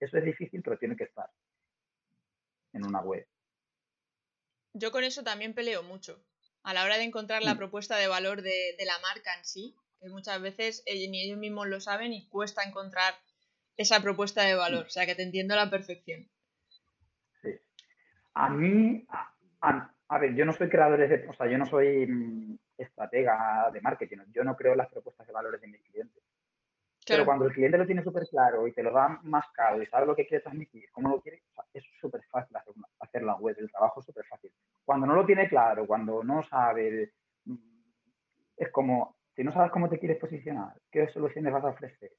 eso 0.00 0.18
es 0.18 0.24
difícil, 0.24 0.62
pero 0.62 0.78
tiene 0.78 0.96
que 0.96 1.04
estar 1.04 1.30
en 2.72 2.84
una 2.84 3.00
web. 3.00 3.26
Yo 4.72 4.90
con 4.90 5.04
eso 5.04 5.22
también 5.22 5.54
peleo 5.54 5.82
mucho. 5.82 6.20
A 6.62 6.74
la 6.74 6.84
hora 6.84 6.98
de 6.98 7.04
encontrar 7.04 7.44
la 7.44 7.54
propuesta 7.54 7.96
de 7.96 8.08
valor 8.08 8.42
de, 8.42 8.74
de 8.76 8.84
la 8.84 8.98
marca 8.98 9.32
en 9.38 9.44
sí, 9.44 9.76
que 10.00 10.08
muchas 10.08 10.42
veces 10.42 10.82
ni 10.86 11.22
ellos 11.22 11.38
mismos 11.38 11.68
lo 11.68 11.80
saben 11.80 12.12
y 12.12 12.28
cuesta 12.28 12.64
encontrar 12.64 13.14
esa 13.76 14.00
propuesta 14.00 14.42
de 14.42 14.54
valor. 14.54 14.86
O 14.86 14.90
sea 14.90 15.06
que 15.06 15.14
te 15.14 15.22
entiendo 15.22 15.54
a 15.54 15.58
la 15.58 15.70
perfección. 15.70 16.28
A 18.38 18.50
mí, 18.50 19.02
a, 19.62 20.18
ver, 20.18 20.34
yo 20.34 20.44
no 20.44 20.52
soy 20.52 20.68
creador 20.68 20.98
de, 20.98 21.26
o 21.26 21.32
sea, 21.32 21.46
yo 21.46 21.56
no 21.56 21.64
soy 21.64 22.06
mm, 22.06 22.58
estratega 22.76 23.70
de 23.72 23.80
marketing, 23.80 24.18
yo 24.30 24.44
no 24.44 24.54
creo 24.54 24.74
las 24.74 24.90
propuestas 24.90 25.26
de 25.26 25.32
valores 25.32 25.58
de 25.58 25.68
mis 25.68 25.80
clientes. 25.80 26.22
Pero 27.06 27.24
cuando 27.24 27.46
el 27.46 27.52
cliente 27.52 27.78
lo 27.78 27.86
tiene 27.86 28.02
súper 28.02 28.26
claro 28.28 28.66
y 28.66 28.72
te 28.72 28.82
lo 28.82 28.92
da 28.92 29.20
más 29.22 29.46
caro 29.54 29.80
y 29.80 29.86
sabe 29.86 30.06
lo 30.06 30.14
que 30.14 30.26
quiere 30.26 30.42
transmitir, 30.42 30.90
cómo 30.90 31.08
lo 31.08 31.20
quiere, 31.22 31.44
es 31.72 31.84
súper 31.98 32.20
fácil 32.24 32.54
hacer, 32.98 33.22
la 33.22 33.36
web, 33.36 33.56
el 33.58 33.70
trabajo 33.70 34.00
es 34.00 34.06
súper 34.06 34.26
fácil. 34.26 34.52
Cuando 34.84 35.06
no 35.06 35.14
lo 35.14 35.24
tiene 35.24 35.48
claro, 35.48 35.86
cuando 35.86 36.22
no 36.22 36.42
sabe, 36.42 37.12
mm, 37.46 37.54
es 38.58 38.70
como, 38.70 39.16
si 39.34 39.44
no 39.44 39.52
sabes 39.52 39.70
cómo 39.70 39.88
te 39.88 39.98
quieres 39.98 40.18
posicionar, 40.18 40.74
qué 40.90 41.08
soluciones 41.08 41.54
vas 41.54 41.64
a 41.64 41.68
ofrecer, 41.68 42.12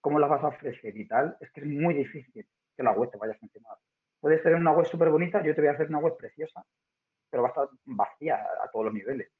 cómo 0.00 0.20
las 0.20 0.30
vas 0.30 0.44
a 0.44 0.48
ofrecer 0.48 0.96
y 0.96 1.08
tal, 1.08 1.36
es 1.40 1.50
que 1.50 1.62
es 1.62 1.66
muy 1.66 1.94
difícil 1.94 2.46
que 2.76 2.82
la 2.84 2.92
web 2.92 3.10
te 3.10 3.18
vaya 3.18 3.32
a 3.32 3.38
funcionar. 3.38 3.76
Puedes 4.24 4.42
tener 4.42 4.56
una 4.56 4.72
web 4.72 4.86
súper 4.86 5.10
bonita, 5.10 5.44
yo 5.44 5.54
te 5.54 5.60
voy 5.60 5.68
a 5.68 5.72
hacer 5.72 5.88
una 5.88 5.98
web 5.98 6.16
preciosa, 6.16 6.64
pero 7.28 7.42
va 7.42 7.50
a 7.50 7.52
estar 7.52 7.68
vacía 7.84 8.36
a 8.36 8.70
todos 8.70 8.86
los 8.86 8.94
niveles. 8.94 9.30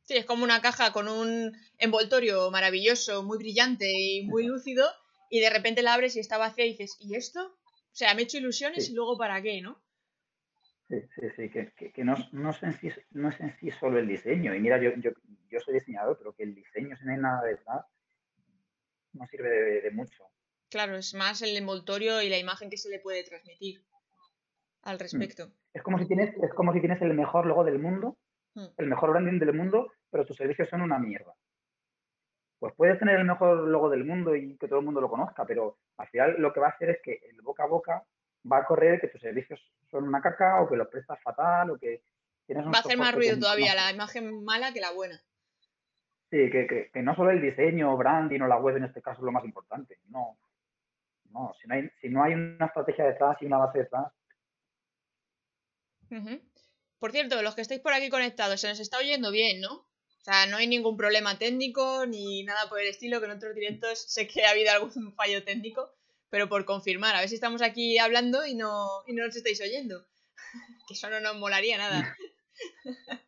Sí, 0.00 0.16
es 0.16 0.24
como 0.24 0.44
una 0.44 0.62
caja 0.62 0.94
con 0.94 1.08
un 1.08 1.54
envoltorio 1.76 2.50
maravilloso, 2.50 3.22
muy 3.22 3.36
brillante 3.36 3.84
y 3.86 4.26
muy 4.28 4.46
lúcido, 4.46 4.88
y 5.28 5.40
de 5.40 5.50
repente 5.50 5.82
la 5.82 5.92
abres 5.92 6.16
y 6.16 6.20
está 6.20 6.38
vacía 6.38 6.64
y 6.64 6.70
dices, 6.70 6.96
¿y 7.00 7.16
esto? 7.16 7.48
O 7.48 7.92
sea, 7.92 8.14
me 8.14 8.22
he 8.22 8.24
hecho 8.24 8.38
ilusiones 8.38 8.88
y 8.88 8.94
luego 8.94 9.18
para 9.18 9.42
qué, 9.42 9.60
¿no? 9.60 9.78
Sí, 10.88 11.02
sí, 11.14 11.28
sí, 11.36 11.50
que, 11.50 12.02
no, 12.02 12.14
es 12.14 12.62
en 12.62 12.72
sí, 12.72 12.88
no 13.10 13.28
es 13.28 13.38
en 13.40 13.54
sí 13.58 13.70
solo 13.72 13.98
el 13.98 14.08
diseño. 14.08 14.54
Y 14.54 14.60
mira, 14.60 14.80
yo, 14.80 14.92
yo, 14.96 15.60
soy 15.60 15.74
diseñador, 15.74 16.16
pero 16.16 16.34
que 16.34 16.44
el 16.44 16.54
diseño, 16.54 16.96
si 16.96 17.04
no 17.04 17.12
hay 17.12 17.18
nada 17.18 17.42
detrás, 17.42 17.84
no 19.12 19.26
sirve 19.26 19.82
de 19.82 19.90
mucho. 19.90 20.30
Claro, 20.76 20.96
es 20.96 21.14
más 21.14 21.40
el 21.40 21.56
envoltorio 21.56 22.20
y 22.20 22.28
la 22.28 22.36
imagen 22.36 22.68
que 22.68 22.76
se 22.76 22.90
le 22.90 22.98
puede 22.98 23.24
transmitir 23.24 23.82
al 24.82 24.96
mm. 24.96 24.98
respecto. 24.98 25.50
Es 25.72 25.82
como 25.82 25.98
si 25.98 26.06
tienes, 26.06 26.36
es 26.36 26.52
como 26.52 26.74
si 26.74 26.80
tienes 26.80 27.00
el 27.00 27.14
mejor 27.14 27.46
logo 27.46 27.64
del 27.64 27.78
mundo, 27.78 28.18
mm. 28.52 28.66
el 28.76 28.86
mejor 28.86 29.08
branding 29.12 29.38
del 29.38 29.54
mundo, 29.54 29.90
pero 30.10 30.26
tus 30.26 30.36
servicios 30.36 30.68
son 30.68 30.82
una 30.82 30.98
mierda. 30.98 31.32
Pues 32.58 32.74
puedes 32.76 32.98
tener 32.98 33.18
el 33.18 33.24
mejor 33.24 33.56
logo 33.68 33.88
del 33.88 34.04
mundo 34.04 34.36
y 34.36 34.58
que 34.58 34.68
todo 34.68 34.80
el 34.80 34.84
mundo 34.84 35.00
lo 35.00 35.08
conozca, 35.08 35.46
pero 35.46 35.78
al 35.96 36.08
final 36.08 36.34
lo 36.36 36.52
que 36.52 36.60
va 36.60 36.66
a 36.66 36.72
hacer 36.72 36.90
es 36.90 36.98
que 37.02 37.20
el 37.26 37.40
boca 37.40 37.62
a 37.62 37.68
boca 37.68 38.04
va 38.52 38.58
a 38.58 38.66
correr 38.66 39.00
que 39.00 39.08
tus 39.08 39.22
servicios 39.22 39.58
son 39.90 40.06
una 40.06 40.20
caca 40.20 40.60
o 40.60 40.68
que 40.68 40.76
los 40.76 40.88
prestas 40.88 41.22
fatal 41.22 41.70
o 41.70 41.78
que 41.78 42.02
tienes 42.44 42.66
un 42.66 42.72
Va 42.74 42.76
a 42.76 42.80
hacer 42.82 42.98
más 42.98 43.14
ruido 43.14 43.38
todavía 43.38 43.74
la 43.74 43.90
imagen 43.90 44.44
mala 44.44 44.74
que 44.74 44.80
la 44.82 44.92
buena. 44.92 45.18
Sí, 46.28 46.50
que, 46.50 46.66
que, 46.66 46.90
que, 46.92 47.02
no 47.02 47.16
solo 47.16 47.30
el 47.30 47.40
diseño, 47.40 47.96
branding 47.96 48.40
o 48.40 48.46
la 48.46 48.58
web 48.58 48.76
en 48.76 48.84
este 48.84 49.00
caso 49.00 49.22
es 49.22 49.24
lo 49.24 49.32
más 49.32 49.44
importante. 49.44 50.00
No, 50.08 50.36
no, 51.32 51.54
si 51.60 51.68
no 51.68 51.74
hay, 51.74 51.90
si 52.00 52.08
no 52.08 52.22
hay 52.22 52.34
una 52.34 52.66
estrategia 52.66 53.06
detrás 53.06 53.36
y 53.40 53.46
una 53.46 53.58
base 53.58 53.78
detrás. 53.78 54.12
Por 56.98 57.12
cierto, 57.12 57.42
los 57.42 57.54
que 57.54 57.62
estáis 57.62 57.80
por 57.80 57.92
aquí 57.92 58.08
conectados, 58.08 58.60
se 58.60 58.68
nos 58.68 58.80
está 58.80 58.98
oyendo 58.98 59.30
bien, 59.30 59.60
¿no? 59.60 59.74
O 59.74 60.24
sea, 60.24 60.46
no 60.46 60.56
hay 60.56 60.66
ningún 60.66 60.96
problema 60.96 61.38
técnico 61.38 62.04
ni 62.06 62.42
nada 62.42 62.68
por 62.68 62.80
el 62.80 62.88
estilo, 62.88 63.20
que 63.20 63.26
en 63.26 63.32
otros 63.32 63.54
directos 63.54 64.00
sé 64.08 64.26
que 64.26 64.44
ha 64.44 64.50
habido 64.50 64.72
algún 64.72 64.90
fallo 65.16 65.44
técnico, 65.44 65.92
pero 66.30 66.48
por 66.48 66.64
confirmar, 66.64 67.14
a 67.14 67.20
ver 67.20 67.28
si 67.28 67.36
estamos 67.36 67.62
aquí 67.62 67.98
hablando 67.98 68.44
y 68.44 68.54
no, 68.54 69.04
y 69.06 69.12
no 69.12 69.24
nos 69.24 69.36
estáis 69.36 69.60
oyendo. 69.60 70.04
que 70.88 70.94
eso 70.94 71.10
no 71.10 71.20
nos 71.20 71.36
molaría 71.36 71.78
nada. 71.78 72.16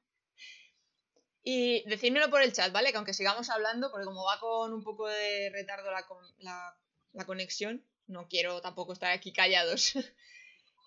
y 1.43 1.89
decídmelo 1.89 2.31
por 2.31 2.43
el 2.43 2.53
chat, 2.53 2.73
¿vale? 2.73 2.91
Que 2.91 2.97
aunque 2.97 3.15
sigamos 3.15 3.49
hablando, 3.51 3.91
porque 3.91 4.05
como 4.05 4.25
va 4.25 4.41
con 4.41 4.73
un 4.73 4.83
poco 4.83 5.07
de 5.09 5.51
retardo 5.53 5.91
la, 5.91 6.05
la, 6.39 6.77
la 7.13 7.25
conexión, 7.25 7.83
no 8.07 8.29
quiero 8.29 8.61
tampoco 8.61 8.93
estar 8.93 9.13
aquí 9.13 9.33
callados. 9.33 9.95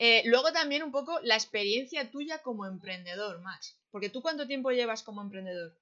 Eh, 0.03 0.23
luego 0.25 0.51
también 0.51 0.81
un 0.81 0.91
poco 0.91 1.19
la 1.21 1.35
experiencia 1.35 2.09
tuya 2.09 2.39
como 2.41 2.65
emprendedor, 2.65 3.39
Max. 3.39 3.79
Porque 3.91 4.09
tú 4.09 4.23
cuánto 4.23 4.47
tiempo 4.47 4.71
llevas 4.71 5.03
como 5.03 5.21
emprendedor? 5.21 5.77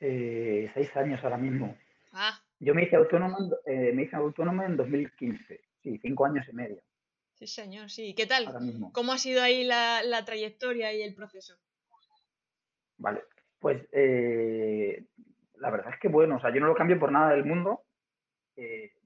Eh, 0.00 0.70
seis 0.74 0.94
años 0.96 1.24
ahora 1.24 1.38
mismo. 1.38 1.74
Ah. 2.12 2.38
Yo 2.58 2.74
me 2.74 2.82
hice 2.82 2.96
autónomo, 2.96 3.38
eh, 3.64 3.90
me 3.94 4.02
hice 4.02 4.16
autónomo 4.16 4.64
en 4.64 4.76
2015. 4.76 5.62
Sí, 5.82 5.98
cinco 6.02 6.26
años 6.26 6.46
y 6.50 6.52
medio. 6.52 6.82
Sí, 7.38 7.46
señor, 7.46 7.88
sí. 7.88 8.14
¿Qué 8.14 8.26
tal? 8.26 8.52
¿Cómo 8.92 9.14
ha 9.14 9.18
sido 9.18 9.42
ahí 9.42 9.64
la, 9.64 10.22
trayectoria 10.26 10.92
y 10.92 11.00
el 11.00 11.14
proceso? 11.14 11.56
Vale, 12.98 13.22
pues 13.60 13.88
la 13.92 15.70
verdad 15.70 15.94
es 15.94 16.00
que 16.00 16.08
bueno, 16.08 16.36
o 16.36 16.40
sea, 16.40 16.52
yo 16.52 16.60
no 16.60 16.66
lo 16.66 16.74
cambio 16.74 16.98
por 16.98 17.10
nada 17.10 17.30
del 17.30 17.46
mundo. 17.46 17.85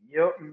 Yo 0.09 0.35
mm, 0.39 0.53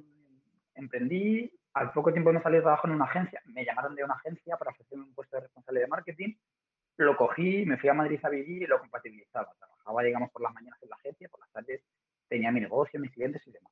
emprendí, 0.76 1.52
al 1.74 1.92
poco 1.92 2.12
tiempo 2.12 2.34
me 2.34 2.42
salí 2.42 2.56
de 2.56 2.62
trabajo 2.62 2.88
en 2.88 2.94
una 2.94 3.06
agencia, 3.06 3.42
me 3.46 3.64
llamaron 3.64 3.96
de 3.96 4.04
una 4.04 4.16
agencia 4.16 4.58
para 4.58 4.72
ofrecerme 4.72 5.06
un 5.06 5.14
puesto 5.14 5.36
de 5.36 5.44
responsable 5.44 5.82
de 5.82 5.88
marketing, 5.88 6.34
lo 6.98 7.16
cogí, 7.16 7.66
me 7.66 7.78
fui 7.78 7.90
a 7.90 7.94
Madrid 7.94 8.20
a 8.24 8.30
vivir 8.30 8.64
y 8.64 8.68
lo 8.68 8.80
compatibilizaba. 8.80 9.54
Trabajaba, 9.58 10.04
digamos, 10.04 10.32
por 10.32 10.42
las 10.42 10.54
mañanas 10.54 10.82
en 10.82 10.90
la 10.90 10.96
agencia, 10.96 11.30
por 11.30 11.40
las 11.40 11.52
tardes 11.52 11.84
tenía 12.28 12.52
mi 12.52 12.60
negocio, 12.60 13.00
mis 13.00 13.12
clientes 13.12 13.42
y 13.46 13.52
demás. 13.52 13.72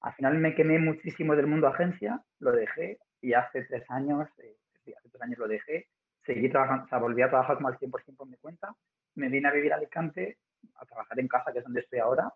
Al 0.00 0.14
final 0.14 0.38
me 0.38 0.54
quemé 0.54 0.78
muchísimo 0.78 1.34
del 1.34 1.46
mundo 1.46 1.66
agencia, 1.66 2.22
lo 2.38 2.52
dejé 2.52 2.98
y 3.20 3.32
hace 3.32 3.64
tres 3.64 3.84
años, 3.90 4.28
eh, 4.38 4.56
hace 4.96 5.08
tres 5.08 5.22
años 5.22 5.38
lo 5.38 5.48
dejé, 5.48 5.88
seguí 6.24 6.48
trabajando, 6.50 6.84
o 6.84 6.88
sea, 6.88 6.98
volví 6.98 7.22
a 7.22 7.30
trabajar 7.30 7.56
como 7.56 7.68
al 7.68 7.78
100% 7.78 8.16
por 8.16 8.28
mi 8.28 8.36
cuenta, 8.36 8.74
me 9.16 9.28
vine 9.28 9.48
a 9.48 9.52
vivir 9.52 9.72
a 9.72 9.76
Alicante, 9.76 10.38
a 10.76 10.84
trabajar 10.84 11.18
en 11.18 11.28
casa, 11.28 11.52
que 11.52 11.58
es 11.58 11.64
donde 11.64 11.80
estoy 11.80 11.98
ahora, 11.98 12.32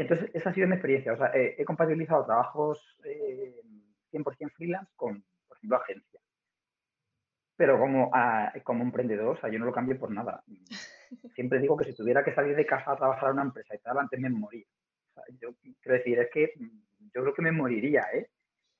Entonces, 0.00 0.30
esa 0.32 0.48
ha 0.48 0.54
sido 0.54 0.66
mi 0.66 0.74
experiencia. 0.74 1.12
O 1.12 1.16
sea, 1.18 1.30
he 1.34 1.62
compatibilizado 1.66 2.24
trabajos 2.24 2.96
100% 4.10 4.50
freelance 4.52 4.90
con, 4.96 5.22
por 5.46 5.58
ejemplo, 5.58 5.76
agencia. 5.76 6.20
Pero 7.54 7.78
como, 7.78 8.10
ah, 8.14 8.50
como 8.64 8.82
emprendedor, 8.82 9.36
o 9.36 9.40
sea, 9.40 9.50
yo 9.50 9.58
no 9.58 9.66
lo 9.66 9.72
cambio 9.72 9.98
por 9.98 10.10
nada. 10.10 10.42
Siempre 11.34 11.58
digo 11.58 11.76
que 11.76 11.84
si 11.84 11.94
tuviera 11.94 12.24
que 12.24 12.34
salir 12.34 12.56
de 12.56 12.64
casa 12.64 12.92
a 12.92 12.96
trabajar 12.96 13.28
en 13.28 13.34
una 13.34 13.42
empresa 13.42 13.74
y 13.74 13.78
tal, 13.80 13.98
antes 13.98 14.18
me 14.18 14.30
moría. 14.30 14.64
yo 15.38 15.50
quiero 15.82 15.98
decir, 15.98 16.18
es 16.18 16.30
que 16.32 16.54
yo 17.14 17.20
creo 17.20 17.34
que 17.34 17.42
me 17.42 17.52
moriría, 17.52 18.06
¿eh? 18.14 18.30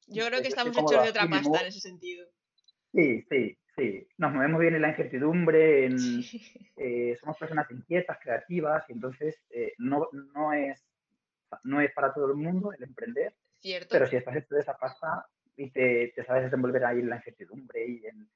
Yo 0.07 0.27
creo 0.27 0.41
que 0.41 0.49
estamos 0.49 0.75
hechos 0.75 1.03
de 1.03 1.11
otra 1.11 1.29
pasta 1.29 1.61
en 1.61 1.67
ese 1.67 1.81
sentido. 1.81 2.27
Sí, 2.95 3.23
sí, 3.29 3.59
sí. 3.77 4.09
Nos 4.17 4.33
movemos 4.33 4.59
bien 4.59 4.75
en 4.75 4.83
la 4.83 4.89
incertidumbre, 4.89 5.87
eh, 6.77 7.15
somos 7.21 7.37
personas 7.37 7.71
inquietas, 7.71 8.19
creativas, 8.23 8.89
y 8.89 8.95
entonces 8.95 9.37
eh, 9.51 9.75
no, 9.77 10.09
no, 10.35 10.55
es, 10.55 10.90
no 11.65 11.81
es 11.81 11.93
para 11.93 12.13
todo 12.13 12.27
el 12.27 12.37
mundo 12.37 12.73
el 12.73 12.83
emprender. 12.83 13.35
Cierto. 13.61 13.89
Pero 13.91 14.07
si 14.07 14.17
estás 14.17 14.37
hecho 14.37 14.55
de 14.55 14.61
esa 14.61 14.77
pasta 14.77 15.27
y 15.57 15.71
te, 15.71 16.13
te 16.15 16.25
sabes 16.25 16.45
desenvolver 16.45 16.85
ahí 16.85 17.01
en 17.01 17.11
la 17.11 17.17
incertidumbre 17.17 17.87
y 17.87 18.07
en, 18.07 18.31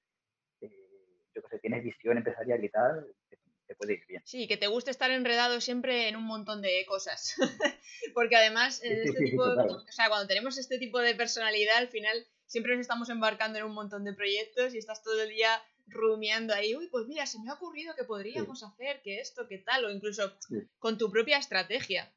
eh, 0.61 1.29
yo 1.35 1.43
qué 1.43 1.49
sé, 1.49 1.59
tienes 1.61 1.83
visión 1.83 2.17
empresarial 2.19 2.63
y 2.63 2.69
tal, 2.69 3.07
te, 3.29 3.75
puede 3.77 3.95
ir 3.95 4.07
bien. 4.07 4.23
Sí, 4.25 4.47
que 4.47 4.57
te 4.57 4.67
guste 4.67 4.91
estar 4.91 5.11
enredado 5.11 5.61
siempre 5.61 6.09
en 6.09 6.17
un 6.17 6.25
montón 6.25 6.61
de 6.63 6.85
cosas. 6.87 7.35
Porque 8.15 8.37
además, 8.37 8.83
en 8.85 9.03
este 9.03 9.25
tipo, 9.25 9.43
o 9.43 9.85
sea, 9.91 10.09
cuando 10.09 10.29
tenemos 10.29 10.59
este 10.59 10.79
tipo 10.79 11.01
de 11.01 11.15
personalidad, 11.15 11.79
al 11.79 11.89
final 11.89 12.27
siempre 12.47 12.77
nos 12.77 12.83
estamos 12.83 13.09
embarcando 13.09 13.59
en 13.59 13.65
un 13.65 13.75
montón 13.75 14.05
de 14.05 14.13
proyectos 14.13 14.75
y 14.75 14.79
estás 14.79 15.03
todo 15.03 15.21
el 15.23 15.31
día 15.31 15.61
rumiando 15.87 16.55
ahí, 16.55 16.75
uy, 16.75 16.89
pues 16.89 17.07
mira, 17.07 17.27
se 17.27 17.39
me 17.41 17.51
ha 17.51 17.55
ocurrido 17.55 17.95
que 17.95 18.05
podríamos 18.05 18.63
hacer, 18.63 19.03
que 19.03 19.21
esto, 19.21 19.47
que 19.49 19.59
tal, 19.59 19.85
o 19.85 19.91
incluso 19.91 20.33
con 20.79 20.99
tu 20.99 21.11
propia 21.11 21.39
estrategia. 21.39 22.13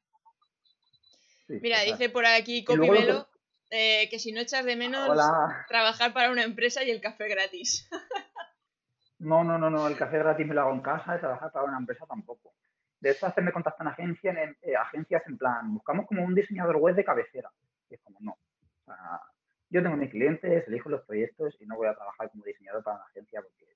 Mira, 1.47 1.81
dice 1.81 2.10
por 2.10 2.25
aquí 2.25 2.63
Copimelo 2.63 3.27
eh, 3.69 4.07
que 4.10 4.19
si 4.19 4.31
no 4.31 4.41
echas 4.41 4.63
de 4.63 4.75
menos 4.75 5.17
trabajar 5.67 6.13
para 6.13 6.31
una 6.31 6.43
empresa 6.43 6.83
y 6.83 6.91
el 6.91 7.01
café 7.01 7.27
gratis. 7.27 7.89
no, 9.19 9.43
no, 9.43 9.57
no, 9.57 9.69
no, 9.69 9.88
el 9.88 9.97
café 9.97 10.19
gratis 10.19 10.47
me 10.47 10.53
lo 10.53 10.62
hago 10.62 10.73
en 10.73 10.81
casa 10.81 11.17
y 11.17 11.19
trabajar 11.19 11.51
para 11.51 11.65
una 11.65 11.77
empresa 11.77 12.05
tampoco. 12.05 12.53
De 12.99 13.12
hecho, 13.12 13.27
hacerme 13.27 13.51
contacto 13.51 13.83
en, 13.83 13.89
agencia, 13.89 14.31
en 14.31 14.57
eh, 14.62 14.75
agencias 14.75 15.21
en 15.27 15.38
plan, 15.38 15.73
buscamos 15.73 16.07
como 16.07 16.23
un 16.23 16.33
diseñador 16.33 16.77
web 16.77 16.95
de 16.95 17.05
cabecera. 17.05 17.51
Y 17.89 17.95
es 17.95 18.01
como, 18.01 18.17
no. 18.21 18.31
O 18.31 18.86
sea, 18.86 19.21
yo 19.69 19.83
tengo 19.83 19.97
mis 19.97 20.10
clientes, 20.10 20.67
elijo 20.67 20.89
los 20.89 21.03
proyectos 21.05 21.57
y 21.60 21.65
no 21.65 21.75
voy 21.75 21.88
a 21.88 21.93
trabajar 21.93 22.31
como 22.31 22.45
diseñador 22.45 22.83
para 22.83 22.97
una 22.97 23.05
agencia 23.05 23.41
porque 23.41 23.67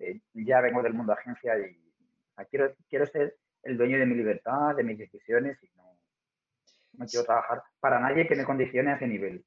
eh, 0.00 0.20
ya 0.34 0.60
vengo 0.60 0.82
del 0.82 0.94
mundo 0.94 1.14
de 1.14 1.20
agencia 1.20 1.58
y 1.58 1.80
quiero, 2.50 2.74
quiero 2.90 3.06
ser 3.06 3.36
el 3.62 3.78
dueño 3.78 3.98
de 3.98 4.06
mi 4.06 4.16
libertad, 4.16 4.74
de 4.76 4.84
mis 4.84 4.98
decisiones 4.98 5.62
y 5.62 5.70
no, 5.76 5.95
no 6.98 7.06
quiero 7.06 7.24
trabajar 7.24 7.62
para 7.80 8.00
nadie 8.00 8.26
que 8.26 8.36
me 8.36 8.44
condicione 8.44 8.92
a 8.92 8.96
ese 8.96 9.06
nivel. 9.06 9.44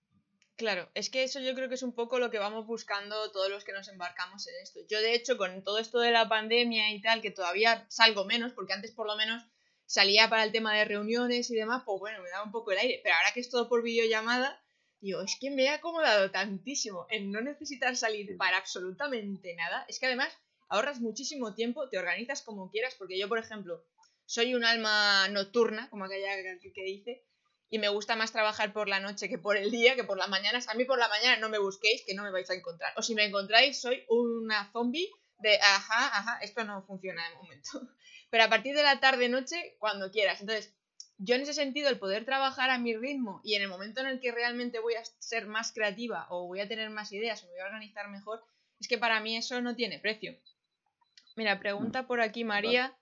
Claro, 0.55 0.89
es 0.93 1.09
que 1.09 1.23
eso 1.23 1.39
yo 1.39 1.55
creo 1.55 1.69
que 1.69 1.75
es 1.75 1.83
un 1.83 1.95
poco 1.95 2.19
lo 2.19 2.29
que 2.29 2.37
vamos 2.37 2.67
buscando 2.67 3.31
todos 3.31 3.49
los 3.49 3.63
que 3.63 3.71
nos 3.71 3.87
embarcamos 3.87 4.45
en 4.47 4.55
esto. 4.61 4.81
Yo 4.89 5.01
de 5.01 5.13
hecho 5.13 5.37
con 5.37 5.63
todo 5.63 5.79
esto 5.79 5.99
de 5.99 6.11
la 6.11 6.27
pandemia 6.27 6.91
y 6.91 7.01
tal, 7.01 7.21
que 7.21 7.31
todavía 7.31 7.85
salgo 7.89 8.25
menos, 8.25 8.51
porque 8.51 8.73
antes 8.73 8.91
por 8.91 9.07
lo 9.07 9.15
menos 9.15 9.45
salía 9.85 10.29
para 10.29 10.43
el 10.43 10.51
tema 10.51 10.75
de 10.75 10.85
reuniones 10.85 11.49
y 11.49 11.55
demás, 11.55 11.83
pues 11.85 11.99
bueno, 11.99 12.21
me 12.21 12.29
daba 12.29 12.43
un 12.43 12.51
poco 12.51 12.71
el 12.71 12.79
aire. 12.79 12.99
Pero 13.01 13.15
ahora 13.15 13.31
que 13.33 13.39
es 13.39 13.49
todo 13.49 13.69
por 13.69 13.83
videollamada, 13.83 14.61
Digo, 15.01 15.21
es 15.21 15.37
que 15.39 15.49
me 15.49 15.63
he 15.63 15.69
acomodado 15.69 16.29
tantísimo 16.29 17.07
en 17.09 17.31
no 17.31 17.39
necesitar 17.39 17.95
salir 17.95 18.35
para 18.37 18.57
absolutamente 18.57 19.55
nada. 19.55 19.85
Es 19.87 19.97
que 19.97 20.07
además 20.07 20.33
ahorras 20.67 20.99
muchísimo 20.99 21.55
tiempo, 21.55 21.87
te 21.87 21.97
organizas 21.97 22.41
como 22.41 22.69
quieras, 22.69 22.95
porque 22.97 23.17
yo, 23.17 23.29
por 23.29 23.39
ejemplo, 23.39 23.85
soy 24.25 24.55
un 24.55 24.65
alma 24.65 25.29
nocturna, 25.29 25.89
como 25.89 26.05
aquella 26.05 26.35
que 26.59 26.83
dice, 26.83 27.23
y 27.69 27.79
me 27.79 27.89
gusta 27.89 28.15
más 28.15 28.31
trabajar 28.31 28.73
por 28.73 28.87
la 28.87 28.99
noche 28.99 29.29
que 29.29 29.37
por 29.37 29.55
el 29.55 29.69
día, 29.69 29.95
que 29.95 30.03
por 30.03 30.17
las 30.17 30.29
mañanas. 30.29 30.67
A 30.69 30.73
mí 30.73 30.85
por 30.85 30.97
la 30.97 31.07
mañana 31.07 31.37
no 31.37 31.49
me 31.49 31.59
busquéis, 31.59 32.03
que 32.05 32.15
no 32.15 32.23
me 32.23 32.31
vais 32.31 32.49
a 32.49 32.55
encontrar. 32.55 32.93
O 32.97 33.01
si 33.01 33.13
me 33.13 33.25
encontráis, 33.25 33.79
soy 33.79 34.03
una 34.09 34.71
zombie 34.71 35.09
de, 35.37 35.57
ajá, 35.57 36.17
ajá, 36.17 36.39
esto 36.41 36.63
no 36.63 36.83
funciona 36.83 37.27
de 37.29 37.35
momento. 37.35 37.69
Pero 38.31 38.43
a 38.43 38.49
partir 38.49 38.75
de 38.75 38.83
la 38.83 38.99
tarde-noche, 38.99 39.75
cuando 39.79 40.11
quieras. 40.11 40.41
Entonces, 40.41 40.73
yo 41.17 41.35
en 41.35 41.41
ese 41.41 41.53
sentido, 41.53 41.89
el 41.89 41.99
poder 41.99 42.25
trabajar 42.25 42.69
a 42.69 42.77
mi 42.77 42.95
ritmo 42.95 43.41
y 43.43 43.55
en 43.55 43.61
el 43.61 43.67
momento 43.67 43.99
en 44.01 44.07
el 44.07 44.19
que 44.19 44.31
realmente 44.31 44.79
voy 44.79 44.95
a 44.95 45.03
ser 45.19 45.47
más 45.47 45.71
creativa 45.73 46.27
o 46.29 46.47
voy 46.47 46.61
a 46.61 46.67
tener 46.67 46.89
más 46.89 47.11
ideas 47.11 47.43
o 47.43 47.47
me 47.47 47.53
voy 47.53 47.61
a 47.61 47.65
organizar 47.65 48.09
mejor, 48.09 48.41
es 48.79 48.87
que 48.87 48.97
para 48.97 49.19
mí 49.19 49.35
eso 49.35 49.61
no 49.61 49.75
tiene 49.75 49.99
precio. 49.99 50.37
Mira, 51.35 51.59
pregunta 51.59 52.07
por 52.07 52.21
aquí 52.21 52.45
María, 52.45 52.97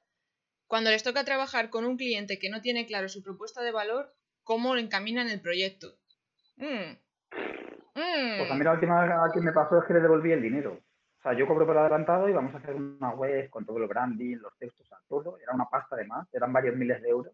cuando 0.65 0.89
les 0.89 1.03
toca 1.03 1.23
trabajar 1.23 1.69
con 1.69 1.85
un 1.85 1.95
cliente 1.95 2.39
que 2.39 2.49
no 2.49 2.61
tiene 2.61 2.87
claro 2.87 3.07
su 3.07 3.21
propuesta 3.21 3.61
de 3.61 3.71
valor, 3.71 4.16
¿cómo 4.47 4.75
encaminan 4.77 5.29
el 5.29 5.41
proyecto? 5.41 5.87
Mm. 6.57 6.95
Pues 7.93 8.51
a 8.51 8.55
mí 8.55 8.63
la 8.63 8.73
última 8.73 9.01
vez 9.01 9.33
que 9.33 9.41
me 9.41 9.51
pasó 9.51 9.79
es 9.79 9.85
que 9.85 9.93
le 9.93 9.99
devolví 9.99 10.31
el 10.31 10.41
dinero. 10.41 10.79
O 11.19 11.21
sea, 11.21 11.33
yo 11.33 11.45
cobro 11.47 11.65
por 11.65 11.77
adelantado 11.77 12.29
y 12.29 12.33
vamos 12.33 12.53
a 12.55 12.57
hacer 12.57 12.75
una 12.75 13.09
web 13.11 13.49
con 13.49 13.65
todo 13.65 13.77
el 13.77 13.87
branding, 13.87 14.37
los 14.37 14.57
textos, 14.57 14.87
todo. 15.07 15.37
Era 15.39 15.53
una 15.53 15.65
pasta 15.65 15.95
además, 15.95 16.27
eran 16.33 16.53
varios 16.53 16.75
miles 16.75 17.01
de 17.01 17.09
euros 17.09 17.33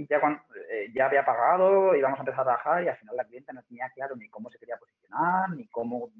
y 0.00 0.06
ya, 0.06 0.20
cuando, 0.20 0.40
eh, 0.70 0.90
ya 0.94 1.06
había 1.06 1.24
pagado, 1.24 1.94
íbamos 1.94 2.18
a 2.18 2.22
empezar 2.22 2.40
a 2.40 2.44
trabajar 2.44 2.84
y 2.84 2.88
al 2.88 2.96
final 2.96 3.16
la 3.16 3.24
cliente 3.24 3.52
no 3.52 3.62
tenía 3.64 3.90
claro 3.90 4.16
ni 4.16 4.28
cómo 4.28 4.50
se 4.50 4.58
quería 4.58 4.78
posicionar, 4.78 5.50
ni 5.50 5.66
cómo 5.68 6.10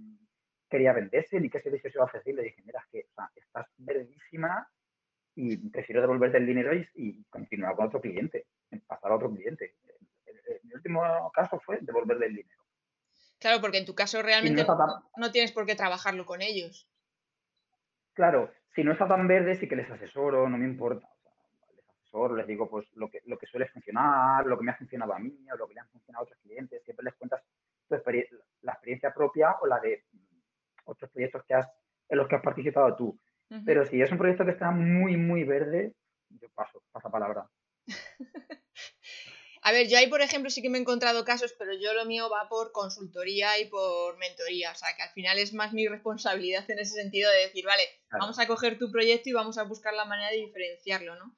quería 0.68 0.92
venderse, 0.92 1.40
ni 1.40 1.48
qué 1.48 1.60
servicio 1.60 1.90
se 1.90 1.96
iba 1.96 2.04
a 2.04 2.06
ofrecer. 2.06 2.34
Le 2.34 2.42
dije, 2.42 2.62
mira, 2.64 2.80
es 2.80 2.86
que 2.90 3.06
estás 3.40 3.66
verdísima 3.78 4.68
y 5.34 5.56
prefiero 5.70 6.02
devolverte 6.02 6.36
el 6.36 6.46
dinero 6.46 6.72
y, 6.74 7.24
continuar 7.30 7.74
con 7.74 7.86
otro 7.86 8.00
cliente, 8.00 8.46
pasar 8.86 9.12
a 9.12 9.16
otro 9.16 9.30
cliente. 9.30 9.74
Mi 10.64 10.74
último 10.74 11.30
caso 11.32 11.60
fue 11.60 11.78
devolverle 11.80 12.26
el 12.26 12.36
dinero. 12.36 12.62
Claro, 13.38 13.60
porque 13.60 13.78
en 13.78 13.86
tu 13.86 13.94
caso 13.94 14.22
realmente 14.22 14.64
no, 15.16 15.32
tienes 15.32 15.52
por 15.52 15.66
qué 15.66 15.74
trabajarlo 15.74 16.26
con 16.26 16.42
ellos. 16.42 16.88
Claro, 18.12 18.52
si 18.74 18.84
no 18.84 18.92
está 18.92 19.08
tan 19.08 19.26
verde, 19.26 19.54
sí 19.54 19.68
que 19.68 19.76
les 19.76 19.90
asesoro, 19.90 20.48
no 20.48 20.58
me 20.58 20.66
importa 20.66 21.08
les 22.34 22.46
digo 22.46 22.68
pues 22.68 22.86
lo 22.94 23.08
que, 23.08 23.20
lo 23.26 23.38
que 23.38 23.46
suele 23.46 23.66
funcionar, 23.68 24.44
lo 24.46 24.58
que 24.58 24.64
me 24.64 24.72
ha 24.72 24.76
funcionado 24.76 25.14
a 25.14 25.18
mí 25.18 25.46
o 25.52 25.56
lo 25.56 25.68
que 25.68 25.74
le 25.74 25.80
han 25.80 25.88
funcionado 25.88 26.22
a 26.22 26.24
otros 26.24 26.38
clientes, 26.42 26.82
siempre 26.84 27.04
les 27.04 27.14
cuentas 27.14 27.42
la 27.88 28.72
experiencia 28.72 29.12
propia 29.12 29.56
o 29.60 29.66
la 29.66 29.80
de 29.80 30.04
otros 30.84 31.10
proyectos 31.10 31.44
que 31.44 31.54
has, 31.54 31.68
en 32.08 32.18
los 32.18 32.28
que 32.28 32.36
has 32.36 32.42
participado 32.42 32.94
tú. 32.96 33.18
Pero 33.66 33.84
si 33.84 34.00
es 34.00 34.12
un 34.12 34.18
proyecto 34.18 34.44
que 34.44 34.52
está 34.52 34.70
muy, 34.70 35.16
muy 35.16 35.42
verde, 35.42 35.94
yo 36.28 36.48
paso, 36.50 36.82
pasa 36.92 37.10
palabra. 37.10 37.48
A 39.62 39.72
ver, 39.72 39.88
yo 39.88 39.98
ahí, 39.98 40.06
por 40.06 40.22
ejemplo, 40.22 40.48
sí 40.48 40.62
que 40.62 40.70
me 40.70 40.78
he 40.78 40.80
encontrado 40.80 41.24
casos, 41.24 41.54
pero 41.58 41.74
yo 41.74 41.92
lo 41.92 42.06
mío 42.06 42.30
va 42.30 42.48
por 42.48 42.72
consultoría 42.72 43.58
y 43.58 43.66
por 43.66 44.16
mentoría. 44.16 44.72
O 44.72 44.74
sea, 44.74 44.88
que 44.96 45.02
al 45.02 45.10
final 45.10 45.38
es 45.38 45.52
más 45.52 45.74
mi 45.74 45.86
responsabilidad 45.86 46.68
en 46.70 46.78
ese 46.78 46.94
sentido 46.94 47.30
de 47.30 47.40
decir, 47.40 47.66
vale, 47.66 47.82
vamos 48.10 48.38
a 48.38 48.46
coger 48.46 48.78
tu 48.78 48.90
proyecto 48.90 49.28
y 49.28 49.32
vamos 49.32 49.58
a 49.58 49.64
buscar 49.64 49.92
la 49.92 50.06
manera 50.06 50.30
de 50.30 50.38
diferenciarlo, 50.38 51.14
¿no? 51.16 51.36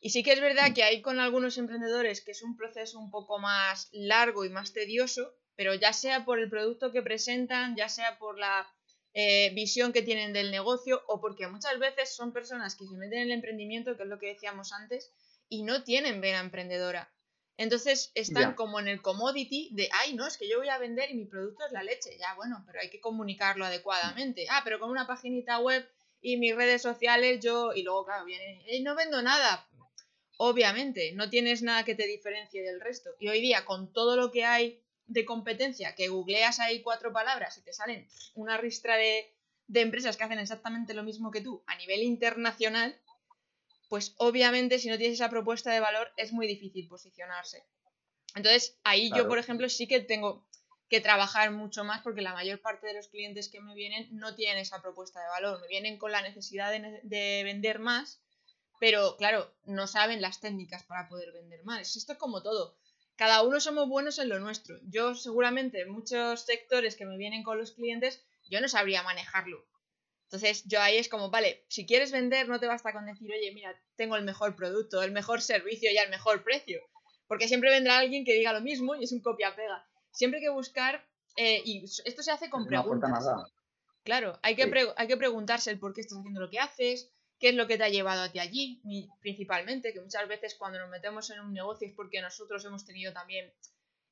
Y 0.00 0.10
sí 0.10 0.22
que 0.22 0.32
es 0.32 0.40
verdad 0.40 0.72
que 0.74 0.82
hay 0.82 1.02
con 1.02 1.20
algunos 1.20 1.58
emprendedores 1.58 2.22
que 2.22 2.30
es 2.30 2.42
un 2.42 2.56
proceso 2.56 2.98
un 2.98 3.10
poco 3.10 3.38
más 3.38 3.90
largo 3.92 4.46
y 4.46 4.48
más 4.48 4.72
tedioso, 4.72 5.34
pero 5.54 5.74
ya 5.74 5.92
sea 5.92 6.24
por 6.24 6.38
el 6.38 6.48
producto 6.48 6.90
que 6.90 7.02
presentan, 7.02 7.76
ya 7.76 7.90
sea 7.90 8.18
por 8.18 8.38
la 8.38 8.66
eh, 9.12 9.52
visión 9.54 9.92
que 9.92 10.00
tienen 10.00 10.32
del 10.32 10.50
negocio 10.50 11.02
o 11.06 11.20
porque 11.20 11.46
muchas 11.48 11.78
veces 11.78 12.16
son 12.16 12.32
personas 12.32 12.76
que 12.76 12.86
se 12.86 12.96
meten 12.96 13.18
en 13.18 13.24
el 13.24 13.32
emprendimiento, 13.32 13.98
que 13.98 14.04
es 14.04 14.08
lo 14.08 14.18
que 14.18 14.28
decíamos 14.28 14.72
antes, 14.72 15.12
y 15.50 15.64
no 15.64 15.84
tienen 15.84 16.22
vena 16.22 16.40
emprendedora. 16.40 17.12
Entonces 17.56 18.10
están 18.14 18.54
como 18.54 18.80
en 18.80 18.88
el 18.88 19.02
commodity 19.02 19.68
de, 19.72 19.88
ay, 19.92 20.14
no, 20.14 20.26
es 20.26 20.38
que 20.38 20.48
yo 20.48 20.58
voy 20.58 20.68
a 20.68 20.78
vender 20.78 21.10
y 21.10 21.14
mi 21.14 21.26
producto 21.26 21.66
es 21.66 21.72
la 21.72 21.82
leche. 21.82 22.16
Ya, 22.18 22.34
bueno, 22.34 22.62
pero 22.66 22.80
hay 22.80 22.88
que 22.88 23.00
comunicarlo 23.00 23.66
adecuadamente. 23.66 24.46
Ah, 24.50 24.62
pero 24.64 24.80
con 24.80 24.90
una 24.90 25.06
paginita 25.06 25.58
web 25.58 25.86
y 26.22 26.38
mis 26.38 26.54
redes 26.54 26.80
sociales 26.80 27.40
yo, 27.40 27.74
y 27.74 27.82
luego, 27.82 28.06
claro, 28.06 28.24
viene, 28.24 28.62
eh, 28.66 28.82
no 28.82 28.94
vendo 28.94 29.20
nada 29.20 29.66
obviamente 30.42 31.12
no 31.12 31.28
tienes 31.28 31.60
nada 31.60 31.84
que 31.84 31.94
te 31.94 32.06
diferencie 32.06 32.62
del 32.62 32.80
resto. 32.80 33.10
Y 33.20 33.28
hoy 33.28 33.42
día, 33.42 33.66
con 33.66 33.92
todo 33.92 34.16
lo 34.16 34.32
que 34.32 34.46
hay 34.46 34.80
de 35.06 35.26
competencia, 35.26 35.94
que 35.94 36.08
googleas 36.08 36.60
ahí 36.60 36.80
cuatro 36.80 37.12
palabras 37.12 37.58
y 37.58 37.62
te 37.62 37.74
salen 37.74 38.08
una 38.34 38.56
ristra 38.56 38.96
de, 38.96 39.34
empresas 39.74 40.16
que 40.16 40.24
hacen 40.24 40.38
exactamente 40.38 40.94
lo 40.94 41.02
mismo 41.02 41.30
que 41.30 41.42
tú 41.42 41.62
a 41.66 41.76
nivel 41.76 42.02
internacional, 42.02 42.98
pues 43.90 44.14
obviamente 44.16 44.78
si 44.78 44.88
no 44.88 44.96
tienes 44.96 45.16
esa 45.16 45.28
propuesta 45.28 45.70
de 45.70 45.80
valor 45.80 46.10
es 46.16 46.32
muy 46.32 46.46
difícil 46.46 46.88
posicionarse. 46.88 47.62
Entonces 48.34 48.78
ahí 48.82 49.10
yo, 49.14 49.28
por 49.28 49.38
ejemplo, 49.38 49.68
sí 49.68 49.86
que 49.86 50.00
tengo 50.00 50.48
que 50.88 51.02
trabajar 51.02 51.50
mucho 51.50 51.84
más 51.84 52.00
porque 52.00 52.22
la 52.22 52.32
mayor 52.32 52.62
parte 52.62 52.86
de 52.86 52.94
los 52.94 53.08
clientes 53.08 53.50
que 53.50 53.60
me 53.60 53.74
vienen 53.74 54.08
no 54.12 54.34
tienen 54.34 54.56
esa 54.56 54.80
propuesta 54.80 55.20
de 55.20 55.28
valor, 55.28 55.60
me 55.60 55.68
vienen 55.68 55.98
con 55.98 56.10
la 56.10 56.22
necesidad 56.22 56.72
de 56.72 57.42
vender 57.44 57.80
más 57.80 58.22
pero 58.80 59.16
claro, 59.18 59.54
no 59.66 59.86
saben 59.86 60.22
las 60.22 60.40
técnicas 60.40 60.82
para 60.84 61.06
poder 61.06 61.32
vender 61.32 61.62
más. 61.64 61.94
Esto 61.94 62.14
es 62.14 62.18
como 62.18 62.42
todo. 62.42 62.78
Cada 63.14 63.42
uno 63.42 63.60
somos 63.60 63.86
buenos 63.88 64.18
en 64.18 64.30
lo 64.30 64.40
nuestro. 64.40 64.78
Yo 64.84 65.14
seguramente 65.14 65.84
muchos 65.84 66.40
sectores 66.46 66.96
que 66.96 67.04
me 67.04 67.18
vienen 67.18 67.42
con 67.42 67.58
los 67.58 67.72
clientes, 67.72 68.24
yo 68.48 68.58
no 68.62 68.68
sabría 68.68 69.02
manejarlo. 69.02 69.66
Entonces 70.30 70.62
yo 70.64 70.80
ahí 70.80 70.96
es 70.96 71.08
como, 71.08 71.28
vale, 71.28 71.64
si 71.66 71.84
quieres 71.84 72.12
vender 72.12 72.48
no 72.48 72.60
te 72.60 72.68
basta 72.68 72.92
con 72.92 73.04
decir, 73.04 73.28
oye, 73.32 73.50
mira, 73.52 73.74
tengo 73.96 74.14
el 74.14 74.22
mejor 74.22 74.54
producto, 74.54 75.02
el 75.02 75.10
mejor 75.10 75.42
servicio 75.42 75.90
y 75.90 75.98
el 75.98 76.08
mejor 76.08 76.44
precio. 76.44 76.80
Porque 77.26 77.48
siempre 77.48 77.70
vendrá 77.70 77.98
alguien 77.98 78.24
que 78.24 78.34
diga 78.34 78.52
lo 78.52 78.60
mismo 78.60 78.94
y 78.94 79.02
es 79.02 79.10
un 79.10 79.22
copia-pega. 79.22 79.84
Siempre 80.12 80.38
hay 80.38 80.44
que 80.44 80.50
buscar, 80.50 81.04
eh, 81.34 81.62
y 81.64 81.84
esto 81.84 82.22
se 82.22 82.30
hace 82.30 82.48
con 82.48 82.64
preguntas. 82.64 83.26
Claro, 84.04 84.38
hay 84.42 84.54
que, 84.54 84.70
hay 84.96 85.08
que 85.08 85.16
preguntarse 85.16 85.72
el 85.72 85.80
por 85.80 85.94
qué 85.94 86.00
estás 86.00 86.18
haciendo 86.18 86.40
lo 86.40 86.48
que 86.48 86.60
haces, 86.60 87.10
qué 87.40 87.48
es 87.48 87.56
lo 87.56 87.66
que 87.66 87.76
te 87.76 87.82
ha 87.82 87.88
llevado 87.88 88.22
a 88.22 88.30
ti 88.30 88.38
allí, 88.38 88.80
principalmente, 89.20 89.92
que 89.92 90.00
muchas 90.00 90.28
veces 90.28 90.54
cuando 90.54 90.78
nos 90.78 90.90
metemos 90.90 91.28
en 91.30 91.40
un 91.40 91.52
negocio 91.52 91.88
es 91.88 91.94
porque 91.94 92.20
nosotros 92.20 92.64
hemos 92.64 92.84
tenido 92.84 93.12
también 93.12 93.52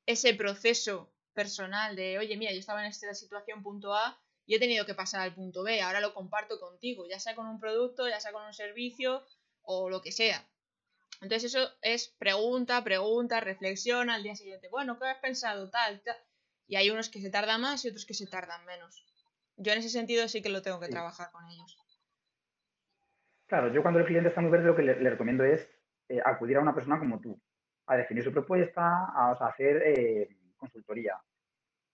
ese 0.05 0.33
proceso 0.33 1.13
personal 1.33 1.95
de, 1.95 2.17
oye, 2.17 2.35
mira, 2.35 2.51
yo 2.51 2.59
estaba 2.59 2.81
en 2.81 2.87
esta 2.87 3.13
situación 3.13 3.63
punto 3.63 3.93
A 3.93 4.19
y 4.49 4.55
he 4.55 4.59
tenido 4.59 4.83
que 4.87 4.95
pasar 4.95 5.21
al 5.21 5.35
punto 5.35 5.61
B, 5.61 5.79
ahora 5.79 6.01
lo 6.01 6.15
comparto 6.15 6.59
contigo, 6.59 7.05
ya 7.07 7.19
sea 7.19 7.35
con 7.35 7.45
un 7.45 7.59
producto, 7.59 8.09
ya 8.09 8.19
sea 8.19 8.31
con 8.31 8.43
un 8.43 8.53
servicio 8.55 9.23
o 9.61 9.91
lo 9.91 10.01
que 10.01 10.11
sea. 10.11 10.43
Entonces 11.21 11.53
eso 11.53 11.69
es 11.83 12.15
pregunta, 12.17 12.83
pregunta, 12.83 13.41
reflexión 13.41 14.09
al 14.09 14.23
día 14.23 14.35
siguiente. 14.35 14.67
Bueno, 14.69 14.97
¿qué 14.97 15.05
has 15.05 15.19
pensado? 15.19 15.69
Tal, 15.69 16.01
tal. 16.01 16.17
Y 16.65 16.77
hay 16.77 16.89
unos 16.89 17.09
que 17.09 17.21
se 17.21 17.29
tardan 17.29 17.61
más 17.61 17.85
y 17.85 17.89
otros 17.89 18.07
que 18.07 18.15
se 18.15 18.25
tardan 18.25 18.65
menos. 18.65 19.05
Yo 19.55 19.71
en 19.71 19.77
ese 19.77 19.89
sentido 19.89 20.27
sí 20.27 20.41
que 20.41 20.49
lo 20.49 20.63
tengo 20.63 20.79
que 20.79 20.87
trabajar 20.87 21.29
con 21.31 21.47
ellos. 21.47 21.77
Claro, 23.45 23.71
yo 23.71 23.83
cuando 23.83 23.99
el 23.99 24.07
cliente 24.07 24.29
está 24.29 24.41
muy 24.41 24.49
verde 24.49 24.65
lo 24.65 24.75
que 24.75 24.81
le, 24.81 25.11
recomiendo 25.11 25.43
es 25.43 25.69
eh, 26.07 26.21
acudir 26.25 26.57
a 26.57 26.61
una 26.61 26.73
persona 26.73 26.97
como 26.97 27.21
tú, 27.21 27.39
a 27.85 27.97
definir 27.97 28.23
su 28.23 28.31
propuesta, 28.31 28.81
a, 28.81 29.37
hacer 29.47 29.83
eh, 29.85 30.27
consultoría. 30.57 31.21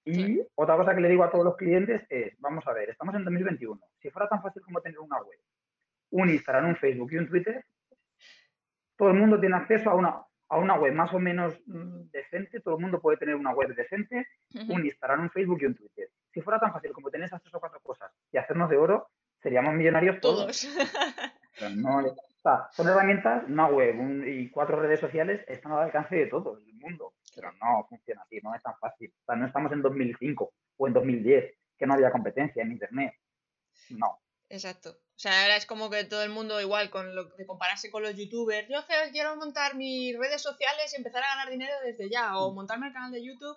Y 0.06 0.40
otra 0.54 0.78
cosa 0.78 0.94
que 0.94 1.02
le 1.02 1.10
digo 1.10 1.24
a 1.24 1.32
todos 1.32 1.44
los 1.44 1.58
clientes 1.58 2.04
es, 2.10 2.40
vamos 2.40 2.66
a 2.68 2.74
ver, 2.74 2.92
estamos 2.92 3.16
en 3.16 3.26
2021. 3.26 3.82
Si 4.00 4.10
fuera 4.12 4.30
tan 4.30 4.42
fácil 4.42 4.62
como 4.62 4.80
tener 4.80 5.00
una 5.00 5.18
web, 5.18 5.40
un 6.12 6.30
Instagram, 6.30 6.70
un 6.70 6.76
Facebook 6.76 7.12
y 7.12 7.18
un 7.18 7.28
Twitter, 7.28 7.66
todo 8.96 9.10
el 9.10 9.16
mundo 9.16 9.40
tiene 9.40 9.56
acceso 9.56 9.90
a 9.90 9.96
una, 9.96 10.22
a 10.50 10.58
una 10.58 10.76
web 10.76 10.94
más 10.94 11.12
o 11.12 11.20
menos 11.20 11.60
mm, 11.66 12.12
decente, 12.12 12.60
todo 12.60 12.76
el 12.76 12.82
mundo 12.82 13.02
puede 13.02 13.18
tener 13.18 13.36
una 13.36 13.52
web 13.52 13.74
decente, 13.76 14.28
un 14.70 14.86
Instagram, 14.86 15.22
un 15.22 15.32
Facebook 15.32 15.58
y 15.62 15.66
un 15.66 15.76
Twitter. 15.76 16.10
Si 16.32 16.42
fuera 16.42 16.60
tan 16.60 16.72
fácil 16.72 16.92
como 16.94 17.10
tener 17.10 17.26
esas 17.26 17.42
tres 17.42 17.56
o 17.56 17.60
cuatro 17.60 17.80
cosas 17.82 18.12
y 18.32 18.38
hacernos 18.38 18.70
de 18.70 18.78
oro, 18.78 19.08
seríamos 19.42 19.74
millonarios 19.74 20.20
todos. 20.22 20.68
son 22.72 22.88
herramientas, 22.88 23.44
una 23.48 23.68
web 23.68 24.28
y 24.28 24.50
cuatro 24.50 24.80
redes 24.80 25.00
sociales 25.00 25.44
están 25.48 25.72
al 25.72 25.86
alcance 25.86 26.16
de 26.16 26.28
todo 26.28 26.60
el 26.60 26.74
mundo, 26.76 27.14
pero 27.36 27.52
no 27.54 27.86
funciona 27.90 28.22
así, 28.22 28.40
no 28.42 28.56
es 28.56 28.64
tan 28.64 28.78
fácil. 28.80 29.14
O 29.22 29.26
sea, 29.26 29.36
no 29.36 29.46
estamos 29.48 29.72
en 29.72 29.82
2005 29.82 30.54
o 30.78 30.88
en 30.88 30.94
2010, 30.94 31.54
que 31.78 31.86
no 31.86 31.94
había 31.94 32.12
competencia 32.12 32.64
en 32.64 32.72
Internet. 32.72 33.14
No. 33.90 34.20
Exacto. 34.50 34.92
O 35.16 35.18
sea, 35.18 35.44
ahora 35.44 35.56
es 35.56 35.66
como 35.66 35.90
que 35.90 36.04
todo 36.04 36.24
el 36.24 36.30
mundo 36.30 36.60
igual, 36.60 36.90
con 36.90 37.16
lo 37.16 37.24
de 37.24 37.46
compararse 37.46 37.90
con 37.90 38.04
los 38.04 38.16
youtubers. 38.18 38.68
Yo 38.68 38.80
quiero 39.14 39.36
montar 39.38 39.76
mis 39.76 40.18
redes 40.18 40.42
sociales 40.42 40.94
y 40.94 40.98
empezar 40.98 41.24
a 41.24 41.36
ganar 41.36 41.50
dinero 41.50 41.74
desde 41.86 42.10
ya. 42.10 42.38
O 42.38 42.52
mm. 42.52 42.56
montarme 42.56 42.88
el 42.88 42.94
canal 42.94 43.12
de 43.12 43.24
YouTube 43.24 43.56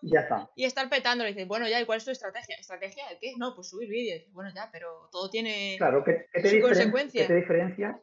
y 0.55 0.65
estar 0.65 0.89
petando. 0.89 1.25
Y 1.25 1.29
dices, 1.29 1.49
bueno, 1.49 1.69
ya, 1.69 1.81
¿y 1.81 1.85
cuál 1.85 1.99
es 1.99 2.05
tu 2.05 2.13
estrategia? 2.13 2.57
¿Estrategia 2.61 3.09
de 3.09 3.19
qué? 3.19 3.33
No, 3.37 3.57
pues 3.57 3.71
subir 3.71 3.89
vídeos. 3.89 4.23
Bueno, 4.33 4.51
ya, 4.55 4.69
pero 4.73 5.09
todo 5.11 5.29
tiene 5.31 5.75
claro, 5.79 6.05
¿qué, 6.05 6.29
te 6.33 6.49
su 6.49 6.61
consecuencia. 6.61 7.23
¿qué 7.23 7.29
te 7.29 7.35
diferencia? 7.35 8.01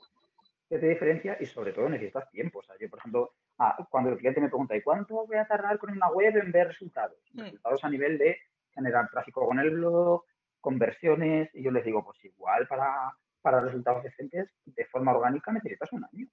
¿Qué 0.70 0.78
te 0.78 0.90
diferencia? 0.90 1.38
Y 1.40 1.46
sobre 1.46 1.72
todo 1.72 1.88
necesitas 1.88 2.30
tiempo. 2.32 2.60
O 2.60 2.64
sea, 2.64 2.76
yo, 2.78 2.90
por 2.90 3.00
ejemplo, 3.00 3.34
ah, 3.60 3.88
cuando 3.90 4.12
el 4.12 4.18
cliente 4.18 4.42
me 4.42 4.50
pregunta, 4.50 4.76
¿y 4.76 4.82
cuánto 4.82 5.26
voy 5.26 5.38
a 5.38 5.48
tardar 5.48 5.78
con 5.78 5.92
una 5.92 6.10
web 6.10 6.38
en 6.38 6.52
ver 6.52 6.68
resultados? 6.68 7.18
Hmm. 7.34 7.42
Resultados 7.42 7.84
a 7.84 7.90
nivel 7.90 8.18
de 8.18 8.38
generar 8.74 9.10
tráfico 9.10 9.46
con 9.46 9.60
el 9.60 9.72
blog, 9.72 10.24
conversiones. 10.62 11.50
Y 11.54 11.64
yo 11.64 11.72
les 11.72 11.86
digo, 11.86 12.04
pues 12.04 12.24
igual 12.26 12.68
para 12.68 13.14
para 13.46 13.60
resultados 13.60 14.02
decentes 14.02 14.50
de 14.66 14.86
forma 14.86 15.16
orgánica 15.16 15.52
necesitas 15.52 15.94
un 15.94 16.04
año. 16.04 16.28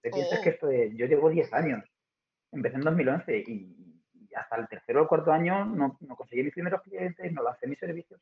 Te 0.00 0.08
piensas 0.08 0.40
que 0.40 0.48
oh. 0.48 0.52
esto 0.52 0.66
de, 0.68 0.96
yo 0.96 1.04
llevo 1.04 1.28
10 1.28 1.52
años, 1.52 1.84
empecé 2.50 2.76
en 2.76 2.80
2011 2.80 3.44
y, 3.46 4.02
hasta 4.34 4.56
el 4.56 4.68
tercero 4.68 5.02
o 5.02 5.08
cuarto 5.08 5.30
año 5.30 5.66
no, 5.66 5.98
conseguí 6.16 6.44
mis 6.44 6.54
primeros 6.54 6.80
clientes, 6.80 7.30
no 7.32 7.42
lancé 7.42 7.66
mis 7.66 7.78
servicios. 7.78 8.18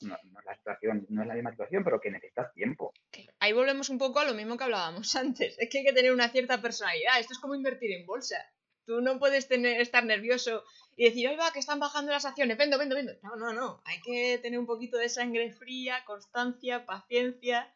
No, 0.00 0.16
no, 0.24 0.40
es 0.40 0.44
la 0.44 0.54
situación, 0.56 1.06
no 1.08 1.22
es 1.22 1.28
la 1.28 1.34
misma 1.34 1.50
situación, 1.52 1.82
pero 1.82 2.00
que 2.00 2.10
necesitas 2.10 2.52
tiempo. 2.52 2.92
Ahí 3.38 3.52
volvemos 3.52 3.88
un 3.88 3.98
poco 3.98 4.20
a 4.20 4.24
lo 4.24 4.34
mismo 4.34 4.56
que 4.56 4.64
hablábamos 4.64 5.14
antes. 5.16 5.56
Es 5.58 5.68
que 5.70 5.78
hay 5.78 5.84
que 5.84 5.92
tener 5.92 6.12
una 6.12 6.28
cierta 6.28 6.60
personalidad. 6.60 7.18
Esto 7.18 7.32
es 7.32 7.38
como 7.38 7.54
invertir 7.54 7.92
en 7.92 8.06
bolsa. 8.06 8.36
Tú 8.84 9.00
no 9.00 9.18
puedes 9.18 9.48
tener, 9.48 9.80
estar 9.80 10.04
nervioso 10.04 10.62
y 10.96 11.06
decir, 11.06 11.28
oye, 11.28 11.36
va, 11.36 11.50
que 11.52 11.58
están 11.58 11.80
bajando 11.80 12.12
las 12.12 12.24
acciones, 12.24 12.56
vendo, 12.56 12.78
vendo, 12.78 12.94
vendo. 12.94 13.12
No, 13.22 13.34
no, 13.36 13.52
no. 13.52 13.82
Hay 13.84 14.00
que 14.02 14.38
tener 14.38 14.58
un 14.58 14.66
poquito 14.66 14.96
de 14.96 15.08
sangre 15.08 15.50
fría, 15.52 16.04
constancia, 16.06 16.86
paciencia. 16.86 17.72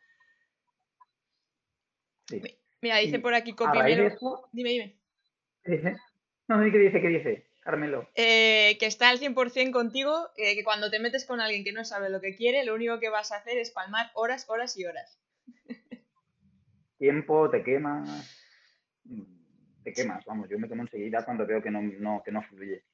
Sí. 2.28 2.40
Mira, 2.80 2.98
dice 2.98 3.18
por 3.18 3.34
aquí 3.34 3.54
Copimero. 3.54 4.16
Dime, 4.52 4.70
dime. 4.70 5.00
¿Qué 5.64 5.72
dice? 5.72 5.96
No, 6.48 6.60
¿qué 6.70 6.78
dice? 6.78 7.00
¿Qué 7.00 7.08
dice? 7.08 7.49
Carmelo. 7.60 8.08
Eh, 8.14 8.76
que 8.80 8.86
está 8.86 9.10
al 9.10 9.20
100% 9.20 9.70
contigo, 9.70 10.30
eh, 10.36 10.54
que 10.54 10.64
cuando 10.64 10.90
te 10.90 10.98
metes 10.98 11.26
con 11.26 11.40
alguien 11.40 11.62
que 11.62 11.72
no 11.72 11.84
sabe 11.84 12.08
lo 12.08 12.20
que 12.20 12.34
quiere, 12.34 12.64
lo 12.64 12.74
único 12.74 12.98
que 12.98 13.10
vas 13.10 13.32
a 13.32 13.36
hacer 13.36 13.58
es 13.58 13.70
palmar 13.70 14.10
horas, 14.14 14.48
horas 14.48 14.76
y 14.78 14.86
horas. 14.86 15.20
Tiempo, 16.98 17.50
te 17.50 17.62
quemas, 17.62 18.08
te 19.84 19.92
quemas, 19.92 20.24
vamos, 20.24 20.48
yo 20.50 20.58
me 20.58 20.68
quemo 20.68 20.82
enseguida 20.82 21.24
cuando 21.24 21.46
veo 21.46 21.62
que 21.62 21.70
no, 21.70 21.80
no, 21.82 22.22
que 22.24 22.32
no 22.32 22.42
fluye. 22.42 22.84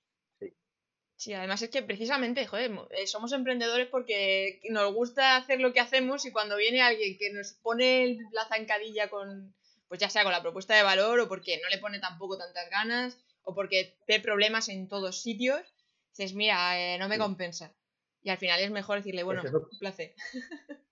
Sí, 1.17 1.33
además 1.33 1.63
es 1.63 1.71
que 1.71 1.83
precisamente, 1.83 2.47
joder, 2.47 2.73
eh, 2.91 3.07
somos 3.07 3.33
emprendedores 3.33 3.89
porque 3.89 4.61
nos 4.69 4.93
gusta 4.93 5.37
hacer 5.37 5.61
lo 5.61 5.73
que 5.73 5.81
hacemos 5.81 6.27
y 6.27 6.31
cuando 6.31 6.59
viene 6.59 6.83
alguien 6.83 7.17
que 7.19 7.33
nos 7.33 7.55
pone 7.55 8.19
la 8.33 8.45
zancadilla 8.45 9.09
con, 9.09 9.55
pues 9.89 9.99
ya 9.99 10.11
sea 10.11 10.25
con 10.25 10.33
la 10.33 10.43
propuesta 10.43 10.75
de 10.75 10.83
valor 10.83 11.19
o 11.21 11.29
porque 11.29 11.59
no 11.63 11.71
le 11.71 11.79
pone 11.79 12.01
tampoco 12.01 12.37
tantas 12.37 12.69
ganas 12.69 13.19
o 13.47 13.55
porque 13.55 13.97
ve 14.09 14.21
problemas 14.21 14.69
en 14.69 14.89
todos 14.89 15.23
sitios, 15.23 15.63
dices, 16.11 16.35
mira, 16.35 16.79
eh, 16.79 16.99
no 16.99 17.09
me 17.09 17.17
compensa. 17.17 17.73
Y 18.21 18.31
al 18.31 18.39
final 18.39 18.61
es 18.61 18.73
mejor 18.73 18.99
decirle, 18.99 19.23
bueno, 19.23 19.43
un 19.43 19.79
placer. 19.79 20.15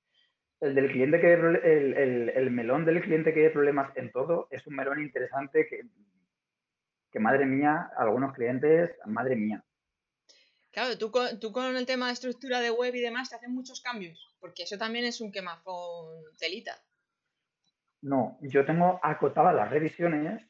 El 0.60 0.74
del 0.74 0.90
cliente 0.90 1.20
que 1.20 1.32
el, 1.34 2.30
el, 2.30 2.50
melón 2.50 2.86
del 2.86 3.02
cliente 3.02 3.34
que 3.34 3.40
ve 3.40 3.50
problemas 3.50 3.94
en 3.96 4.10
todo 4.12 4.48
es 4.50 4.66
un 4.66 4.76
melón 4.76 5.02
interesante 5.02 5.66
que, 5.68 5.82
que 7.12 7.18
madre 7.18 7.44
mía, 7.44 7.90
algunos 7.98 8.32
clientes, 8.32 8.96
madre 9.04 9.36
mía 9.36 9.62
Claro, 10.70 10.96
tú 10.96 11.10
con, 11.10 11.38
tú 11.38 11.52
con 11.52 11.76
el 11.76 11.84
tema 11.84 12.06
de 12.06 12.14
estructura 12.14 12.60
de 12.60 12.70
web 12.70 12.94
y 12.94 13.00
demás 13.00 13.28
te 13.28 13.36
hacen 13.36 13.52
muchos 13.52 13.82
cambios, 13.82 14.34
porque 14.40 14.62
eso 14.62 14.78
también 14.78 15.04
es 15.04 15.20
un 15.20 15.30
quemazón 15.30 16.24
telita. 16.38 16.82
No, 18.00 18.38
yo 18.40 18.64
tengo 18.64 19.00
acotadas 19.02 19.54
las 19.54 19.68
revisiones 19.68 20.42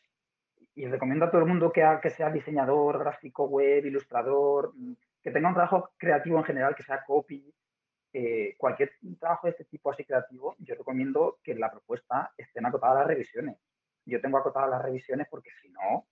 y 0.74 0.86
recomiendo 0.86 1.26
a 1.26 1.30
todo 1.30 1.42
el 1.42 1.48
mundo 1.48 1.72
que, 1.72 2.10
sea 2.10 2.30
diseñador, 2.30 2.98
gráfico 2.98 3.44
web, 3.44 3.86
ilustrador, 3.86 4.72
que 5.22 5.30
tenga 5.30 5.48
un 5.48 5.54
trabajo 5.54 5.90
creativo 5.96 6.38
en 6.38 6.44
general, 6.44 6.74
que 6.74 6.82
sea 6.82 7.04
copy, 7.04 7.54
eh, 8.12 8.54
cualquier 8.58 8.92
trabajo 9.18 9.46
de 9.46 9.52
este 9.52 9.64
tipo 9.64 9.90
así 9.90 10.04
creativo, 10.04 10.54
yo 10.58 10.74
recomiendo 10.74 11.38
que 11.42 11.52
en 11.52 11.60
la 11.60 11.70
propuesta 11.70 12.32
estén 12.36 12.66
acotadas 12.66 12.98
las 12.98 13.06
revisiones. 13.08 13.58
Yo 14.04 14.20
tengo 14.20 14.38
acotadas 14.38 14.70
las 14.70 14.82
revisiones 14.82 15.26
porque 15.30 15.50
si 15.60 15.68
no, 15.70 16.06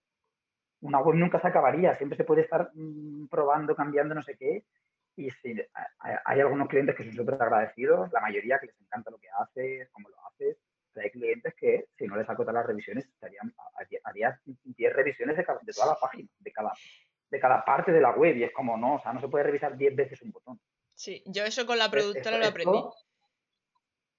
una 0.81 1.01
web 1.01 1.17
nunca 1.17 1.41
se 1.41 1.49
acabaría, 1.49 1.95
siempre 1.97 2.17
se 2.17 2.25
puede 2.25 2.43
estar 2.43 2.71
mm, 2.75 3.29
probando, 3.29 3.77
cambiando, 3.77 4.15
no 4.15 4.23
sé 4.23 4.37
qué. 4.37 4.65
Y 5.15 5.31
si 5.31 5.55
hay, 6.25 6.41
algunos 6.41 6.69
clientes 6.69 6.97
que 6.97 7.05
son 7.05 7.13
súper 7.13 7.35
agradecidos, 7.35 8.11
la 8.13 8.21
mayoría 8.21 8.59
que 8.59 8.67
les 8.67 8.81
encanta 8.81 9.11
lo 9.11 9.19
que 9.19 9.29
haces, 9.39 9.89
cómo 9.93 10.09
lo 10.09 10.17
haces. 10.27 10.57
Hay 10.97 11.11
clientes 11.11 11.55
que, 11.55 11.87
si 11.97 12.07
no 12.07 12.17
les 12.17 12.29
acotan 12.29 12.55
las 12.55 12.67
revisiones, 12.67 13.07
estarían, 13.07 13.55
harías 14.05 14.39
10 14.45 14.93
revisiones 14.93 15.37
de, 15.37 15.45
de, 15.63 15.73
toda 15.73 15.87
la 15.87 15.99
página, 16.01 16.29
de 16.39 16.53
cada, 16.53 16.73
de 17.31 17.41
cada 17.41 17.65
parte 17.65 17.93
de 17.93 18.01
la 18.01 18.11
web. 18.11 18.37
Y 18.37 18.45
es 18.45 18.53
como, 18.53 18.77
no, 18.77 18.97
o 18.97 19.01
sea, 19.01 19.13
no 19.13 19.21
se 19.21 19.29
puede 19.29 19.45
revisar 19.45 19.77
10 19.77 19.97
veces 19.97 20.23
un 20.23 20.33
botón. 20.33 20.61
Sí, 20.95 21.23
yo 21.27 21.45
eso 21.45 21.67
con 21.67 21.79
la 21.79 21.91
productora 21.91 22.39
lo 22.39 22.47
aprendí. 22.47 22.79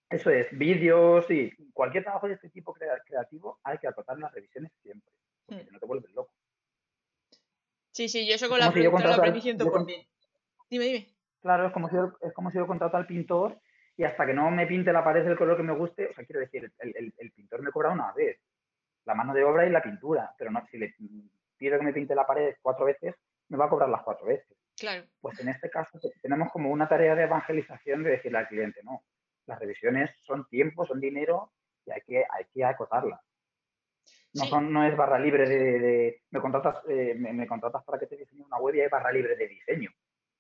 Eso 0.09 0.29
es, 0.29 0.47
vídeos 0.51 1.29
y 1.31 1.51
cualquier 1.73 2.03
trabajo 2.03 2.27
de 2.27 2.35
este 2.35 2.49
tipo 2.49 2.73
creativo 2.73 3.59
hay 3.63 3.79
que 3.79 3.87
acotar 3.87 4.17
las 4.19 4.31
revisiones 4.31 4.71
siempre, 4.83 5.11
porque 5.47 5.63
hmm. 5.63 5.73
no 5.73 5.79
te 5.79 5.85
vuelves 5.87 6.11
loco. 6.11 6.31
Sí, 7.91 8.09
sí, 8.09 8.27
yo 8.27 8.35
eso 8.35 8.47
con 8.47 8.59
la 8.59 8.71
productora 8.71 9.07
lo 9.07 9.15
aprendí 9.15 9.39
100%. 9.39 10.07
Dime, 10.69 10.85
dime. 10.85 11.15
Claro, 11.41 11.67
es 11.67 11.73
como, 11.73 11.89
si 11.89 11.95
yo, 11.95 12.13
es 12.21 12.33
como 12.33 12.51
si 12.51 12.57
yo 12.57 12.67
contrato 12.67 12.97
al 12.97 13.07
pintor 13.07 13.59
y 13.95 14.03
hasta 14.03 14.25
que 14.25 14.33
no 14.33 14.49
me 14.49 14.65
pinte 14.65 14.91
la 14.91 15.03
pared 15.03 15.23
del 15.23 15.37
color 15.37 15.57
que 15.57 15.63
me 15.63 15.73
guste, 15.73 16.07
o 16.07 16.13
sea, 16.13 16.25
quiero 16.25 16.39
decir, 16.39 16.71
el, 16.79 17.13
el, 17.17 17.31
pintor 17.31 17.61
me 17.61 17.71
cobra 17.71 17.91
una 17.91 18.11
vez, 18.13 18.39
la 19.05 19.13
mano 19.13 19.33
de 19.33 19.43
obra 19.43 19.65
y 19.65 19.69
la 19.69 19.83
pintura, 19.83 20.33
pero 20.37 20.51
no, 20.51 20.65
si 20.71 20.77
le 20.77 20.95
pido 21.57 21.77
que 21.77 21.85
me 21.85 21.93
pinte 21.93 22.15
la 22.15 22.25
pared 22.25 22.55
cuatro 22.61 22.85
veces, 22.85 23.15
me 23.49 23.57
va 23.57 23.65
a 23.65 23.69
cobrar 23.69 23.89
las 23.89 24.01
cuatro 24.01 24.25
veces. 24.25 24.57
Claro. 24.75 25.05
Pues 25.21 25.39
en 25.39 25.49
este 25.49 25.69
caso 25.69 25.99
tenemos 26.21 26.51
como 26.51 26.71
una 26.71 26.87
tarea 26.87 27.13
de 27.13 27.23
evangelización 27.23 28.03
de 28.03 28.11
decirle 28.11 28.39
al 28.39 28.47
cliente, 28.47 28.81
no, 28.83 29.03
las 29.45 29.59
revisiones 29.59 30.09
son 30.23 30.47
tiempo, 30.47 30.85
son 30.85 30.99
dinero 30.99 31.51
y 31.85 31.91
hay 31.91 32.01
que, 32.01 32.17
hay 32.17 32.45
que 32.51 32.65
acotarlas. 32.65 33.21
No, 34.33 34.61
no 34.61 34.83
es 34.83 34.97
barra 34.97 35.19
libre 35.19 35.47
de, 35.47 36.23
me, 36.31 36.41
contratas, 36.41 36.81
eh, 36.87 37.13
me, 37.15 37.45
contratas 37.45 37.83
para 37.83 37.99
que 37.99 38.07
te 38.07 38.17
diseñe 38.17 38.43
una 38.43 38.57
web 38.57 38.75
y 38.75 38.81
hay 38.81 38.89
barra 38.89 39.11
libre 39.11 39.35
de 39.35 39.47
diseño. 39.47 39.91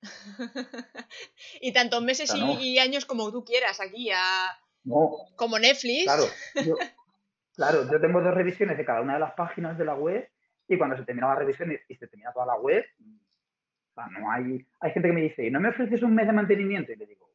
y 1.61 1.73
tantos 1.73 2.03
meses 2.03 2.29
O 2.29 2.35
sea, 2.35 2.45
no. 2.45 2.59
y, 2.59 2.75
y 2.75 2.79
años 2.79 3.05
como 3.05 3.31
tú 3.31 3.43
quieras 3.43 3.79
aquí, 3.79 4.11
a... 4.11 4.47
No, 4.83 5.11
como 5.35 5.57
Netflix. 5.59 6.03
claro. 6.03 6.23
Yo, 6.65 6.75
claro, 7.55 7.89
yo 7.89 8.01
tengo 8.01 8.21
dos 8.21 8.33
revisiones 8.33 8.77
de 8.77 8.85
cada 8.85 9.01
una 9.01 9.13
de 9.13 9.19
las 9.19 9.33
páginas 9.33 9.77
de 9.77 9.85
la 9.85 9.95
web 9.95 10.29
y 10.67 10.77
cuando 10.77 10.97
se 10.97 11.03
termina 11.03 11.27
la 11.27 11.35
revisión 11.35 11.71
y, 11.71 11.75
y 11.87 11.95
se 11.95 12.07
termina 12.07 12.33
toda 12.33 12.47
la 12.47 12.55
web, 12.55 12.85
o 12.99 13.93
sea, 13.93 14.07
no 14.07 14.31
hay... 14.31 14.65
Hay 14.81 14.91
gente 14.91 15.07
que 15.07 15.13
me 15.13 15.21
dice, 15.21 15.45
¿y 15.45 15.51
no 15.51 15.59
me 15.59 15.69
ofreces 15.69 16.01
un 16.03 16.15
mes 16.15 16.27
de 16.27 16.33
mantenimiento? 16.33 16.91
Y 16.91 16.95
le 16.95 17.05
digo, 17.05 17.29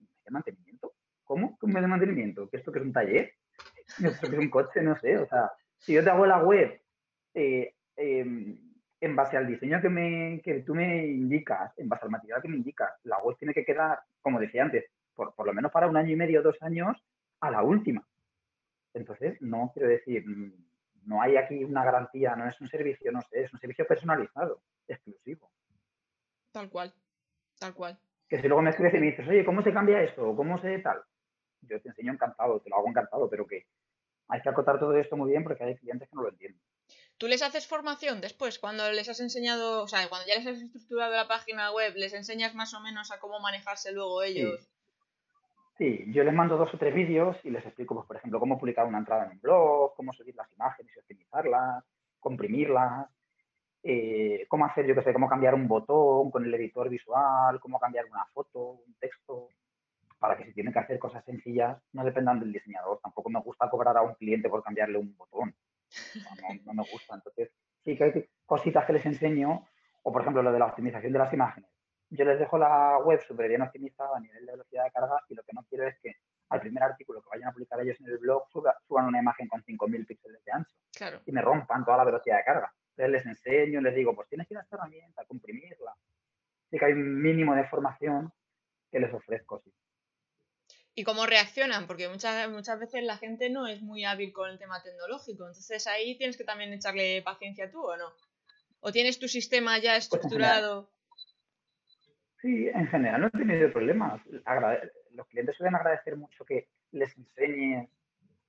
¿un 0.00 0.06
mes 0.06 0.24
de 0.24 0.30
mantenimiento? 0.30 0.94
¿Cómo? 1.24 1.58
¿Un 1.60 1.72
mes 1.72 1.82
de 1.82 1.88
mantenimiento? 1.88 2.48
¿Que 2.48 2.58
esto 2.58 2.72
que 2.72 2.78
es 2.78 2.84
un 2.84 2.92
taller? 2.92 3.34
¿Esto 4.02 4.28
que 4.28 4.36
es 4.36 4.42
un 4.42 4.50
coche? 4.50 4.82
No 4.82 4.96
sé, 4.98 5.18
o 5.18 5.26
sea, 5.26 5.50
si 5.78 5.92
yo 5.92 6.02
te 6.02 6.10
hago 6.10 6.26
la 6.26 6.38
web 6.38 6.80
eh, 7.34 7.74
em, 7.96 8.73
en 9.00 9.16
base 9.16 9.36
al 9.36 9.46
diseño 9.46 9.80
que, 9.80 9.88
me, 9.88 10.40
que 10.42 10.60
tú 10.60 10.74
me 10.74 11.06
indicas, 11.06 11.72
en 11.78 11.88
base 11.88 12.04
al 12.04 12.10
material 12.10 12.40
que 12.40 12.48
me 12.48 12.56
indicas, 12.56 12.92
la 13.04 13.18
web 13.18 13.36
tiene 13.38 13.54
que 13.54 13.64
quedar, 13.64 14.00
como 14.22 14.40
decía 14.40 14.62
antes, 14.62 14.86
por, 15.14 15.34
por 15.34 15.46
lo 15.46 15.52
menos 15.52 15.70
para 15.72 15.88
un 15.88 15.96
año 15.96 16.10
y 16.10 16.16
medio, 16.16 16.42
dos 16.42 16.56
años, 16.62 16.96
a 17.40 17.50
la 17.50 17.62
última. 17.62 18.06
Entonces, 18.94 19.40
no 19.42 19.70
quiero 19.74 19.88
decir, 19.88 20.26
mm, 20.26 20.52
no 21.06 21.20
hay 21.20 21.36
aquí 21.36 21.62
una 21.64 21.84
garantía, 21.84 22.34
no 22.36 22.48
es 22.48 22.58
un 22.60 22.68
servicio, 22.68 23.12
no 23.12 23.20
sé, 23.22 23.42
es 23.42 23.52
un 23.52 23.60
servicio 23.60 23.86
personalizado, 23.86 24.62
exclusivo. 24.88 25.50
Tal 26.52 26.70
cual, 26.70 26.94
tal 27.58 27.74
cual. 27.74 27.98
Que 28.28 28.40
si 28.40 28.48
luego 28.48 28.62
me 28.62 28.70
escribes 28.70 28.94
y 28.94 28.98
me 28.98 29.06
dices, 29.06 29.28
oye, 29.28 29.44
¿cómo 29.44 29.62
se 29.62 29.72
cambia 29.72 30.02
esto? 30.02 30.30
¿O 30.30 30.36
¿Cómo 30.36 30.58
se 30.58 30.78
tal? 30.78 31.02
Yo 31.62 31.80
te 31.80 31.88
enseño 31.88 32.12
encantado, 32.12 32.60
te 32.60 32.70
lo 32.70 32.76
hago 32.76 32.88
encantado, 32.88 33.28
pero 33.28 33.46
que 33.46 33.66
hay 34.28 34.40
que 34.40 34.48
acotar 34.48 34.78
todo 34.78 34.96
esto 34.96 35.16
muy 35.16 35.30
bien 35.30 35.44
porque 35.44 35.64
hay 35.64 35.76
clientes 35.76 36.08
que 36.08 36.16
no 36.16 36.22
lo 36.22 36.30
entienden. 36.30 36.60
¿Tú 37.18 37.28
les 37.28 37.42
haces 37.42 37.66
formación 37.66 38.20
después? 38.20 38.58
Cuando 38.58 38.90
les 38.90 39.08
has 39.08 39.20
enseñado, 39.20 39.84
o 39.84 39.88
sea, 39.88 40.08
cuando 40.08 40.26
ya 40.26 40.34
les 40.34 40.46
has 40.46 40.60
estructurado 40.60 41.14
la 41.14 41.28
página 41.28 41.70
web, 41.72 41.94
les 41.96 42.12
enseñas 42.12 42.54
más 42.54 42.74
o 42.74 42.80
menos 42.80 43.12
a 43.12 43.20
cómo 43.20 43.38
manejarse 43.40 43.92
luego 43.92 44.22
ellos. 44.22 44.68
Sí, 45.78 46.04
yo 46.12 46.22
les 46.22 46.34
mando 46.34 46.56
dos 46.56 46.72
o 46.72 46.78
tres 46.78 46.94
vídeos 46.94 47.36
y 47.42 47.50
les 47.50 47.64
explico, 47.64 47.94
pues, 47.94 48.06
por 48.06 48.16
ejemplo, 48.16 48.38
cómo 48.38 48.58
publicar 48.58 48.86
una 48.86 48.98
entrada 48.98 49.24
en 49.24 49.32
un 49.32 49.40
blog, 49.40 49.94
cómo 49.96 50.12
subir 50.12 50.34
las 50.36 50.50
imágenes 50.52 50.92
y 50.94 50.98
optimizarlas, 51.00 51.84
comprimirlas, 52.20 53.08
eh, 53.82 54.46
cómo 54.48 54.66
hacer, 54.66 54.86
yo 54.86 54.94
qué 54.94 55.02
sé, 55.02 55.12
cómo 55.12 55.28
cambiar 55.28 55.54
un 55.54 55.68
botón 55.68 56.30
con 56.30 56.44
el 56.44 56.54
editor 56.54 56.88
visual, 56.88 57.58
cómo 57.60 57.78
cambiar 57.80 58.06
una 58.06 58.24
foto, 58.32 58.80
un 58.86 58.94
texto, 59.00 59.48
para 60.18 60.36
que 60.36 60.44
si 60.44 60.54
tienen 60.54 60.72
que 60.72 60.78
hacer 60.78 60.98
cosas 60.98 61.24
sencillas 61.24 61.76
no 61.92 62.04
dependan 62.04 62.40
del 62.40 62.52
diseñador. 62.52 62.98
Tampoco 63.02 63.28
me 63.28 63.40
gusta 63.40 63.68
cobrar 63.68 63.96
a 63.96 64.02
un 64.02 64.14
cliente 64.14 64.48
por 64.48 64.62
cambiarle 64.62 64.98
un 64.98 65.14
botón. 65.16 65.54
No, 66.64 66.72
me 66.74 66.82
gusta. 66.84 67.14
Entonces, 67.14 67.50
sí 67.82 67.96
que 67.96 68.04
hay 68.04 68.28
cositas 68.46 68.84
que 68.86 68.92
les 68.92 69.06
enseño, 69.06 69.66
o 70.02 70.12
por 70.12 70.22
ejemplo, 70.22 70.42
lo 70.42 70.52
de 70.52 70.58
la 70.58 70.66
optimización 70.66 71.12
de 71.12 71.18
las 71.18 71.32
imágenes. 71.32 71.70
Yo 72.10 72.24
les 72.24 72.38
dejo 72.38 72.58
la 72.58 72.98
web 72.98 73.20
súper 73.20 73.48
bien 73.48 73.62
optimizada 73.62 74.16
a 74.16 74.20
nivel 74.20 74.44
de 74.46 74.52
velocidad 74.52 74.84
de 74.84 74.90
carga 74.92 75.20
y 75.28 75.34
lo 75.34 75.42
que 75.42 75.52
no 75.54 75.64
quiero 75.68 75.86
es 75.88 75.98
que 76.00 76.12
al 76.50 76.60
primer 76.60 76.82
artículo 76.82 77.20
que 77.22 77.28
vayan 77.30 77.48
a 77.48 77.52
publicar 77.52 77.80
ellos 77.80 77.98
en 78.00 78.06
el 78.06 78.18
blog 78.18 78.46
suba- 78.48 78.76
suban 78.86 79.06
una 79.06 79.18
imagen 79.18 79.48
con 79.48 79.62
5.000 79.64 80.06
píxeles 80.06 80.44
de 80.44 80.52
ancho 80.52 80.76
Claro. 80.94 81.20
y 81.26 81.32
me 81.32 81.40
rompan 81.42 81.84
toda 81.84 81.96
la 81.96 82.04
velocidad 82.04 82.36
de 82.36 82.44
carga. 82.44 82.72
Entonces 82.90 83.10
les 83.12 83.26
enseño, 83.26 83.80
les 83.80 83.94
digo, 83.94 84.14
pues 84.14 84.28
tienes 84.28 84.46
que 84.46 84.54
ir 84.54 84.58
a 84.58 84.62
esta 84.62 84.76
herramienta, 84.76 85.24
comprimirla. 85.24 85.92
Así 86.66 86.78
que 86.78 86.84
hay 86.84 86.92
un 86.92 87.20
mínimo 87.20 87.54
de 87.54 87.64
formación 87.64 88.32
que 88.92 89.00
les 89.00 89.12
ofrezco, 89.12 89.58
sí. 89.58 89.72
¿Y 90.94 91.02
cómo 91.02 91.26
reaccionan? 91.26 91.86
Porque 91.86 92.08
muchas, 92.08 92.48
muchas 92.50 92.78
veces 92.78 93.02
la 93.02 93.16
gente 93.16 93.50
no 93.50 93.66
es 93.66 93.82
muy 93.82 94.04
hábil 94.04 94.32
con 94.32 94.48
el 94.48 94.58
tema 94.58 94.82
tecnológico. 94.82 95.46
Entonces 95.46 95.86
ahí 95.86 96.16
tienes 96.16 96.36
que 96.36 96.44
también 96.44 96.72
echarle 96.72 97.20
paciencia 97.22 97.70
tú, 97.70 97.80
¿o 97.82 97.96
no? 97.96 98.12
¿O 98.80 98.92
tienes 98.92 99.18
tu 99.18 99.26
sistema 99.28 99.78
ya 99.78 99.92
Pues 99.92 99.94
en 99.94 99.98
estructurado? 99.98 100.90
sí, 102.40 102.68
en 102.68 102.86
general 102.88 103.22
no 103.22 103.26
he 103.28 103.30
tenido 103.30 103.72
problemas. 103.72 104.20
Agrade- 104.44 104.92
los 105.12 105.26
clientes 105.28 105.56
suelen 105.56 105.74
agradecer 105.74 106.16
mucho 106.16 106.44
que 106.44 106.68
les 106.92 107.16
enseñes 107.16 107.88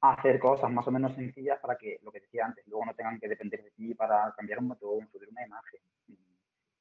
a 0.01 0.13
hacer 0.13 0.39
cosas 0.39 0.69
más 0.71 0.85
o 0.87 0.91
menos 0.91 1.15
sencillas 1.15 1.59
para 1.59 1.77
que, 1.77 1.99
lo 2.03 2.11
que 2.11 2.19
decía 2.19 2.45
antes, 2.45 2.67
luego 2.67 2.85
no 2.85 2.93
tengan 2.93 3.19
que 3.19 3.27
depender 3.27 3.63
de 3.63 3.71
ti 3.71 3.95
para 3.95 4.33
cambiar 4.37 4.59
un 4.59 4.67
botón, 4.69 5.07
subir 5.11 5.29
una 5.29 5.45
imagen. 5.45 5.79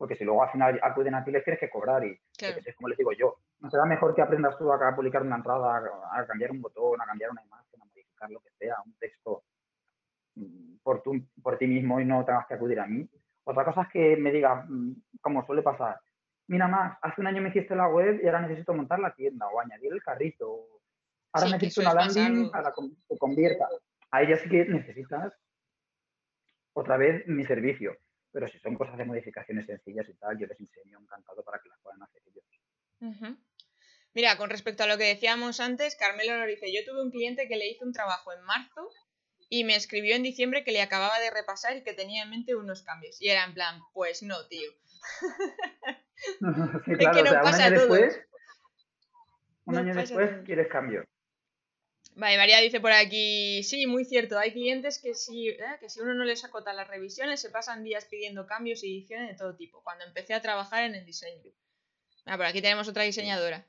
Porque 0.04 0.16
si 0.16 0.24
luego 0.24 0.42
al 0.42 0.50
final 0.50 0.78
acuden 0.82 1.14
a 1.14 1.24
ti 1.24 1.30
les 1.30 1.42
tienes 1.42 1.58
que 1.58 1.70
cobrar 1.70 2.04
y 2.04 2.14
Claro. 2.36 2.58
es 2.62 2.76
como 2.76 2.88
les 2.88 2.98
digo 2.98 3.12
yo, 3.12 3.38
¿no 3.60 3.70
será 3.70 3.86
mejor 3.86 4.14
que 4.14 4.20
aprendas 4.20 4.58
tú 4.58 4.70
a 4.70 4.94
publicar 4.94 5.22
una 5.22 5.36
entrada, 5.36 5.78
a, 5.78 6.20
a 6.20 6.26
cambiar 6.26 6.50
un 6.50 6.60
botón, 6.60 7.00
a 7.00 7.06
cambiar 7.06 7.30
una 7.30 7.42
imagen, 7.42 7.80
a 7.80 7.84
modificar 7.86 8.30
lo 8.30 8.40
que 8.40 8.50
sea, 8.58 8.74
un 8.84 8.92
texto 8.98 9.44
mm, 10.34 10.76
por, 10.82 11.02
tú, 11.02 11.14
por 11.42 11.56
ti 11.56 11.66
mismo 11.66 11.98
y 12.00 12.04
no 12.04 12.22
tengas 12.22 12.46
que 12.46 12.52
acudir 12.52 12.80
a 12.80 12.86
mí? 12.86 13.08
Otra 13.44 13.64
cosa 13.64 13.80
es 13.84 13.88
que 13.88 14.16
me 14.18 14.30
digas, 14.30 14.66
mm, 14.68 14.92
como 15.22 15.42
suele 15.46 15.62
pasar, 15.62 15.98
mira 16.48 16.68
más, 16.68 16.98
hace 17.00 17.22
un 17.22 17.26
año 17.28 17.40
me 17.40 17.48
hiciste 17.48 17.74
la 17.74 17.88
web 17.88 18.20
y 18.22 18.26
ahora 18.26 18.42
necesito 18.42 18.74
montar 18.74 18.98
la 18.98 19.14
tienda 19.14 19.48
o 19.48 19.58
añadir 19.58 19.90
el 19.90 20.02
carrito. 20.02 20.50
o 20.50 20.80
Ahora 21.32 21.46
Sí, 21.46 21.52
necesito 21.54 21.80
una 21.80 21.94
landing 21.94 22.50
para 22.50 22.74
que 23.08 23.16
convierta. 23.16 23.66
Ahí 24.10 24.28
ya 24.28 24.36
sí 24.36 24.50
que 24.50 24.66
necesitas 24.66 25.32
otra 26.74 26.98
vez 26.98 27.26
mi 27.26 27.46
servicio. 27.46 27.96
Pero 28.34 28.48
si 28.48 28.58
son 28.58 28.74
cosas 28.74 28.98
de 28.98 29.04
modificaciones 29.04 29.64
sencillas 29.64 30.08
y 30.08 30.14
tal, 30.14 30.36
yo 30.36 30.48
les 30.48 30.58
enseño 30.58 30.98
encantado 30.98 31.44
para 31.44 31.60
que 31.62 31.68
las 31.68 31.78
puedan 31.80 32.02
hacer 32.02 32.20
ellos. 32.26 33.38
Mira, 34.12 34.36
con 34.36 34.50
respecto 34.50 34.82
a 34.82 34.88
lo 34.88 34.98
que 34.98 35.04
decíamos 35.04 35.60
antes, 35.60 35.94
Carmelo 35.94 36.36
nos 36.36 36.48
dice, 36.48 36.74
yo 36.74 36.84
tuve 36.84 37.00
un 37.00 37.12
cliente 37.12 37.46
que 37.46 37.54
le 37.54 37.68
hizo 37.68 37.84
un 37.84 37.92
trabajo 37.92 38.32
en 38.32 38.42
marzo 38.42 38.90
y 39.48 39.62
me 39.62 39.76
escribió 39.76 40.16
en 40.16 40.24
diciembre 40.24 40.64
que 40.64 40.72
le 40.72 40.82
acababa 40.82 41.20
de 41.20 41.30
repasar 41.30 41.76
y 41.76 41.84
que 41.84 41.92
tenía 41.92 42.24
en 42.24 42.30
mente 42.30 42.56
unos 42.56 42.82
cambios. 42.82 43.22
Y 43.22 43.28
era 43.28 43.44
en 43.44 43.54
plan, 43.54 43.80
pues 43.92 44.24
no, 44.24 44.46
tío. 44.48 44.70
Sí, 46.86 46.92
Es 46.92 46.98
que 46.98 47.06
o 47.06 47.24
nos 47.24 47.30
sea, 47.30 47.38
un 47.38 47.44
pasa 47.44 47.64
a 47.64 47.66
año 47.66 47.78
después, 47.78 48.20
un 49.66 49.76
año 49.76 49.94
después 49.94 50.30
quieres 50.44 50.68
cambio. 50.68 51.04
Vale, 52.16 52.36
María 52.36 52.60
dice 52.60 52.80
por 52.80 52.92
aquí, 52.92 53.62
sí, 53.64 53.88
muy 53.88 54.04
cierto, 54.04 54.38
hay 54.38 54.52
clientes 54.52 55.00
que 55.00 55.14
si, 55.14 55.48
¿eh? 55.48 55.58
que 55.80 55.88
si 55.88 56.00
uno 56.00 56.14
no 56.14 56.24
les 56.24 56.44
acota 56.44 56.72
las 56.72 56.86
revisiones 56.86 57.40
se 57.40 57.50
pasan 57.50 57.82
días 57.82 58.04
pidiendo 58.04 58.46
cambios 58.46 58.84
y 58.84 58.92
ediciones 58.92 59.28
de 59.28 59.34
todo 59.34 59.56
tipo, 59.56 59.82
cuando 59.82 60.04
empecé 60.04 60.32
a 60.32 60.40
trabajar 60.40 60.84
en 60.84 60.94
el 60.94 61.04
diseño. 61.04 61.50
Ah, 62.24 62.36
por 62.36 62.46
aquí 62.46 62.62
tenemos 62.62 62.86
otra 62.86 63.02
diseñadora. 63.02 63.66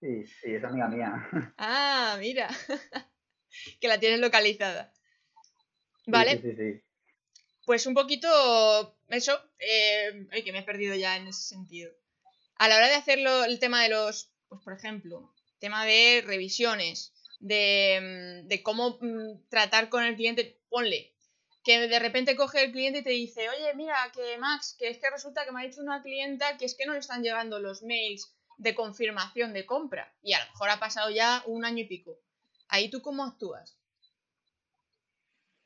Sí, 0.00 0.26
sí, 0.26 0.54
es 0.54 0.64
amiga 0.64 0.88
mía. 0.88 1.28
Ah, 1.58 2.16
mira, 2.18 2.48
que 3.80 3.88
la 3.88 4.00
tienes 4.00 4.20
localizada. 4.20 4.92
Vale, 6.06 6.40
sí, 6.40 6.50
sí, 6.50 6.56
sí. 6.56 6.82
pues 7.66 7.86
un 7.86 7.94
poquito 7.94 8.98
eso, 9.08 9.38
eh, 9.58 10.26
ay, 10.30 10.44
que 10.44 10.52
me 10.52 10.60
he 10.60 10.62
perdido 10.62 10.94
ya 10.94 11.16
en 11.16 11.26
ese 11.26 11.42
sentido. 11.42 11.92
A 12.56 12.68
la 12.68 12.76
hora 12.76 12.88
de 12.88 12.94
hacerlo, 12.94 13.44
el 13.44 13.58
tema 13.58 13.82
de 13.82 13.90
los, 13.90 14.32
pues 14.48 14.62
por 14.62 14.72
ejemplo, 14.72 15.34
tema 15.66 15.84
de 15.84 16.22
revisiones, 16.24 17.12
de, 17.40 18.44
mm, 18.44 18.46
de 18.46 18.62
cómo 18.62 18.98
mm, 19.00 19.48
tratar 19.48 19.88
con 19.88 20.04
el 20.04 20.14
cliente, 20.14 20.60
ponle, 20.68 21.12
que 21.64 21.88
de 21.88 21.98
repente 21.98 22.36
coge 22.36 22.62
el 22.62 22.70
cliente 22.70 23.00
y 23.00 23.02
te 23.02 23.10
dice, 23.10 23.48
oye, 23.48 23.74
mira, 23.74 23.96
que 24.14 24.38
Max, 24.38 24.76
que 24.78 24.88
es 24.88 24.98
que 24.98 25.10
resulta 25.10 25.44
que 25.44 25.50
me 25.50 25.60
ha 25.60 25.66
dicho 25.66 25.80
una 25.80 26.02
clienta 26.02 26.56
que 26.56 26.66
es 26.66 26.76
que 26.76 26.86
no 26.86 26.92
le 26.92 27.00
están 27.00 27.24
llegando 27.24 27.58
los 27.58 27.82
mails 27.82 28.32
de 28.58 28.76
confirmación 28.76 29.52
de 29.52 29.66
compra. 29.66 30.14
Y 30.22 30.34
a 30.34 30.44
lo 30.44 30.50
mejor 30.52 30.70
ha 30.70 30.78
pasado 30.78 31.10
ya 31.10 31.42
un 31.46 31.64
año 31.64 31.82
y 31.82 31.88
pico. 31.88 32.16
Ahí 32.68 32.88
tú 32.88 33.02
cómo 33.02 33.24
actúas. 33.24 33.76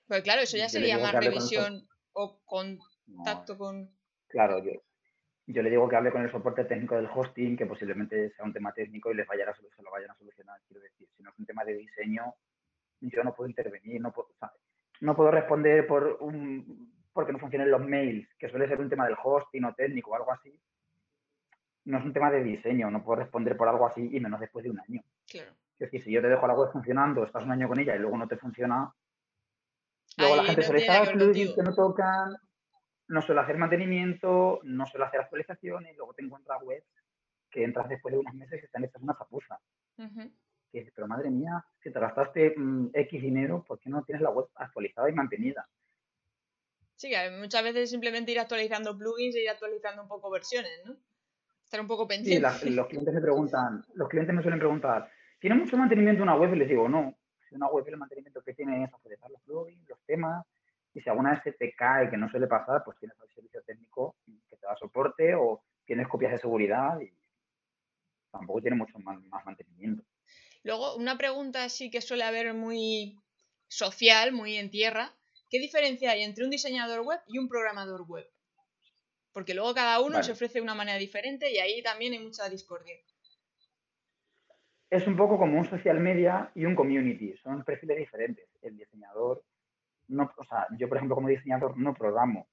Pues 0.08 0.22
claro, 0.22 0.40
eso 0.40 0.56
ya 0.56 0.70
sería 0.70 0.96
más 0.96 1.12
con 1.12 1.22
revisión 1.22 1.88
o 2.12 2.40
No, 2.40 2.40
contacto 2.46 3.58
con... 3.58 3.94
claro, 4.28 4.64
yo, 4.64 4.72
yo 5.52 5.62
le 5.62 5.70
digo 5.70 5.88
que 5.88 5.96
hable 5.96 6.10
con 6.12 6.22
el 6.22 6.30
soporte 6.30 6.64
técnico 6.64 6.96
del 6.96 7.08
hosting, 7.12 7.56
que 7.56 7.66
posiblemente 7.66 8.30
sea 8.30 8.44
un 8.44 8.52
tema 8.52 8.72
técnico 8.72 9.10
y 9.10 9.14
les 9.14 9.26
vayan 9.26 9.48
a, 9.48 9.52
solu- 9.52 9.70
se 9.74 9.82
lo 9.82 9.90
vayan 9.90 10.10
a 10.10 10.14
solucionar. 10.14 10.60
Quiero 10.66 10.82
decir, 10.82 11.08
si 11.16 11.22
no 11.22 11.30
es 11.30 11.38
un 11.38 11.46
tema 11.46 11.64
de 11.64 11.74
diseño, 11.74 12.34
yo 13.00 13.24
no 13.24 13.34
puedo 13.34 13.48
intervenir, 13.48 14.00
no 14.00 14.12
puedo, 14.12 14.28
o 14.28 14.38
sea, 14.38 14.52
no 15.00 15.16
puedo 15.16 15.30
responder 15.30 15.86
por 15.86 16.18
un, 16.20 16.92
porque 17.12 17.32
no 17.32 17.38
funcionen 17.38 17.70
los 17.70 17.80
mails, 17.84 18.28
que 18.38 18.48
suele 18.48 18.68
ser 18.68 18.80
un 18.80 18.88
tema 18.90 19.06
del 19.06 19.16
hosting 19.22 19.64
o 19.64 19.74
técnico 19.74 20.10
o 20.10 20.14
algo 20.16 20.32
así. 20.32 20.54
No 21.86 21.98
es 21.98 22.04
un 22.04 22.12
tema 22.12 22.30
de 22.30 22.42
diseño, 22.42 22.90
no 22.90 23.02
puedo 23.02 23.20
responder 23.20 23.56
por 23.56 23.68
algo 23.68 23.86
así 23.86 24.08
y 24.12 24.20
menos 24.20 24.38
después 24.40 24.62
de 24.64 24.70
un 24.70 24.80
año. 24.80 25.02
Claro. 25.28 25.50
Es 25.78 25.78
decir, 25.90 26.02
si 26.04 26.12
yo 26.12 26.20
te 26.20 26.28
dejo 26.28 26.46
la 26.46 26.52
web 26.54 26.70
funcionando, 26.70 27.24
estás 27.24 27.42
un 27.44 27.52
año 27.52 27.66
con 27.68 27.78
ella 27.80 27.96
y 27.96 27.98
luego 27.98 28.18
no 28.18 28.28
te 28.28 28.36
funciona, 28.36 28.92
luego 30.18 30.36
la 30.36 30.44
gente 30.44 30.60
no 30.60 30.66
suele 30.66 30.80
estar 30.82 31.08
que 31.56 31.62
no 31.62 31.74
tocan, 31.74 32.36
no 33.10 33.22
suele 33.22 33.40
hacer 33.42 33.56
mantenimiento, 33.58 34.60
no 34.64 34.86
suele 34.86 35.06
hacer 35.06 35.20
actualizaciones, 35.20 35.92
y 35.92 35.96
luego 35.96 36.14
te 36.14 36.22
encuentras 36.24 36.62
webs 36.62 36.86
que 37.50 37.64
entras 37.64 37.88
después 37.88 38.12
de 38.12 38.18
unos 38.18 38.34
meses 38.34 38.60
y 38.62 38.64
están 38.66 38.84
hechas 38.84 39.02
una 39.02 39.16
chapuza. 39.18 39.60
Que 40.72 40.78
dices, 40.78 40.92
pero 40.94 41.08
madre 41.08 41.30
mía, 41.30 41.64
si 41.82 41.92
te 41.92 42.00
gastaste 42.00 42.54
mm, 42.56 42.90
X 42.94 43.22
dinero, 43.22 43.64
¿por 43.66 43.78
qué 43.80 43.90
no 43.90 44.02
tienes 44.04 44.22
la 44.22 44.30
web 44.30 44.46
actualizada 44.54 45.10
y 45.10 45.14
mantenida? 45.14 45.68
Sí, 46.96 47.10
muchas 47.38 47.62
veces 47.64 47.82
es 47.84 47.90
simplemente 47.90 48.30
ir 48.30 48.38
actualizando 48.38 48.96
plugins 48.96 49.34
e 49.34 49.42
ir 49.42 49.48
actualizando 49.50 50.02
un 50.02 50.08
poco 50.08 50.30
versiones, 50.30 50.70
¿no? 50.84 50.96
Estar 51.64 51.80
un 51.80 51.86
poco 51.88 52.06
Sí, 52.06 52.38
pendiente. 52.38 52.40
la- 52.40 52.70
los 52.70 52.86
clientes 52.88 53.14
me 53.14 53.20
preguntan, 53.20 53.84
los 53.94 54.08
clientes 54.08 54.34
me 54.34 54.42
suelen 54.42 54.60
preguntar, 54.60 55.10
¿tiene 55.40 55.56
mucho 55.56 55.76
mantenimiento 55.76 56.22
una 56.22 56.36
web? 56.36 56.52
Y 56.54 56.58
les 56.58 56.68
digo, 56.68 56.88
no. 56.88 57.16
Si 57.48 57.54
una 57.54 57.68
web 57.68 57.84
el 57.88 57.96
mantenimiento 57.96 58.42
que 58.42 58.54
tiene 58.54 58.84
es 58.84 58.92
actualizar 58.94 59.30
los 59.30 59.40
plugins, 59.42 59.88
los 59.88 59.98
temas, 60.04 60.44
y 60.92 61.00
si 61.00 61.08
alguna 61.08 61.30
vez 61.30 61.42
se 61.44 61.52
te 61.52 61.72
cae, 61.72 62.10
que 62.10 62.16
no 62.16 62.28
suele 62.28 62.46
pasar, 62.46 62.82
pues 62.84 62.98
tienes 62.98 63.18
al 63.20 63.28
servicio 63.30 63.62
técnico 63.62 64.16
que 64.48 64.56
te 64.56 64.66
da 64.66 64.76
soporte 64.76 65.34
o 65.34 65.62
tienes 65.84 66.08
copias 66.08 66.32
de 66.32 66.38
seguridad 66.38 67.00
y 67.00 67.12
tampoco 68.30 68.60
tiene 68.60 68.76
mucho 68.76 68.98
más, 68.98 69.18
mantenimiento. 69.44 70.04
Luego, 70.62 70.96
una 70.96 71.16
pregunta 71.16 71.68
sí 71.68 71.90
que 71.90 72.00
suele 72.00 72.24
haber 72.24 72.54
muy 72.54 73.16
social, 73.68 74.32
muy 74.32 74.56
en 74.56 74.70
tierra. 74.70 75.14
¿Qué 75.48 75.58
diferencia 75.58 76.12
hay 76.12 76.22
entre 76.22 76.44
un 76.44 76.50
diseñador 76.50 77.00
web 77.00 77.20
y 77.26 77.38
un 77.38 77.48
programador 77.48 78.02
web? 78.06 78.28
Porque 79.32 79.54
luego 79.54 79.74
cada 79.74 80.00
uno 80.00 80.22
se 80.22 80.32
ofrece 80.32 80.54
de 80.54 80.62
una 80.62 80.74
manera 80.74 80.98
diferente 80.98 81.50
y 81.50 81.58
ahí 81.58 81.82
también 81.82 82.12
hay 82.12 82.18
mucha 82.18 82.48
discordia. 82.48 82.96
Es 84.90 85.06
un 85.06 85.16
poco 85.16 85.38
como 85.38 85.58
un 85.58 85.68
social 85.70 86.00
media 86.00 86.50
y 86.54 86.64
un 86.64 86.74
community, 86.74 87.36
son 87.36 87.64
perfiles 87.64 87.96
diferentes. 87.96 88.48
El 88.60 88.76
diseñador, 88.76 89.44
no, 90.10 90.30
o 90.36 90.44
sea, 90.44 90.66
yo 90.78 90.88
por 90.88 90.96
ejemplo 90.98 91.14
como 91.14 91.28
diseñador 91.28 91.76
no 91.78 91.94
programo, 91.94 92.46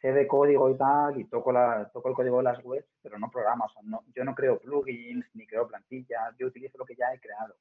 sé 0.00 0.12
de 0.12 0.26
código 0.26 0.70
y 0.70 0.76
tal, 0.76 1.20
y 1.20 1.24
toco, 1.24 1.52
la, 1.52 1.90
toco 1.92 2.08
el 2.08 2.14
código 2.14 2.38
de 2.38 2.44
las 2.44 2.64
webs, 2.64 2.88
pero 3.02 3.18
no 3.18 3.30
programo. 3.30 3.64
O 3.64 3.68
sea, 3.68 3.82
no, 3.84 4.04
yo 4.14 4.24
no 4.24 4.34
creo 4.34 4.58
plugins 4.58 5.26
ni 5.34 5.46
creo 5.46 5.68
plantillas, 5.68 6.36
yo 6.38 6.46
utilizo 6.46 6.78
lo 6.78 6.84
que 6.84 6.96
ya 6.96 7.12
he 7.12 7.20
creado. 7.20 7.56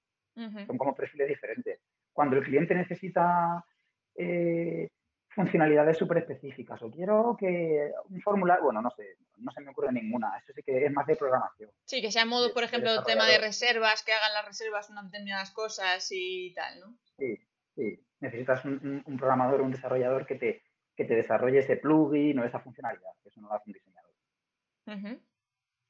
Son 0.68 0.78
como 0.78 0.94
perfiles 0.94 1.30
diferentes. 1.30 1.80
Cuando 2.14 2.36
el 2.36 2.44
cliente 2.44 2.76
necesita 2.76 3.66
eh, 4.14 4.88
funcionalidades 5.30 5.98
súper 5.98 6.20
específicas 6.20 6.80
o 6.84 6.92
quiero 6.92 7.36
que 7.40 7.92
un 8.10 8.22
formulario, 8.22 8.66
bueno, 8.66 8.80
no 8.84 8.92
sé, 8.92 9.18
no 9.38 9.52
se 9.52 9.62
me 9.62 9.72
ocurre 9.72 9.92
ninguna, 9.92 10.38
eso 10.38 10.54
sí 10.54 10.62
que 10.62 10.86
es 10.86 10.92
más 10.92 11.08
de 11.08 11.16
programación. 11.16 11.72
Sí, 11.86 12.04
que 12.04 12.12
sea 12.12 12.22
en 12.22 12.30
modo, 12.30 12.54
por 12.54 12.64
ejemplo, 12.64 12.92
el 12.94 13.04
tema 13.04 13.26
de 13.26 13.40
reservas, 13.40 14.04
que 14.04 14.14
hagan 14.14 14.34
las 14.34 14.46
reservas 14.46 14.92
unas 14.92 15.06
determinadas 15.06 15.50
cosas 15.50 16.08
y 16.12 16.54
tal, 16.54 16.82
¿no? 16.82 16.98
Sí, 17.18 17.40
sí. 17.76 18.07
Necesitas 18.20 18.66
un, 18.66 19.04
un 19.06 19.18
programador, 19.18 19.62
un 19.62 19.72
desarrollador 19.72 20.26
que 20.26 20.36
te 20.36 20.64
que 20.98 21.06
te 21.06 21.16
desarrolle 21.16 21.60
ese 21.60 21.78
plugin 21.78 22.40
o 22.40 22.44
esa 22.44 22.60
funcionalidad, 22.60 23.12
que 23.22 23.30
eso 23.30 23.40
no 23.40 23.50
lo 23.50 23.54
hace 23.54 23.70
un 23.70 23.74
diseñador. 23.74 24.12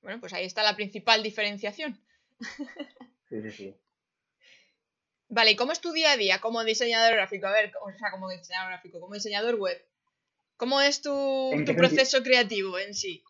Bueno, 0.02 0.20
pues 0.20 0.34
ahí 0.34 0.46
está 0.46 0.64
la 0.64 0.76
principal 0.76 1.24
diferenciación. 1.24 1.98
sí, 3.30 3.42
sí, 3.42 3.52
sí. 3.52 3.76
Vale, 5.30 5.52
¿y 5.52 5.56
cómo 5.56 5.72
es 5.72 5.82
tu 5.82 5.92
día 5.92 6.12
a 6.12 6.18
día 6.18 6.40
como 6.40 6.64
diseñador 6.64 7.14
gráfico? 7.14 7.48
A 7.48 7.52
ver, 7.52 7.72
o 7.82 7.92
sea, 7.98 8.12
como 8.12 8.30
diseñador 8.30 8.70
gráfico, 8.70 9.00
como 9.00 9.14
diseñador 9.14 9.56
web. 9.56 9.82
¿Cómo 10.58 10.82
es 10.82 11.02
tu, 11.02 11.52
proceso 11.76 12.24
creativo 12.24 12.78
en 12.78 12.94
sí? 12.94 13.24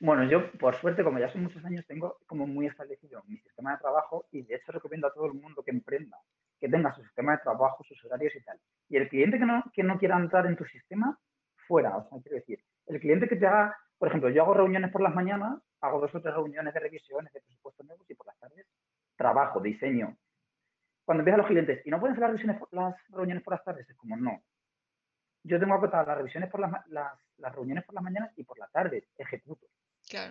Bueno, 0.00 0.24
yo 0.24 0.52
por 0.52 0.74
suerte, 0.76 1.02
como 1.02 1.18
ya 1.18 1.28
son 1.28 1.44
muchos 1.44 1.64
años, 1.64 1.86
tengo 1.86 2.18
como 2.26 2.46
muy 2.46 2.66
establecido 2.66 3.22
mi 3.26 3.38
sistema 3.38 3.72
de 3.72 3.78
trabajo 3.78 4.26
y 4.30 4.42
de 4.42 4.56
hecho 4.56 4.72
recomiendo 4.72 5.06
a 5.06 5.12
todo 5.12 5.26
el 5.26 5.34
mundo 5.34 5.62
que 5.62 5.70
emprenda 5.70 6.18
que 6.58 6.68
tenga 6.68 6.94
su 6.94 7.02
sistema 7.02 7.32
de 7.32 7.38
trabajo, 7.38 7.84
sus 7.84 8.02
horarios 8.04 8.34
y 8.34 8.42
tal. 8.42 8.58
Y 8.88 8.96
el 8.96 9.08
cliente 9.08 9.38
que 9.38 9.44
no, 9.44 9.62
que 9.72 9.82
no 9.82 9.98
quiera 9.98 10.16
entrar 10.16 10.46
en 10.46 10.56
tu 10.56 10.64
sistema, 10.64 11.18
fuera. 11.66 11.96
O 11.96 12.08
sea, 12.08 12.18
quiero 12.22 12.36
decir, 12.36 12.60
el 12.86 13.00
cliente 13.00 13.28
que 13.28 13.36
te 13.36 13.46
haga, 13.46 13.76
por 13.98 14.08
ejemplo, 14.08 14.30
yo 14.30 14.42
hago 14.42 14.54
reuniones 14.54 14.90
por 14.90 15.02
las 15.02 15.14
mañanas, 15.14 15.60
hago 15.80 16.00
dos 16.00 16.14
o 16.14 16.20
tres 16.20 16.34
reuniones 16.34 16.72
de 16.72 16.80
revisiones 16.80 17.32
de 17.32 17.40
presupuestos 17.40 17.86
nuevos 17.86 18.08
y 18.08 18.14
por 18.14 18.26
las 18.26 18.38
tardes 18.38 18.66
trabajo, 19.16 19.60
diseño. 19.60 20.16
Cuando 21.04 21.20
empiezan 21.20 21.38
los 21.38 21.46
clientes, 21.46 21.86
¿y 21.86 21.90
no 21.90 22.00
pueden 22.00 22.16
hacer 22.16 22.50
las, 22.50 22.72
las 22.72 22.94
reuniones 23.10 23.42
por 23.42 23.54
las 23.54 23.64
tardes? 23.64 23.88
Es 23.88 23.96
como, 23.96 24.16
no. 24.16 24.42
Yo 25.44 25.58
tengo 25.60 25.74
acotadas 25.74 26.06
las 26.06 26.18
revisiones 26.18 26.50
por 26.50 26.60
las, 26.60 26.86
las, 26.88 27.54
reuniones 27.54 27.84
por 27.84 27.94
las 27.94 28.04
mañanas 28.04 28.32
y 28.36 28.44
por 28.44 28.58
las 28.58 28.70
tardes, 28.72 29.08
ejecuto. 29.16 29.66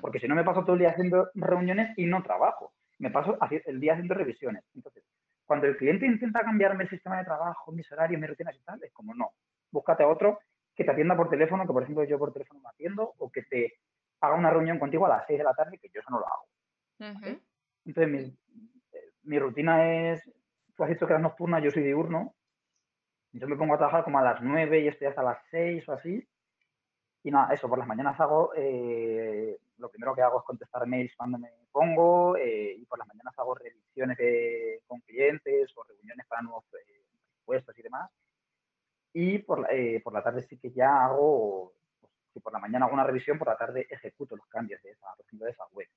Porque 0.01 0.19
si 0.19 0.27
no 0.27 0.35
me 0.35 0.43
paso 0.43 0.61
todo 0.61 0.73
el 0.73 0.79
día 0.79 0.89
haciendo 0.91 1.29
reuniones 1.33 1.97
y 1.97 2.05
no 2.05 2.23
trabajo. 2.23 2.73
Me 2.99 3.11
paso 3.11 3.37
el 3.65 3.79
día 3.79 3.93
haciendo 3.93 4.13
revisiones. 4.13 4.63
Entonces, 4.73 5.03
cuando 5.45 5.67
el 5.67 5.77
cliente 5.77 6.05
intenta 6.05 6.41
cambiarme 6.41 6.83
el 6.83 6.89
sistema 6.89 7.17
de 7.17 7.25
trabajo, 7.25 7.71
mis 7.71 7.91
horarios, 7.91 8.19
mis 8.19 8.29
rutinas 8.29 8.55
y 8.55 8.63
tal, 8.63 8.83
es 8.83 8.91
como 8.93 9.13
no. 9.13 9.31
Búscate 9.71 10.03
a 10.03 10.07
otro 10.07 10.39
que 10.75 10.83
te 10.83 10.91
atienda 10.91 11.15
por 11.15 11.29
teléfono, 11.29 11.65
que 11.65 11.73
por 11.73 11.83
ejemplo 11.83 12.03
yo 12.03 12.19
por 12.19 12.33
teléfono 12.33 12.59
me 12.59 12.69
atiendo, 12.69 13.13
o 13.17 13.31
que 13.31 13.43
te 13.43 13.73
haga 14.21 14.35
una 14.35 14.49
reunión 14.49 14.79
contigo 14.79 15.05
a 15.05 15.09
las 15.09 15.27
6 15.27 15.39
de 15.39 15.43
la 15.43 15.53
tarde, 15.53 15.77
que 15.77 15.89
yo 15.93 16.01
eso 16.01 16.09
no 16.09 16.19
lo 16.19 16.27
hago. 16.27 17.27
Entonces, 17.85 18.33
mi, 19.23 19.39
rutina 19.39 20.11
es, 20.11 20.23
tú 20.75 20.83
has 20.83 20.89
dicho 20.89 21.05
que 21.05 21.13
eras 21.13 21.21
nocturna, 21.21 21.59
yo 21.59 21.71
soy 21.71 21.83
diurno. 21.83 22.33
Yo 23.31 23.47
me 23.47 23.57
pongo 23.57 23.75
a 23.75 23.77
trabajar 23.77 24.03
como 24.03 24.19
a 24.19 24.23
las 24.23 24.41
9 24.41 24.79
y 24.79 24.87
estoy 24.87 25.07
hasta 25.07 25.23
las 25.23 25.39
6 25.51 25.87
o 25.89 25.93
así. 25.93 26.27
Y 27.23 27.31
nada, 27.31 27.53
eso, 27.53 27.67
por 27.67 27.77
las 27.77 27.87
mañanas 27.87 28.19
hago, 28.19 28.53
eh, 28.55 29.57
lo 29.77 29.89
primero 29.89 30.15
que 30.15 30.21
hago 30.21 30.39
es 30.39 30.45
contestar 30.45 30.85
mails 30.87 31.13
cuando 31.15 31.37
me 31.37 31.51
pongo 31.71 32.37
eh, 32.37 32.75
y 32.77 32.85
por 32.85 32.99
las 32.99 33.07
mañanas 33.07 33.33
hago 33.37 33.55
revisiones 33.55 34.17
con 34.87 35.01
clientes 35.01 35.71
o 35.75 35.83
reuniones 35.83 36.25
para 36.27 36.41
nuevos 36.41 36.65
eh, 36.73 37.03
puestos 37.43 37.77
y 37.77 37.81
demás. 37.81 38.09
Y 39.13 39.39
por, 39.39 39.67
por 40.03 40.13
la 40.13 40.23
tarde 40.23 40.43
sí 40.43 40.57
que 40.57 40.71
ya 40.71 41.05
hago, 41.05 41.73
pues, 41.99 42.11
si 42.33 42.39
por 42.39 42.51
la 42.51 42.59
mañana 42.59 42.85
hago 42.85 42.93
una 42.93 43.05
revisión, 43.05 43.37
por 43.37 43.47
la 43.47 43.57
tarde 43.57 43.87
ejecuto 43.89 44.35
los 44.35 44.47
cambios 44.47 44.81
de 44.83 44.91
esa, 44.91 45.07
de 45.31 45.49
esa 45.49 45.65
web. 45.71 45.87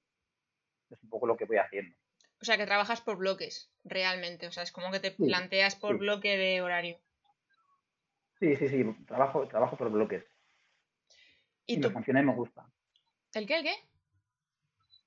Es 0.90 1.02
un 1.02 1.10
poco 1.10 1.26
lo 1.26 1.36
que 1.36 1.44
voy 1.44 1.58
haciendo. 1.58 1.96
O 2.40 2.44
sea, 2.44 2.56
que 2.56 2.66
trabajas 2.66 3.00
por 3.00 3.16
bloques, 3.16 3.72
realmente. 3.84 4.46
O 4.46 4.52
sea, 4.52 4.62
es 4.62 4.70
como 4.70 4.92
que 4.92 5.00
te 5.00 5.10
planteas 5.10 5.74
por 5.74 5.98
bloque 5.98 6.36
de 6.36 6.62
horario. 6.62 7.00
Sí, 8.38 8.54
sí, 8.54 8.68
sí, 8.68 8.84
trabajo, 9.06 9.48
trabajo 9.48 9.76
por 9.76 9.90
bloques. 9.90 10.24
Y, 11.66 11.78
me 11.78 11.90
funciona 11.90 12.20
y 12.20 12.24
me 12.24 12.34
gusta. 12.34 12.64
¿El 13.34 13.46
qué? 13.46 13.56
¿El 13.56 13.62
qué? 13.64 13.74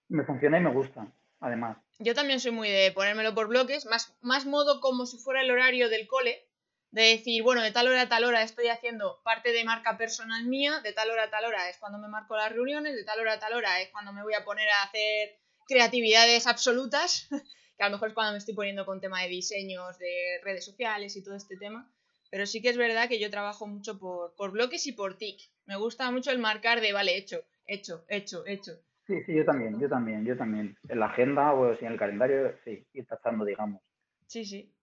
Me 0.10 0.24
funciona 0.26 0.58
y 0.58 0.62
me 0.62 0.72
gusta, 0.72 1.12
además. 1.40 1.78
Yo 2.00 2.14
también 2.14 2.40
soy 2.40 2.52
muy 2.52 2.70
de 2.70 2.92
ponérmelo 2.92 3.34
por 3.34 3.48
bloques, 3.48 3.86
más, 3.86 4.16
más 4.22 4.46
modo 4.46 4.82
como 4.82 5.06
si 5.06 5.18
fuera 5.18 5.42
el 5.42 5.52
horario 5.52 5.90
del 5.90 6.08
cole, 6.08 6.48
de 6.92 7.04
decir, 7.04 7.42
bueno, 7.44 7.62
de 7.62 7.72
tal 7.72 7.88
hora 7.88 8.02
a 8.02 8.10
tal 8.10 8.26
hora 8.26 8.44
estoy 8.44 8.68
haciendo 8.68 9.22
parte 9.24 9.52
de 9.52 9.64
marca 9.64 9.98
personal 9.98 10.46
mía, 10.46 10.82
de 10.84 10.94
tal 10.94 11.10
hora 11.10 11.24
a 11.24 11.30
tal 11.30 11.46
hora 11.46 11.70
es 11.70 11.78
cuando 11.78 11.98
me 11.98 12.10
marco 12.10 12.36
las 12.36 12.52
reuniones, 12.52 12.96
de 12.96 13.04
tal 13.04 13.20
hora 13.20 13.34
a 13.34 13.40
tal 13.40 13.54
hora 13.54 13.82
es 13.82 13.90
cuando 13.90 14.12
me 14.12 14.24
voy 14.24 14.34
a 14.34 14.44
poner 14.44 14.68
a 14.68 14.84
hacer 14.84 15.40
creatividades 15.68 16.48
absolutas, 16.48 17.28
que 17.78 17.84
a 17.84 17.88
lo 17.88 17.94
mejor 17.94 18.10
es 18.10 18.14
cuando 18.14 18.34
me 18.34 18.38
estoy 18.40 18.54
poniendo 18.54 18.86
con 18.86 19.00
tema 19.00 19.22
de 19.22 19.30
diseños, 19.30 19.98
de 19.98 20.42
redes 20.44 20.66
sociales 20.66 21.16
y 21.16 21.24
todo 21.24 21.36
este 21.36 21.56
tema. 21.56 21.90
Pero 22.30 22.46
sí 22.46 22.62
que 22.62 22.70
es 22.70 22.78
verdad 22.78 23.10
que 23.10 23.20
yo 23.20 23.30
trabajo 23.30 23.68
mucho 23.68 23.98
por, 24.00 24.36
por 24.36 24.52
bloques 24.52 24.88
y 24.88 24.92
por 24.92 25.18
TIC. 25.18 25.42
Me 25.66 25.76
gusta 25.76 26.10
mucho 26.12 26.32
el 26.32 26.40
marcar 26.40 26.80
de, 26.80 26.94
vale, 26.94 27.18
hecho, 27.18 27.44
hecho, 27.66 28.06
hecho, 28.08 28.46
hecho. 28.46 28.74
Sí, 29.08 29.22
sí, 29.26 29.34
yo 29.36 29.46
también, 29.46 29.80
yo 29.80 29.90
también, 29.90 30.26
yo 30.26 30.38
también. 30.38 30.78
En 30.88 31.00
la 31.00 31.08
agenda 31.08 31.54
o 31.54 31.74
en 31.74 31.86
el 31.86 31.98
calendario, 31.98 32.56
sí, 32.64 32.86
ir 32.94 33.06
tachando, 33.08 33.46
digamos. 33.46 33.82
Sí, 34.28 34.46
sí. 34.46 34.74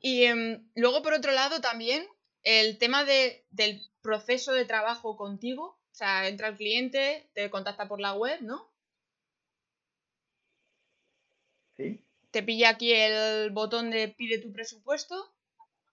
Y 0.00 0.24
em, 0.24 0.70
luego, 0.74 1.02
por 1.02 1.12
otro 1.12 1.32
lado, 1.32 1.60
también 1.60 2.06
el 2.42 2.78
tema 2.78 3.04
de, 3.04 3.44
del 3.50 3.82
proceso 4.00 4.52
de 4.52 4.64
trabajo 4.64 5.16
contigo. 5.16 5.78
O 5.90 5.94
sea, 5.98 6.28
entra 6.28 6.48
el 6.48 6.56
cliente, 6.56 7.28
te 7.34 7.50
contacta 7.50 7.88
por 7.88 8.00
la 8.00 8.14
web, 8.14 8.40
¿no? 8.42 8.70
Sí. 11.76 12.04
Te 12.30 12.42
pilla 12.42 12.70
aquí 12.70 12.92
el 12.92 13.50
botón 13.50 13.90
de 13.90 14.08
pide 14.08 14.38
tu 14.38 14.52
presupuesto 14.52 15.34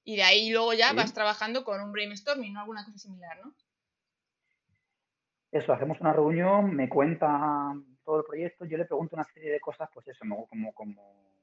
y 0.03 0.17
de 0.17 0.23
ahí 0.23 0.51
luego 0.51 0.73
ya 0.73 0.93
vas 0.93 1.13
trabajando 1.13 1.63
con 1.63 1.81
un 1.81 1.91
brainstorming 1.91 2.55
o 2.55 2.59
alguna 2.59 2.85
cosa 2.85 2.97
similar, 2.99 3.39
¿no? 3.43 3.55
Eso, 5.55 5.71
hacemos 5.71 6.01
una 6.01 6.11
reunión, 6.11 6.75
me 6.75 6.89
cuenta 6.89 7.73
todo 8.03 8.17
el 8.17 8.25
proyecto, 8.25 8.65
yo 8.65 8.77
le 8.77 8.83
pregunto 8.83 9.15
una 9.15 9.23
serie 9.23 9.53
de 9.53 9.61
cosas, 9.61 9.87
pues 9.93 10.05
eso, 10.09 10.25
como, 10.49 10.73
como 10.73 11.33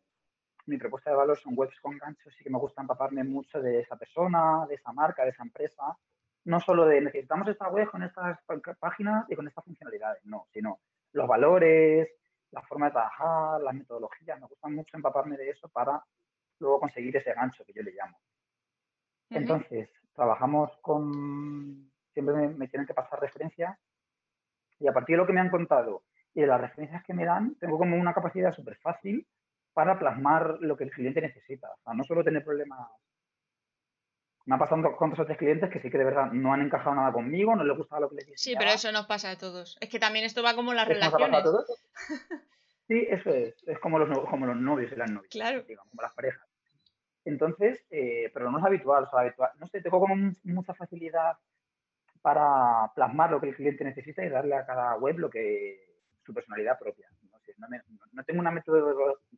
mi 0.67 0.77
propuesta 0.77 1.09
de 1.09 1.17
valor 1.17 1.39
son 1.39 1.55
webs 1.57 1.81
con 1.81 1.97
ganchos, 1.97 2.35
sí 2.37 2.45
que 2.45 2.51
me 2.51 2.59
gusta 2.59 2.83
empaparme 2.83 3.25
mucho 3.25 3.63
de 3.63 3.81
esa 3.81 3.97
persona, 3.97 4.67
de 4.69 4.75
esa 4.75 4.93
marca, 4.93 5.25
de 5.25 5.31
esa 5.31 5.43
empresa. 5.43 5.97
No 6.45 6.61
solo 6.61 6.85
de 6.85 7.01
necesitamos 7.01 7.49
esta 7.49 7.71
web 7.71 7.91
con 7.91 8.03
estas 8.03 8.39
páginas 8.79 9.25
y 9.31 9.35
con 9.35 9.49
estas 9.49 9.65
funcionalidades, 9.65 10.23
no, 10.27 10.45
sino 10.53 10.81
los 11.13 11.27
valores, 11.27 12.11
la 12.51 12.61
forma 12.61 12.89
de 12.89 12.93
trabajar, 12.93 13.63
las 13.63 13.75
metodologías. 13.75 14.39
Me 14.39 14.47
gusta 14.47 14.69
mucho 14.69 14.95
empaparme 14.95 15.39
de 15.39 15.49
eso 15.49 15.71
para 15.71 16.05
luego 16.59 16.81
conseguir 16.81 17.17
ese 17.17 17.33
gancho 17.33 17.65
que 17.65 17.73
yo 17.73 17.83
le 17.83 17.93
llamo. 17.93 18.19
Entonces, 19.31 19.89
trabajamos 20.13 20.71
con, 20.83 21.91
siempre 22.13 22.35
me, 22.49 22.69
tienen 22.69 22.87
que 22.87 22.93
pasar 22.93 23.19
referencias 23.19 23.79
y 24.83 24.89
a 24.89 24.93
partir 24.93 25.15
de 25.15 25.19
lo 25.19 25.27
que 25.27 25.33
me 25.33 25.41
han 25.41 25.51
contado 25.51 26.03
y 26.35 26.41
de 26.41 26.47
las 26.47 26.61
referencias 26.61 27.03
que 27.05 27.15
me 27.15 27.25
dan, 27.25 27.55
tengo 27.57 27.79
como 27.79 27.97
una 27.97 28.15
capacidad 28.15 28.55
súper 28.55 28.77
fácil 28.77 29.27
para 29.73 29.99
plasmar 29.99 30.59
lo 30.61 30.77
que 30.77 30.85
el 30.85 30.91
cliente 30.91 31.21
necesita. 31.21 31.71
O 31.71 31.83
sea, 31.83 31.95
no 31.95 32.05
solo 32.05 32.25
tener 32.25 32.45
problemas. 32.45 32.79
Me 34.45 34.57
ha 34.57 34.59
pasado 34.59 34.97
con 34.97 35.11
dos 35.11 35.21
o 35.21 35.25
tres 35.25 35.39
clientes 35.39 35.71
que 35.71 35.81
sí 35.81 35.91
que 35.91 35.99
de 35.99 36.05
verdad 36.05 36.33
no 36.33 36.53
han 36.53 36.63
encajado 36.63 36.97
nada 36.97 37.13
conmigo, 37.13 37.55
no 37.55 37.65
les 37.65 37.77
gustaba 37.77 38.01
lo 38.01 38.09
que 38.09 38.17
les 38.17 38.27
decía. 38.27 38.53
Sí, 38.53 38.55
pero 38.59 38.73
eso 38.73 38.91
nos 38.91 39.07
pasa 39.07 39.31
a 39.31 39.39
todos. 39.39 39.79
Es 39.81 39.89
que 39.89 40.01
también 40.01 40.25
esto 40.25 40.43
va 40.43 40.55
como 40.55 40.75
las 40.75 40.89
relaciones. 40.89 41.41
A 41.41 41.43
todos? 41.43 41.67
Sí, 42.89 43.07
eso 43.09 43.31
es. 43.31 43.55
Es 43.67 43.79
como 43.79 43.99
los, 43.99 44.29
como 44.29 44.45
los 44.45 44.57
novios 44.57 44.93
y 44.93 44.97
las 44.97 45.11
novias. 45.11 45.31
Claro. 45.31 45.63
Digamos, 45.63 45.89
como 45.89 46.03
las 46.03 46.13
parejas. 46.13 46.47
Entonces, 47.25 47.83
eh, 47.91 48.31
pero 48.35 48.51
no 48.51 48.59
es 48.59 48.65
habitual, 48.65 49.05
o 49.05 49.11
sea, 49.11 49.21
habitual, 49.21 49.51
no 49.59 49.67
sé, 49.69 49.81
tengo 49.81 50.01
como 50.01 50.35
mucha 50.43 50.75
facilidad 50.75 51.39
para 52.23 52.93
plasmar 52.95 53.31
lo 53.31 53.41
que 53.41 53.49
el 53.49 53.57
cliente 53.57 53.85
necesita 53.85 54.25
y 54.25 54.29
darle 54.29 54.55
a 54.55 54.65
cada 54.65 54.97
web 54.97 55.19
lo 55.19 55.29
que 55.29 55.93
su 56.25 56.33
personalidad 56.33 56.79
propia. 56.79 57.09
No, 57.31 57.39
sé, 57.41 57.55
no, 58.13 58.25
tengo 58.25 58.41
una, 58.41 58.63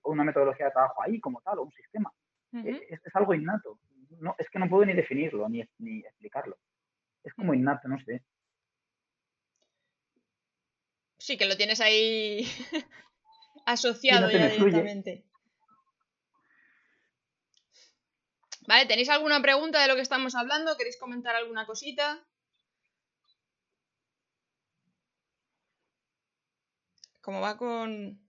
una 0.04 0.24
metodología 0.24 0.66
de 0.66 0.72
trabajo 0.72 1.02
ahí 1.02 1.18
como 1.18 1.40
tal 1.40 1.58
o 1.58 1.62
un 1.62 1.72
sistema. 1.72 2.12
E, 2.52 2.86
es, 2.90 3.00
algo 3.14 3.34
innato. 3.34 3.78
No, 4.20 4.36
es 4.38 4.48
que 4.48 4.58
no 4.58 4.68
puedo 4.68 4.84
ni 4.84 4.92
definirlo 4.92 5.48
ni, 5.48 5.64
ni 5.78 6.00
explicarlo. 6.00 6.58
Es 7.24 7.32
como 7.34 7.54
innato, 7.54 7.88
no 7.88 7.98
sé. 8.00 8.22
Sí, 11.18 11.38
que 11.38 11.46
lo 11.46 11.56
tienes 11.56 11.80
ahí 11.80 12.46
asociado 13.66 14.30
ya 14.30 14.48
directamente. 14.48 15.24
Vale, 18.66 18.86
¿tenéis 18.86 19.08
alguna 19.10 19.40
pregunta 19.40 19.80
de 19.80 19.88
lo 19.88 19.94
que 19.94 20.00
estamos 20.00 20.34
hablando? 20.34 20.76
¿Queréis 20.76 20.98
comentar 20.98 21.34
alguna 21.34 21.66
cosita? 21.66 22.24
Como 27.24 27.40
va 27.40 27.56
con... 27.56 28.20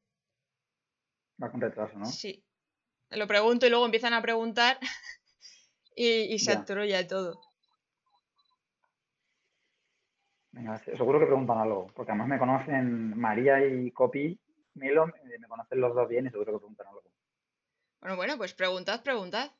Va 1.41 1.51
con 1.51 1.59
retraso, 1.61 1.97
¿no? 1.97 2.05
Sí. 2.05 2.43
Lo 3.09 3.27
pregunto 3.27 3.65
y 3.67 3.69
luego 3.69 3.85
empiezan 3.85 4.13
a 4.13 4.21
preguntar 4.21 4.79
y, 5.95 6.33
y 6.33 6.39
se 6.39 6.51
Ya. 6.53 6.59
atorolla 6.59 7.05
todo. 7.07 7.41
Venga, 10.51 10.77
se- 10.79 10.95
seguro 10.95 11.19
que 11.19 11.25
preguntan 11.25 11.57
algo, 11.57 11.87
porque 11.93 12.11
además 12.11 12.29
me 12.29 12.39
conocen 12.39 13.17
María 13.19 13.65
y 13.65 13.91
Copi, 13.91 14.39
Milo, 14.75 15.07
eh, 15.09 15.37
me 15.39 15.47
conocen 15.47 15.81
los 15.81 15.93
dos 15.93 16.07
bien 16.07 16.27
y 16.27 16.29
seguro 16.29 16.53
que 16.53 16.59
preguntan 16.59 16.87
algo. 16.87 17.01
Bueno, 17.99 18.15
bueno, 18.15 18.37
pues 18.37 18.53
preguntad, 18.53 19.03
preguntad. 19.03 19.51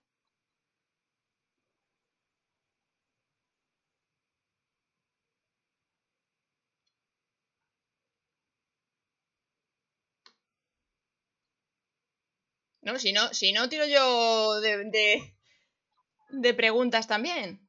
No, 12.85 12.97
si 12.99 13.11
no, 13.11 13.33
si 13.33 13.51
no 13.51 13.67
tiro 13.67 13.85
yo 13.85 14.61
de, 14.61 14.85
de, 14.85 15.35
de 16.29 16.53
preguntas 16.53 17.07
también. 17.07 17.59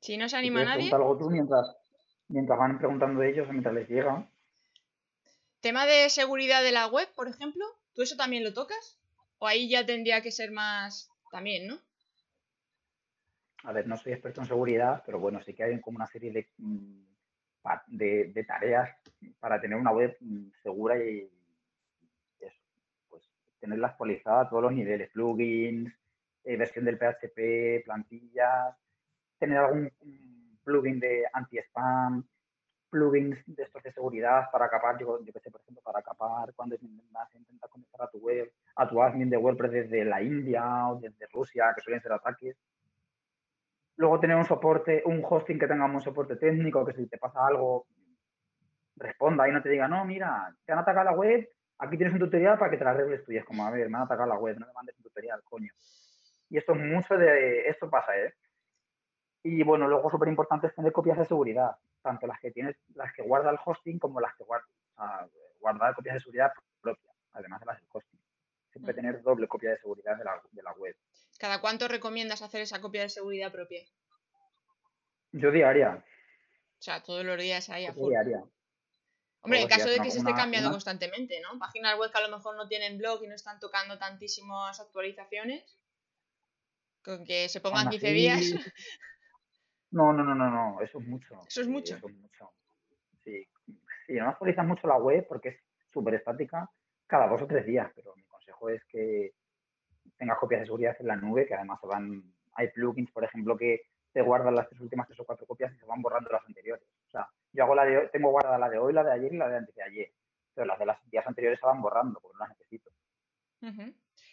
Si 0.00 0.16
no 0.16 0.26
se 0.30 0.36
Si 0.38 0.38
anima 0.38 0.64
quieres, 0.64 0.64
nadie. 0.64 0.90
algo 0.92 1.18
tú 1.18 1.28
mientras, 1.30 1.76
mientras 2.28 2.58
van 2.58 2.78
preguntando 2.78 3.22
ellos, 3.22 3.48
mientras 3.50 3.74
les 3.74 3.88
llega. 3.88 4.30
Tema 5.60 5.84
de 5.84 6.08
seguridad 6.08 6.62
de 6.62 6.72
la 6.72 6.86
web, 6.86 7.12
por 7.14 7.28
ejemplo, 7.28 7.62
¿tú 7.94 8.00
eso 8.00 8.16
también 8.16 8.42
lo 8.42 8.54
tocas? 8.54 8.98
O 9.38 9.46
ahí 9.46 9.68
ya 9.68 9.84
tendría 9.84 10.22
que 10.22 10.32
ser 10.32 10.50
más 10.50 11.10
también, 11.30 11.66
¿no? 11.66 11.82
A 13.64 13.72
ver, 13.72 13.86
no 13.86 13.96
soy 13.96 14.12
experto 14.12 14.40
en 14.40 14.46
seguridad, 14.46 15.02
pero 15.04 15.18
bueno, 15.18 15.42
sí 15.42 15.54
que 15.54 15.64
hay 15.64 15.80
como 15.80 15.96
una 15.96 16.06
serie 16.06 16.30
de, 16.32 16.48
mm, 16.58 17.02
de, 17.88 18.32
de 18.32 18.44
tareas 18.44 18.90
para 19.40 19.60
tener 19.60 19.76
una 19.78 19.92
web 19.92 20.16
mm, 20.20 20.50
segura 20.62 20.96
y 21.02 21.28
tenerla 23.66 23.88
actualizada 23.88 24.42
a 24.42 24.48
todos 24.48 24.62
los 24.62 24.72
niveles, 24.72 25.10
plugins, 25.10 25.92
eh, 26.44 26.56
versión 26.56 26.84
del 26.84 26.96
PHP, 26.96 27.84
plantillas, 27.84 28.76
tener 29.38 29.58
algún 29.58 29.92
plugin 30.64 31.00
de 31.00 31.24
anti-spam, 31.32 32.24
plugins 32.88 33.42
de 33.46 33.62
estos 33.64 33.82
de 33.82 33.92
seguridad 33.92 34.48
para 34.52 34.68
capar, 34.68 34.98
yo, 34.98 35.20
yo 35.22 35.32
sé, 35.42 35.50
por 35.50 35.60
ejemplo, 35.60 35.82
para 35.82 36.00
capar 36.02 36.54
cuando 36.54 36.76
intentas, 36.76 37.34
intentas 37.34 37.68
conectar 37.68 38.02
a 38.02 38.10
tu 38.10 38.18
web, 38.18 38.50
a 38.76 38.88
tu 38.88 39.02
admin 39.02 39.28
de 39.28 39.36
WordPress 39.36 39.72
desde 39.72 40.04
la 40.04 40.22
India 40.22 40.88
o 40.88 41.00
desde 41.00 41.26
Rusia, 41.32 41.72
que 41.74 41.82
suelen 41.82 42.00
ser 42.00 42.12
ataques. 42.12 42.56
Luego 43.96 44.20
tener 44.20 44.36
un 44.36 44.44
soporte, 44.44 45.02
un 45.06 45.22
hosting 45.28 45.58
que 45.58 45.66
tenga 45.66 45.86
un 45.86 46.00
soporte 46.00 46.36
técnico, 46.36 46.84
que 46.86 46.92
si 46.92 47.06
te 47.08 47.18
pasa 47.18 47.44
algo, 47.44 47.86
responda 48.96 49.48
y 49.48 49.52
no 49.52 49.62
te 49.62 49.68
diga, 49.70 49.88
no, 49.88 50.04
mira, 50.04 50.54
te 50.64 50.72
han 50.72 50.78
atacado 50.78 51.06
la 51.06 51.16
web, 51.16 51.48
aquí 51.78 51.96
tienes 51.96 52.14
un 52.14 52.20
tutorial 52.20 52.58
para 52.58 52.70
que 52.70 52.76
te 52.78 52.84
la 52.84 52.90
arregles 52.90 53.24
tú. 53.24 53.32
Y 53.32 53.36
es 53.38 53.44
como, 53.44 53.66
a 53.66 53.70
ver, 53.70 53.88
me 53.88 53.96
han 53.96 54.04
atacado 54.04 54.28
la 54.28 54.38
web, 54.38 54.58
no 54.58 54.66
me 54.66 54.72
mandes 54.72 54.96
un 54.98 55.02
tutorial, 55.04 55.42
coño. 55.44 55.72
Y 56.48 56.58
esto 56.58 56.72
es 56.74 56.78
mucho 56.80 57.16
de, 57.16 57.68
esto 57.68 57.90
pasa, 57.90 58.16
¿eh? 58.18 58.34
Y 59.42 59.62
bueno, 59.62 59.86
luego 59.88 60.10
súper 60.10 60.28
importante 60.28 60.66
es 60.66 60.74
tener 60.74 60.92
copias 60.92 61.18
de 61.18 61.24
seguridad, 61.24 61.76
tanto 62.02 62.26
las 62.26 62.40
que 62.40 62.50
tienes, 62.50 62.76
las 62.94 63.12
que 63.12 63.22
guarda 63.22 63.50
el 63.50 63.58
hosting 63.64 63.98
como 63.98 64.20
las 64.20 64.34
que 64.36 64.44
guarda, 64.44 64.66
o 64.96 65.06
sea, 65.06 65.28
guardar 65.60 65.94
copias 65.94 66.14
de 66.14 66.20
seguridad 66.20 66.52
propias, 66.80 67.14
además 67.32 67.60
de 67.60 67.66
las 67.66 67.80
del 67.80 67.88
hosting. 67.92 68.20
Siempre 68.72 68.92
Mm. 68.92 68.96
tener 68.96 69.22
doble 69.22 69.46
copia 69.48 69.70
de 69.70 69.78
seguridad 69.78 70.16
de 70.16 70.24
la, 70.24 70.40
de 70.50 70.62
la 70.62 70.72
web. 70.72 70.96
¿Cada 71.38 71.60
cuánto 71.60 71.86
recomiendas 71.88 72.42
hacer 72.42 72.60
esa 72.60 72.80
copia 72.80 73.02
de 73.02 73.08
seguridad 73.08 73.52
propia? 73.52 73.82
Yo 75.32 75.50
diaria, 75.50 76.02
O 76.78 76.82
sea, 76.82 77.02
todos 77.02 77.24
los 77.24 77.38
días 77.38 77.68
ahí 77.70 77.86
a 77.86 77.92
full. 77.92 78.10
diaria. 78.10 78.42
Hombre, 79.46 79.60
los 79.62 79.68
caso 79.70 79.88
de 79.88 80.00
que 80.00 80.10
se 80.10 80.18
esté 80.18 80.34
cambiando 80.34 80.68
una- 80.68 80.74
constantemente, 80.74 81.40
¿no? 81.40 81.58
Páginas 81.58 81.98
web 81.98 82.10
que 82.12 82.18
a 82.18 82.28
lo 82.28 82.36
mejor 82.36 82.56
no 82.56 82.68
tienen 82.68 82.98
blog 82.98 83.22
y 83.24 83.28
no 83.28 83.34
están 83.34 83.58
tocando 83.60 83.98
tantísimas 83.98 84.78
actualizaciones. 84.80 85.78
Con 87.02 87.24
que 87.24 87.48
se 87.48 87.60
pongan 87.60 87.86
Aún 87.86 87.90
15 87.90 88.06
así, 88.06 88.14
días. 88.14 88.40
No, 89.92 90.12
no, 90.12 90.24
no, 90.24 90.34
no, 90.34 90.50
no, 90.50 90.80
eso 90.82 90.98
es 90.98 91.06
mucho. 91.06 91.40
Eso 91.46 91.60
es 91.60 91.66
sí, 91.66 91.72
mucho. 91.72 91.96
Eso 91.96 92.08
es 92.08 92.14
mucho. 92.16 92.52
Sí, 93.24 93.46
sí, 94.06 94.12
no 94.14 94.28
actualizas 94.28 94.66
mucho 94.66 94.86
la 94.88 94.96
web 94.98 95.24
porque 95.28 95.48
es 95.50 95.56
súper 95.92 96.14
estática 96.14 96.68
cada 97.06 97.28
dos 97.28 97.40
o 97.42 97.46
tres 97.46 97.64
días, 97.64 97.90
pero 97.94 98.14
mi 98.16 98.24
consejo 98.24 98.68
es 98.68 98.84
que 98.86 99.32
tengas 100.18 100.38
copias 100.38 100.60
de 100.60 100.66
seguridad 100.66 100.96
en 100.98 101.06
la 101.06 101.16
nube, 101.16 101.46
que 101.46 101.54
además 101.54 101.80
se 101.80 101.86
van, 101.86 102.34
hay 102.54 102.68
plugins, 102.72 103.10
por 103.12 103.24
ejemplo, 103.24 103.56
que 103.56 103.82
te 104.12 104.22
guardan 104.22 104.54
las 104.56 104.68
tres 104.68 104.80
últimas 104.80 105.06
tres 105.06 105.20
o 105.20 105.24
cuatro 105.24 105.46
copias 105.46 105.72
y 105.72 105.78
se 105.78 105.86
van 105.86 106.02
borrando 106.02 106.30
las 106.30 106.44
anteriores. 106.44 106.86
O 107.06 107.10
sea, 107.10 107.28
yo 107.56 107.64
hago 107.64 107.74
la 107.74 107.84
de 107.84 107.98
hoy, 107.98 108.08
tengo 108.12 108.30
guardada 108.30 108.58
la 108.58 108.68
de 108.68 108.78
hoy, 108.78 108.92
la 108.92 109.02
de 109.02 109.12
ayer 109.12 109.32
y 109.32 109.36
la 109.36 109.48
de 109.48 109.56
antes 109.56 109.74
de 109.74 109.82
ayer, 109.82 110.12
pero 110.54 110.66
las 110.66 110.78
de 110.78 110.86
los 110.86 110.96
días 111.10 111.26
anteriores 111.26 111.58
se 111.58 111.66
van 111.66 111.80
borrando 111.80 112.20
porque 112.20 112.36
no 112.38 112.46
las 112.46 112.50
necesito. 112.58 112.90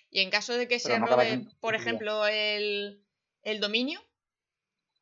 Y 0.10 0.22
en 0.22 0.30
caso 0.30 0.54
de 0.56 0.68
que 0.68 0.80
se 0.80 1.00
no 1.00 1.08
robe, 1.08 1.48
por 1.60 1.72
15 1.74 1.78
días. 1.78 1.82
ejemplo, 1.82 2.28
el, 2.28 3.04
el 3.42 3.60
dominio, 3.60 4.00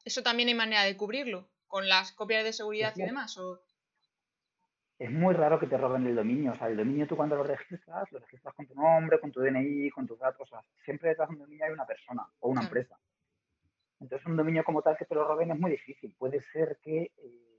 eso 0.06 0.24
también 0.24 0.48
hay 0.50 0.56
manera 0.56 0.84
de 0.84 0.96
cubrirlo. 0.96 1.50
Con 1.68 1.88
las 1.88 2.12
copias 2.12 2.44
de 2.44 2.52
seguridad 2.52 2.94
y 2.98 3.02
demás. 3.02 3.38
O... 3.38 3.62
Es 5.00 5.10
muy 5.10 5.34
raro 5.34 5.58
que 5.60 5.68
te 5.68 5.78
roben 5.78 6.06
el 6.06 6.16
dominio. 6.16 6.52
O 6.52 6.56
sea, 6.56 6.68
el 6.68 6.76
dominio 6.76 7.08
tú 7.08 7.16
cuando 7.16 7.38
lo 7.38 7.44
registras, 7.44 8.12
lo 8.12 8.20
registras 8.20 8.54
con 8.56 8.68
tu 8.68 8.76
nombre, 8.76 9.20
con 9.22 9.32
tu 9.32 9.40
DNI, 9.40 9.90
con 9.92 10.06
tus 10.06 10.20
datos. 10.20 10.42
O 10.42 10.46
sea, 10.56 10.64
siempre 10.84 11.10
detrás 11.10 11.30
de 11.30 11.36
un 11.36 11.40
dominio 11.42 11.66
hay 11.66 11.72
una 11.72 11.86
persona 11.86 12.28
o 12.40 12.50
una 12.50 12.62
Claro. 12.62 12.76
empresa. 12.76 13.00
Entonces, 14.02 14.28
un 14.28 14.36
dominio 14.36 14.64
como 14.66 14.82
tal 14.82 14.98
que 14.98 15.06
te 15.06 15.16
lo 15.16 15.26
roben 15.26 15.52
es 15.52 15.60
muy 15.60 15.72
difícil. 15.72 16.14
Puede 16.18 16.42
ser 16.52 16.78
que 16.84 17.12
eh, 17.18 17.51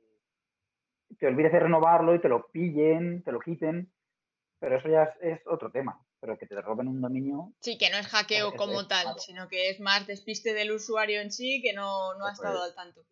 te 1.18 1.26
olvides 1.26 1.52
de 1.52 1.60
renovarlo 1.60 2.14
y 2.14 2.20
te 2.20 2.28
lo 2.28 2.48
pillen, 2.48 3.22
te 3.22 3.32
lo 3.32 3.40
quiten, 3.40 3.92
pero 4.58 4.78
eso 4.78 4.88
ya 4.88 5.04
es, 5.04 5.10
es 5.40 5.46
otro 5.46 5.70
tema. 5.70 6.00
Pero 6.20 6.38
que 6.38 6.46
te 6.46 6.60
roben 6.60 6.86
un 6.88 7.00
dominio, 7.00 7.52
Sí, 7.60 7.76
que 7.78 7.90
no 7.90 7.96
es 7.96 8.06
hackeo 8.06 8.50
es- 8.50 8.54
como 8.54 8.80
es 8.80 8.88
tal, 8.88 9.18
sino 9.18 9.48
que 9.48 9.70
es 9.70 9.80
más 9.80 10.06
despiste 10.06 10.54
del 10.54 10.70
usuario 10.70 11.20
en 11.20 11.32
sí 11.32 11.60
que 11.62 11.72
no, 11.72 12.14
no 12.14 12.26
ha 12.26 12.32
estado 12.32 12.58
es. 12.64 12.70
al 12.70 12.74
tanto. 12.74 13.02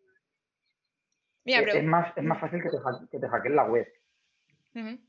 Mira, 1.43 1.59
eh, 1.59 1.63
pero... 1.65 1.79
es, 1.79 1.83
más, 1.83 2.17
es 2.17 2.23
más 2.23 2.39
fácil 2.39 2.61
que 2.61 2.69
te, 2.69 2.77
que 3.11 3.19
te 3.19 3.27
hackeen 3.27 3.55
la 3.55 3.65
web. 3.65 3.87
Ujú. 4.75 4.99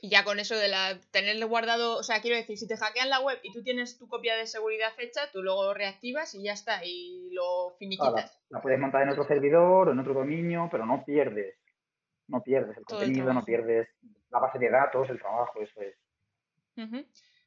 Y 0.00 0.10
ya 0.10 0.22
con 0.24 0.38
eso 0.38 0.54
de 0.56 0.68
la 0.68 1.00
tenerle 1.10 1.44
guardado, 1.44 1.96
o 1.98 2.02
sea, 2.04 2.20
quiero 2.22 2.36
decir, 2.36 2.56
si 2.56 2.68
te 2.68 2.76
hackean 2.76 3.08
la 3.10 3.18
web 3.20 3.40
y 3.42 3.52
tú 3.52 3.62
tienes 3.64 3.98
tu 3.98 4.06
copia 4.08 4.36
de 4.36 4.46
seguridad 4.46 4.92
hecha, 4.98 5.30
tú 5.32 5.42
luego 5.42 5.74
reactivas 5.74 6.34
y 6.34 6.44
ya 6.44 6.52
está, 6.52 6.84
y 6.84 7.30
lo 7.32 7.42
Ahora, 7.42 7.76
finiquitas. 7.78 8.38
la 8.50 8.62
puedes 8.62 8.78
montar 8.78 9.02
en 9.02 9.08
otro 9.08 9.26
servidor 9.26 9.88
o 9.88 9.92
en 9.92 9.98
otro 9.98 10.14
dominio, 10.14 10.68
pero 10.70 10.86
no 10.86 11.04
pierdes. 11.04 11.56
No 12.28 12.42
pierdes 12.42 12.76
el 12.76 12.84
Todo 12.84 13.00
el 13.00 13.06
contenido, 13.06 13.32
no 13.32 13.44
pierdes 13.44 13.88
la 14.30 14.38
base 14.38 14.58
de 14.58 14.70
datos, 14.70 15.08
el 15.10 15.18
trabajo, 15.18 15.60
eso 15.62 15.80
es. 15.80 15.96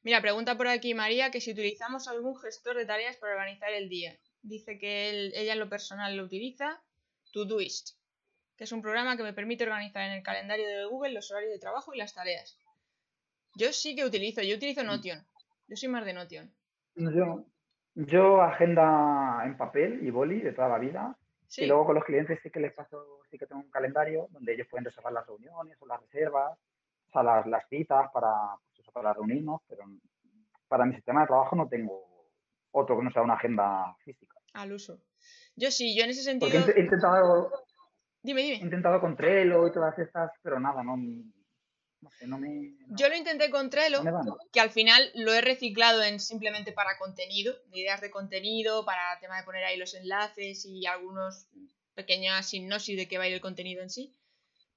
Mira, 0.03 0.19
pregunta 0.21 0.57
por 0.57 0.67
aquí 0.67 0.93
María 0.93 1.31
que 1.31 1.39
si 1.39 1.51
utilizamos 1.51 2.07
algún 2.07 2.35
gestor 2.37 2.75
de 2.75 2.85
tareas 2.85 3.15
para 3.17 3.33
organizar 3.33 3.71
el 3.71 3.87
día. 3.87 4.17
Dice 4.41 4.77
que 4.79 5.09
él- 5.09 5.31
ella 5.35 5.53
en 5.53 5.59
lo 5.59 5.69
personal 5.69 6.17
lo 6.17 6.23
utiliza, 6.23 6.81
Todoist, 7.31 7.95
que 8.61 8.65
es 8.65 8.71
un 8.73 8.83
programa 8.83 9.17
que 9.17 9.23
me 9.23 9.33
permite 9.33 9.63
organizar 9.63 10.03
en 10.03 10.11
el 10.11 10.21
calendario 10.21 10.67
de 10.67 10.85
Google 10.85 11.13
los 11.13 11.31
horarios 11.31 11.51
de 11.51 11.57
trabajo 11.57 11.95
y 11.95 11.97
las 11.97 12.13
tareas. 12.13 12.59
Yo 13.55 13.73
sí 13.73 13.95
que 13.95 14.05
utilizo, 14.05 14.43
yo 14.43 14.55
utilizo 14.55 14.83
Notion. 14.83 15.17
Yo 15.67 15.75
soy 15.75 15.89
más 15.89 16.05
de 16.05 16.13
Notion. 16.13 16.53
Yo, 16.93 17.43
yo 17.95 18.39
agenda 18.43 19.41
en 19.45 19.57
papel 19.57 20.05
y 20.05 20.11
boli 20.11 20.41
de 20.41 20.53
toda 20.53 20.69
la 20.69 20.77
vida. 20.77 21.17
Sí, 21.47 21.63
Y 21.63 21.65
luego 21.65 21.87
con 21.87 21.95
los 21.95 22.03
clientes 22.03 22.37
sí 22.43 22.51
que 22.51 22.59
les 22.59 22.71
paso, 22.71 23.21
sí 23.31 23.39
que 23.39 23.47
tengo 23.47 23.61
un 23.61 23.71
calendario 23.71 24.27
donde 24.29 24.53
ellos 24.53 24.67
pueden 24.69 24.85
reservar 24.85 25.13
las 25.13 25.25
reuniones 25.25 25.75
o 25.79 25.87
las 25.87 25.99
reservas, 25.99 26.55
o 27.07 27.11
sea, 27.13 27.23
las, 27.23 27.47
las 27.47 27.67
citas 27.67 28.11
para, 28.13 28.29
pues 28.75 28.87
para 28.93 29.11
reunirnos, 29.11 29.61
pero 29.67 29.85
para 30.67 30.85
mi 30.85 30.93
sistema 30.93 31.21
de 31.21 31.27
trabajo 31.27 31.55
no 31.55 31.67
tengo 31.67 32.29
otro 32.69 32.95
que 32.95 33.05
no 33.05 33.11
sea 33.11 33.23
una 33.23 33.33
agenda 33.33 33.95
física. 34.05 34.37
al 34.53 34.71
uso. 34.71 35.01
Yo 35.55 35.71
sí, 35.71 35.97
yo 35.97 36.03
en 36.03 36.11
ese 36.11 36.37
Porque 36.39 36.59
sentido... 36.59 36.77
he, 36.77 36.79
he 36.79 36.83
intentado, 36.83 37.51
Dime, 38.23 38.41
he 38.41 38.45
dime. 38.45 38.57
intentado 38.57 38.99
con 38.99 39.15
Trello 39.15 39.67
y 39.67 39.71
todas 39.71 39.97
estas, 39.97 40.31
pero 40.43 40.59
nada, 40.59 40.83
no, 40.83 40.95
no 40.97 42.09
sé, 42.11 42.27
no 42.27 42.37
me, 42.37 42.75
no, 42.87 42.95
Yo 42.95 43.09
lo 43.09 43.15
intenté 43.15 43.49
con 43.49 43.69
Trello, 43.69 44.03
no 44.03 44.37
que 44.51 44.59
al 44.59 44.69
final 44.69 45.11
lo 45.15 45.33
he 45.33 45.41
reciclado 45.41 46.03
en 46.03 46.19
simplemente 46.19 46.71
para 46.71 46.97
contenido, 46.97 47.55
de 47.67 47.79
ideas 47.79 48.01
de 48.01 48.11
contenido, 48.11 48.85
para 48.85 49.19
tema 49.19 49.37
de 49.37 49.43
poner 49.43 49.63
ahí 49.63 49.77
los 49.77 49.93
enlaces 49.93 50.65
y 50.65 50.85
algunos 50.85 51.47
pequeñas 51.93 52.49
sinopsis 52.49 52.97
de 52.97 53.07
qué 53.07 53.17
va 53.17 53.25
a 53.25 53.27
ir 53.27 53.33
el 53.33 53.41
contenido 53.41 53.81
en 53.81 53.89
sí. 53.89 54.15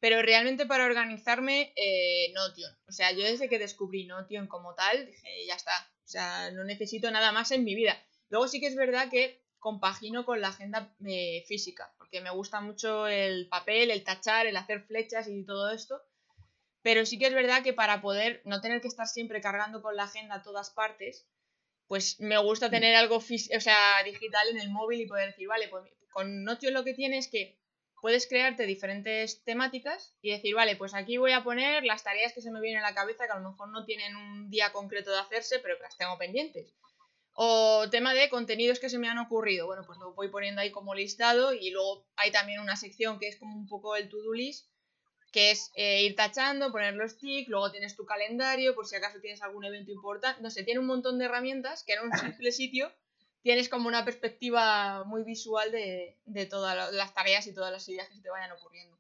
Pero 0.01 0.21
realmente 0.21 0.67
para 0.67 0.85
organizarme, 0.85 1.73
eh, 1.77 2.33
Notion. 2.35 2.71
O 2.87 2.93
sea, 2.93 3.13
yo 3.13 3.25
desde 3.25 3.49
que 3.49 3.59
descubrí 3.59 4.07
Notion 4.07 4.47
como 4.49 4.75
tal, 4.75 5.07
dije, 5.07 5.47
ya 5.47 5.55
está. 5.55 5.73
O 6.05 6.07
sea, 6.07 6.51
no 6.51 6.65
necesito 6.65 7.11
nada 7.11 7.33
más 7.33 7.51
en 7.53 7.65
mi 7.65 7.75
vida. 7.75 7.97
Luego 8.29 8.49
sí 8.49 8.61
que 8.61 8.67
es 8.67 8.77
verdad 8.77 9.09
que 9.11 9.44
compagino 9.65 10.27
con 10.27 10.43
la 10.43 10.49
agenda 10.49 10.95
eh, 11.07 11.43
física, 11.49 11.91
porque 11.97 12.21
me 12.21 12.29
gusta 12.29 12.61
mucho 12.61 13.07
el 13.07 13.49
papel, 13.49 13.91
el 13.91 14.05
tachar, 14.05 14.47
el 14.47 14.59
hacer 14.59 14.83
flechas 14.83 15.27
y 15.27 15.43
todo 15.43 15.71
esto. 15.71 16.03
Pero 16.83 17.07
sí 17.07 17.19
que 17.19 17.29
es 17.29 17.33
verdad 17.33 17.63
que 17.63 17.73
para 17.73 18.03
poder 18.03 18.43
no 18.45 18.61
tener 18.61 18.83
que 18.83 18.89
estar 18.89 19.07
siempre 19.07 19.41
cargando 19.41 19.81
con 19.81 19.97
la 19.97 20.03
agenda 20.03 20.35
a 20.35 20.43
todas 20.43 20.69
partes, 20.69 21.27
pues 21.89 22.21
me 22.21 22.37
gusta 22.37 22.69
tener 22.69 22.95
algo 22.95 23.17
o 23.17 23.21
sea, 23.23 24.03
digital 24.05 24.49
en 24.51 24.61
el 24.61 24.69
móvil 24.69 25.01
y 25.01 25.07
poder 25.07 25.31
decir, 25.31 25.49
vale, 25.49 25.69
pues 25.69 25.91
con 26.13 26.45
Notion 26.45 26.75
lo 26.75 26.85
que 26.85 26.93
tienes 26.93 27.25
es 27.25 27.31
que 27.31 27.59
puedes 28.03 28.27
crearte 28.27 28.67
diferentes 28.67 29.45
temáticas 29.45 30.15
y 30.21 30.33
decir, 30.33 30.55
vale, 30.55 30.77
pues 30.77 30.93
aquí 30.93 31.17
voy 31.17 31.33
a 31.33 31.43
poner 31.43 31.85
las 31.85 32.05
tareas 32.05 32.35
que 32.35 32.43
se 32.43 32.51
me 32.51 32.61
vienen 32.61 32.85
a 32.85 32.91
la 32.91 32.95
cabeza 32.95 33.25
que 33.25 33.33
a 33.33 33.41
lo 33.41 33.49
mejor 33.49 33.71
no 33.71 33.87
tienen 33.87 34.15
un 34.15 34.51
día 34.51 34.73
concreto 34.73 35.11
de 35.11 35.21
hacerse, 35.21 35.59
pero 35.61 35.79
que 35.79 35.85
las 35.85 35.97
tengo 35.97 36.19
pendientes. 36.19 36.75
O 37.35 37.89
tema 37.91 38.15
de 38.15 38.31
contenidos 38.31 38.79
que 38.79 38.89
se 38.89 38.99
me 38.99 39.09
han 39.09 39.19
ocurrido. 39.19 39.67
Bueno, 39.67 39.83
pues 39.85 39.99
lo 39.99 40.15
voy 40.15 40.29
poniendo 40.29 40.61
ahí 40.61 40.71
como 40.71 40.95
listado 40.95 41.53
y 41.53 41.71
luego 41.71 42.07
hay 42.17 42.31
también 42.31 42.61
una 42.61 42.77
sección 42.77 43.19
que 43.19 43.29
es 43.29 43.37
como 43.37 43.57
un 43.57 43.67
poco 43.67 43.97
el 43.97 44.09
to-do 44.09 44.33
list, 44.33 44.69
que 45.33 45.51
es 45.51 45.73
eh, 45.75 46.05
ir 46.05 46.15
tachando, 46.15 46.71
poner 46.71 46.95
los 46.95 47.19
tics, 47.19 47.49
luego 47.49 47.73
tienes 47.73 47.97
tu 47.97 48.07
calendario 48.07 48.77
por 48.77 48.87
si 48.87 48.95
acaso 48.95 49.21
tienes 49.21 49.43
algún 49.43 49.65
evento 49.65 49.91
importante. 49.91 50.41
No 50.41 50.49
sé, 50.49 50.63
tiene 50.63 50.79
un 50.79 50.87
montón 50.87 51.19
de 51.19 51.25
herramientas 51.25 51.83
que 51.83 51.95
en 51.95 52.05
un 52.05 52.13
simple 52.13 52.53
sitio 52.53 52.93
tienes 53.45 53.69
como 53.69 53.89
una 53.89 54.05
perspectiva 54.05 55.05
muy 55.05 55.23
visual 55.23 55.71
de, 55.73 56.17
todas 56.49 56.93
las 56.95 57.15
tareas 57.15 57.47
y 57.47 57.55
todas 57.55 57.73
las 57.73 57.89
ideas 57.89 58.09
que 58.09 58.15
se 58.15 58.23
te 58.23 58.31
vayan 58.31 58.53
ocurriendo. 58.53 58.97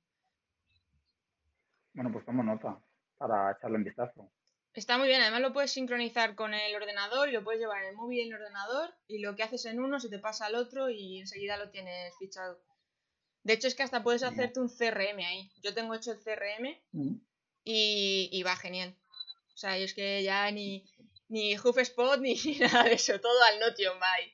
Bueno, 1.94 2.12
pues 2.12 2.24
tomo 2.26 2.42
nota 2.42 2.78
para 3.16 3.52
echarle 3.52 3.78
un 3.78 3.84
vistazo. 3.84 4.28
Está 4.74 4.98
muy 4.98 5.06
bien, 5.06 5.20
además 5.20 5.40
lo 5.40 5.52
puedes 5.52 5.70
sincronizar 5.70 6.34
con 6.34 6.52
el 6.52 6.74
ordenador 6.74 7.28
y 7.28 7.32
lo 7.32 7.44
puedes 7.44 7.60
llevar 7.60 7.82
en 7.82 7.90
el 7.90 7.94
móvil 7.94 8.18
y 8.18 8.22
en 8.22 8.28
el 8.28 8.40
ordenador 8.40 8.92
y 9.06 9.18
lo 9.18 9.36
que 9.36 9.44
haces 9.44 9.64
en 9.66 9.78
uno 9.78 10.00
se 10.00 10.08
te 10.08 10.18
pasa 10.18 10.46
al 10.46 10.56
otro 10.56 10.90
y 10.90 11.20
enseguida 11.20 11.56
lo 11.56 11.70
tienes 11.70 12.12
fichado. 12.18 12.60
De 13.44 13.52
hecho 13.52 13.68
es 13.68 13.76
que 13.76 13.84
hasta 13.84 14.02
puedes 14.02 14.24
hacerte 14.24 14.58
un 14.58 14.68
CRM 14.68 15.18
ahí. 15.18 15.52
Yo 15.62 15.74
tengo 15.74 15.94
hecho 15.94 16.10
el 16.10 16.18
CRM 16.18 16.76
mm. 16.90 17.14
y, 17.62 18.28
y 18.32 18.42
va 18.42 18.56
genial. 18.56 18.96
O 19.54 19.56
sea, 19.56 19.78
es 19.78 19.94
que 19.94 20.24
ya 20.24 20.50
ni, 20.50 20.84
ni 21.28 21.56
HuffSpot 21.56 22.18
ni 22.20 22.34
nada 22.60 22.84
de 22.84 22.94
eso, 22.94 23.20
todo 23.20 23.42
al 23.44 23.60
Notion 23.60 24.00
by. 24.00 24.32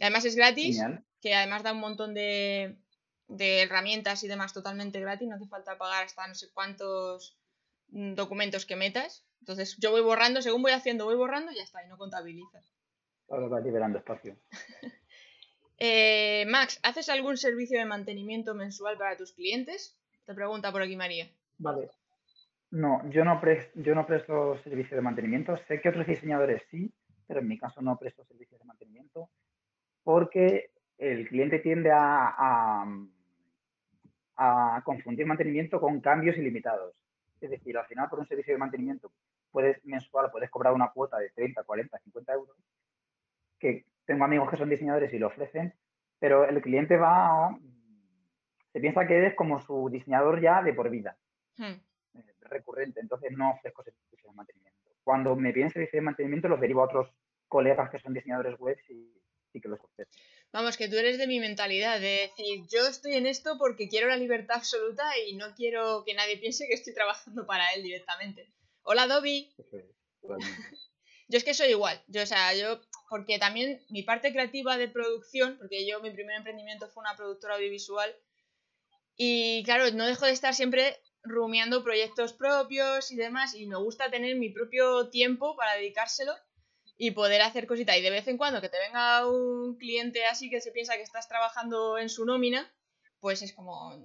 Además 0.00 0.24
es 0.24 0.34
gratis, 0.34 0.80
que 1.20 1.34
además 1.34 1.62
da 1.62 1.72
un 1.72 1.80
montón 1.80 2.14
de, 2.14 2.78
de 3.28 3.62
herramientas 3.62 4.24
y 4.24 4.28
demás 4.28 4.52
totalmente 4.52 4.98
gratis, 4.98 5.28
no 5.28 5.36
hace 5.36 5.46
falta 5.46 5.78
pagar 5.78 6.04
hasta 6.04 6.26
no 6.26 6.34
sé 6.34 6.50
cuántos 6.52 7.39
documentos 7.90 8.66
que 8.66 8.76
metas. 8.76 9.24
Entonces 9.40 9.76
yo 9.78 9.90
voy 9.90 10.02
borrando, 10.02 10.42
según 10.42 10.62
voy 10.62 10.72
haciendo, 10.72 11.04
voy 11.04 11.16
borrando 11.16 11.52
y 11.52 11.56
ya 11.56 11.62
está, 11.62 11.84
y 11.84 11.88
no 11.88 11.96
contabilizas. 11.96 12.72
Ahora 13.28 13.48
va 13.48 13.60
liberando 13.60 13.98
espacio. 13.98 14.36
eh, 15.78 16.44
Max, 16.48 16.80
¿haces 16.82 17.08
algún 17.08 17.36
servicio 17.36 17.78
de 17.78 17.86
mantenimiento 17.86 18.54
mensual 18.54 18.98
para 18.98 19.16
tus 19.16 19.32
clientes? 19.32 19.96
Te 20.26 20.34
pregunta 20.34 20.72
por 20.72 20.82
aquí 20.82 20.96
María. 20.96 21.30
Vale. 21.58 21.88
No, 22.70 23.08
yo 23.10 23.24
no, 23.24 23.40
presto, 23.40 23.80
yo 23.80 23.94
no 23.94 24.06
presto 24.06 24.56
servicio 24.62 24.96
de 24.96 25.02
mantenimiento. 25.02 25.56
Sé 25.66 25.80
que 25.80 25.88
otros 25.88 26.06
diseñadores 26.06 26.62
sí, 26.70 26.92
pero 27.26 27.40
en 27.40 27.48
mi 27.48 27.58
caso 27.58 27.82
no 27.82 27.98
presto 27.98 28.24
servicios 28.24 28.60
de 28.60 28.66
mantenimiento 28.66 29.30
porque 30.02 30.70
el 30.98 31.28
cliente 31.28 31.58
tiende 31.60 31.90
a, 31.90 32.84
a, 34.36 34.82
confundir 34.84 35.26
mantenimiento 35.26 35.80
con 35.80 36.00
cambios 36.00 36.36
ilimitados. 36.36 36.94
Es 37.40 37.50
decir, 37.50 37.76
al 37.76 37.86
final 37.86 38.08
por 38.08 38.18
un 38.18 38.26
servicio 38.26 38.54
de 38.54 38.58
mantenimiento 38.58 39.12
puedes 39.50 39.84
mensual 39.84 40.30
puedes 40.30 40.50
cobrar 40.50 40.72
una 40.72 40.90
cuota 40.90 41.18
de 41.18 41.30
30, 41.30 41.64
40, 41.64 41.98
50 41.98 42.32
euros, 42.32 42.56
que 43.58 43.86
tengo 44.04 44.24
amigos 44.24 44.50
que 44.50 44.56
son 44.56 44.68
diseñadores 44.68 45.12
y 45.12 45.18
lo 45.18 45.28
ofrecen, 45.28 45.74
pero 46.18 46.44
el 46.44 46.60
cliente 46.60 46.96
va, 46.96 47.56
se 48.72 48.80
piensa 48.80 49.06
que 49.06 49.16
eres 49.16 49.34
como 49.34 49.58
su 49.60 49.88
diseñador 49.90 50.40
ya 50.40 50.62
de 50.62 50.74
por 50.74 50.90
vida. 50.90 51.16
Hmm 51.56 51.80
recurrente, 52.50 53.00
entonces 53.00 53.32
no 53.32 53.52
ofrezco 53.52 53.82
servicios 53.82 54.22
de 54.22 54.32
mantenimiento. 54.36 54.78
Cuando 55.02 55.34
me 55.36 55.52
piden 55.52 55.70
servicios 55.70 56.00
de 56.00 56.04
mantenimiento 56.04 56.48
los 56.48 56.60
derivo 56.60 56.82
a 56.82 56.84
otros 56.84 57.14
colegas 57.48 57.90
que 57.90 57.98
son 57.98 58.12
diseñadores 58.12 58.58
web 58.58 58.76
y, 58.88 59.60
que 59.60 59.68
los 59.68 59.80
ofrecen. 59.80 60.06
Vamos, 60.52 60.76
que 60.76 60.88
tú 60.88 60.96
eres 60.96 61.16
de 61.18 61.28
mi 61.28 61.38
mentalidad, 61.38 62.00
de 62.00 62.32
decir, 62.36 62.66
yo 62.68 62.86
estoy 62.88 63.14
en 63.14 63.26
esto 63.26 63.56
porque 63.56 63.88
quiero 63.88 64.08
la 64.08 64.16
libertad 64.16 64.56
absoluta 64.56 65.04
y 65.18 65.36
no 65.36 65.54
quiero 65.54 66.02
que 66.04 66.14
nadie 66.14 66.38
piense 66.38 66.66
que 66.66 66.74
estoy 66.74 66.92
trabajando 66.92 67.46
para 67.46 67.72
él 67.74 67.84
directamente. 67.84 68.52
Hola, 68.82 69.06
Dobby. 69.06 69.54
yo 71.28 71.38
es 71.38 71.44
que 71.44 71.54
soy 71.54 71.68
igual, 71.68 72.02
yo, 72.08 72.22
o 72.22 72.26
sea, 72.26 72.52
yo, 72.54 72.80
porque 73.08 73.38
también 73.38 73.80
mi 73.90 74.02
parte 74.02 74.32
creativa 74.32 74.76
de 74.76 74.88
producción, 74.88 75.56
porque 75.58 75.86
yo 75.86 76.00
mi 76.00 76.10
primer 76.10 76.36
emprendimiento 76.36 76.88
fue 76.88 77.02
una 77.02 77.16
productora 77.16 77.54
audiovisual, 77.54 78.12
y 79.16 79.62
claro, 79.64 79.90
no 79.92 80.06
dejo 80.06 80.24
de 80.24 80.32
estar 80.32 80.54
siempre 80.54 80.98
rumiando 81.22 81.84
proyectos 81.84 82.32
propios 82.32 83.12
y 83.12 83.16
demás 83.16 83.54
y 83.54 83.66
me 83.66 83.76
gusta 83.76 84.10
tener 84.10 84.36
mi 84.36 84.48
propio 84.48 85.10
tiempo 85.10 85.56
para 85.56 85.74
dedicárselo 85.74 86.34
y 87.02 87.12
poder 87.12 87.40
hacer 87.40 87.66
cositas. 87.66 87.96
Y 87.96 88.02
de 88.02 88.10
vez 88.10 88.28
en 88.28 88.36
cuando 88.36 88.60
que 88.60 88.68
te 88.68 88.78
venga 88.78 89.26
un 89.26 89.78
cliente 89.78 90.26
así 90.26 90.50
que 90.50 90.60
se 90.60 90.70
piensa 90.70 90.96
que 90.96 91.02
estás 91.02 91.26
trabajando 91.28 91.96
en 91.96 92.10
su 92.10 92.26
nómina, 92.26 92.70
pues 93.20 93.40
es 93.40 93.54
como, 93.54 93.96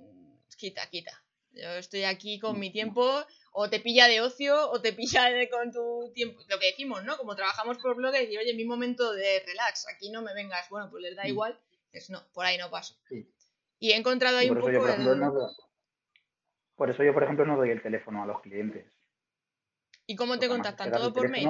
quita, 0.57 0.89
quita. 0.89 1.11
Yo 1.51 1.71
estoy 1.71 2.05
aquí 2.05 2.39
con 2.39 2.57
mi 2.57 2.71
tiempo, 2.71 3.25
o 3.51 3.69
te 3.69 3.81
pilla 3.81 4.07
de 4.07 4.21
ocio, 4.21 4.71
o 4.71 4.79
te 4.79 4.93
pilla 4.93 5.27
con 5.49 5.73
tu 5.73 6.13
tiempo. 6.13 6.41
Lo 6.47 6.57
que 6.57 6.67
decimos, 6.67 7.03
¿no? 7.03 7.17
Como 7.17 7.35
trabajamos 7.35 7.79
por 7.79 7.97
blog, 7.97 8.15
y 8.15 8.37
oye, 8.37 8.53
mi 8.53 8.63
momento 8.63 9.11
de 9.11 9.43
relax, 9.45 9.87
aquí 9.93 10.09
no 10.09 10.21
me 10.21 10.33
vengas. 10.33 10.69
Bueno, 10.69 10.89
pues 10.89 11.03
les 11.03 11.17
da 11.17 11.27
igual. 11.27 11.59
es 11.91 12.09
no, 12.09 12.25
por 12.31 12.45
ahí 12.45 12.57
no 12.57 12.71
paso. 12.71 12.95
Y 13.77 13.91
he 13.91 13.97
encontrado 13.97 14.37
ahí 14.37 14.49
un 14.49 14.57
poco. 14.57 14.71
Por 16.75 16.89
eso 16.89 17.03
yo, 17.03 17.13
por 17.13 17.23
ejemplo, 17.23 17.45
no 17.45 17.57
doy 17.57 17.71
el 17.71 17.81
teléfono 17.81 18.23
a 18.23 18.25
los 18.25 18.39
clientes. 18.41 18.85
¿Y 20.05 20.15
cómo 20.15 20.39
te 20.39 20.47
contactan? 20.47 20.93
¿Todo 20.93 21.11
por 21.11 21.27
mail? 21.27 21.49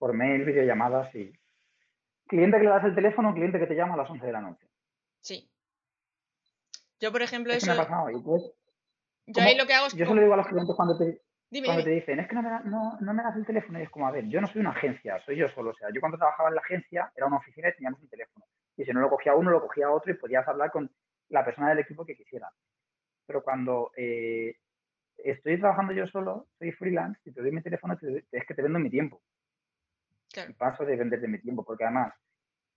Por 0.00 0.14
mail, 0.14 0.44
videollamadas 0.44 1.14
y... 1.14 1.32
Cliente 2.26 2.58
que 2.58 2.64
le 2.64 2.70
das 2.70 2.84
el 2.84 2.94
teléfono, 2.96 3.32
cliente 3.32 3.60
que 3.60 3.68
te 3.68 3.76
llama 3.76 3.94
a 3.94 3.98
las 3.98 4.10
11 4.10 4.26
de 4.26 4.32
la 4.32 4.40
noche. 4.40 4.66
Sí. 5.20 5.48
Yo, 6.98 7.12
por 7.12 7.22
ejemplo, 7.22 7.52
eso... 7.52 7.66
Me 7.66 7.72
ha 7.72 7.76
pasado. 7.76 8.08
yo 9.26 9.42
ahí 9.42 9.56
lo 9.56 9.66
que 9.66 9.74
hago 9.74 9.86
es... 9.86 9.94
Yo 9.94 10.06
se 10.06 10.14
lo 10.14 10.20
digo 10.20 10.34
a 10.34 10.38
los 10.38 10.48
clientes 10.48 10.74
cuando 10.74 10.98
te... 10.98 11.22
cuando 11.64 11.84
te 11.84 11.90
dicen, 11.90 12.18
es 12.18 12.26
que 12.26 12.34
no 12.34 12.42
me, 12.42 12.50
no, 12.64 12.98
no 13.00 13.14
me 13.14 13.22
das 13.22 13.36
el 13.36 13.46
teléfono, 13.46 13.78
y 13.78 13.82
es 13.82 13.90
como, 13.90 14.08
a 14.08 14.10
ver, 14.10 14.26
yo 14.26 14.40
no 14.40 14.48
soy 14.48 14.60
una 14.62 14.70
agencia, 14.70 15.20
soy 15.24 15.36
yo 15.36 15.48
solo. 15.50 15.70
O 15.70 15.74
sea, 15.74 15.88
yo 15.94 16.00
cuando 16.00 16.18
trabajaba 16.18 16.48
en 16.48 16.56
la 16.56 16.62
agencia 16.62 17.12
era 17.14 17.26
una 17.26 17.36
oficina 17.36 17.68
y 17.68 17.74
teníamos 17.74 18.00
un 18.00 18.08
teléfono. 18.08 18.44
Y 18.76 18.84
si 18.84 18.90
no 18.92 19.00
lo 19.00 19.10
cogía 19.10 19.36
uno, 19.36 19.50
lo 19.52 19.60
cogía 19.60 19.90
otro 19.90 20.10
y 20.10 20.16
podías 20.16 20.48
hablar 20.48 20.72
con 20.72 20.90
la 21.28 21.44
persona 21.44 21.68
del 21.68 21.78
equipo 21.78 22.04
que 22.04 22.16
quisieras 22.16 22.52
pero 23.30 23.44
cuando 23.44 23.92
eh, 23.96 24.56
estoy 25.16 25.56
trabajando 25.60 25.92
yo 25.92 26.04
solo, 26.08 26.48
soy 26.58 26.72
freelance, 26.72 27.20
y 27.24 27.30
te 27.30 27.40
doy 27.40 27.52
mi 27.52 27.62
teléfono, 27.62 27.96
es 28.02 28.44
que 28.44 28.54
te 28.54 28.62
vendo 28.62 28.80
mi 28.80 28.90
tiempo. 28.90 29.22
Claro. 30.32 30.54
paso 30.56 30.84
de 30.84 30.96
venderte 30.96 31.26
mi 31.26 31.38
tiempo, 31.40 31.64
porque 31.64 31.84
además, 31.84 32.14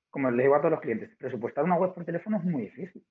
como 0.09 0.31
les 0.31 0.43
digo 0.43 0.55
a 0.55 0.59
todos 0.59 0.71
los 0.71 0.81
clientes, 0.81 1.15
presupuestar 1.17 1.63
una 1.63 1.75
web 1.75 1.93
por 1.93 2.05
teléfono 2.05 2.37
es 2.37 2.43
muy 2.43 2.63
difícil. 2.63 3.05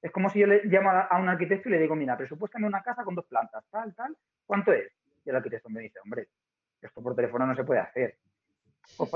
Es 0.00 0.10
como 0.12 0.30
si 0.30 0.40
yo 0.40 0.46
le 0.46 0.64
llamo 0.64 0.90
a, 0.90 1.18
un 1.18 1.28
arquitecto 1.28 1.68
y 1.68 1.72
le 1.72 1.80
digo, 1.80 1.94
mira, 1.96 2.16
presupuéstame 2.16 2.66
una 2.66 2.82
casa 2.82 3.04
con 3.04 3.14
dos 3.14 3.26
plantas, 3.26 3.64
tal, 3.70 3.94
tal, 3.94 4.16
¿cuánto 4.44 4.72
es? 4.72 4.92
Y 5.24 5.30
el 5.30 5.36
arquitecto 5.36 5.68
me 5.68 5.80
dice, 5.80 5.98
hombre, 6.00 6.28
esto 6.80 7.02
por 7.02 7.16
teléfono 7.16 7.46
no 7.46 7.54
se 7.54 7.64
puede 7.64 7.80
hacer. 7.80 8.16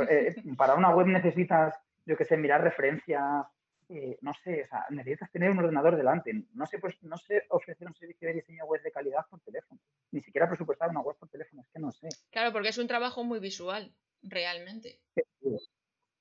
Eh, 0.08 0.34
para 0.56 0.74
una 0.74 0.90
web 0.90 1.06
necesitas, 1.06 1.72
yo 2.04 2.16
qué 2.16 2.24
sé, 2.24 2.36
mirar 2.36 2.60
referencias, 2.60 3.46
eh, 3.92 4.18
no 4.20 4.32
sé, 4.44 4.62
o 4.62 4.68
sea, 4.68 4.86
necesitas 4.90 5.32
tener 5.32 5.50
un 5.50 5.58
ordenador 5.58 5.96
delante. 5.96 6.32
No 6.54 6.64
sé, 6.64 6.78
pues, 6.78 6.94
no 7.02 7.18
sé 7.18 7.42
ofrecer 7.48 7.88
un 7.88 7.94
servicio 7.94 8.28
de 8.28 8.34
diseño 8.34 8.64
web 8.64 8.80
de 8.82 8.92
calidad 8.92 9.26
por 9.28 9.40
teléfono. 9.40 9.80
Ni 10.12 10.20
siquiera 10.20 10.48
presupuestar 10.48 10.90
una 10.90 11.00
web 11.00 11.16
por 11.18 11.28
teléfono, 11.28 11.62
es 11.62 11.68
que 11.72 11.80
no 11.80 11.90
sé. 11.90 12.08
Claro, 12.30 12.52
porque 12.52 12.68
es 12.68 12.78
un 12.78 12.86
trabajo 12.86 13.24
muy 13.24 13.40
visual, 13.40 13.92
realmente. 14.22 15.00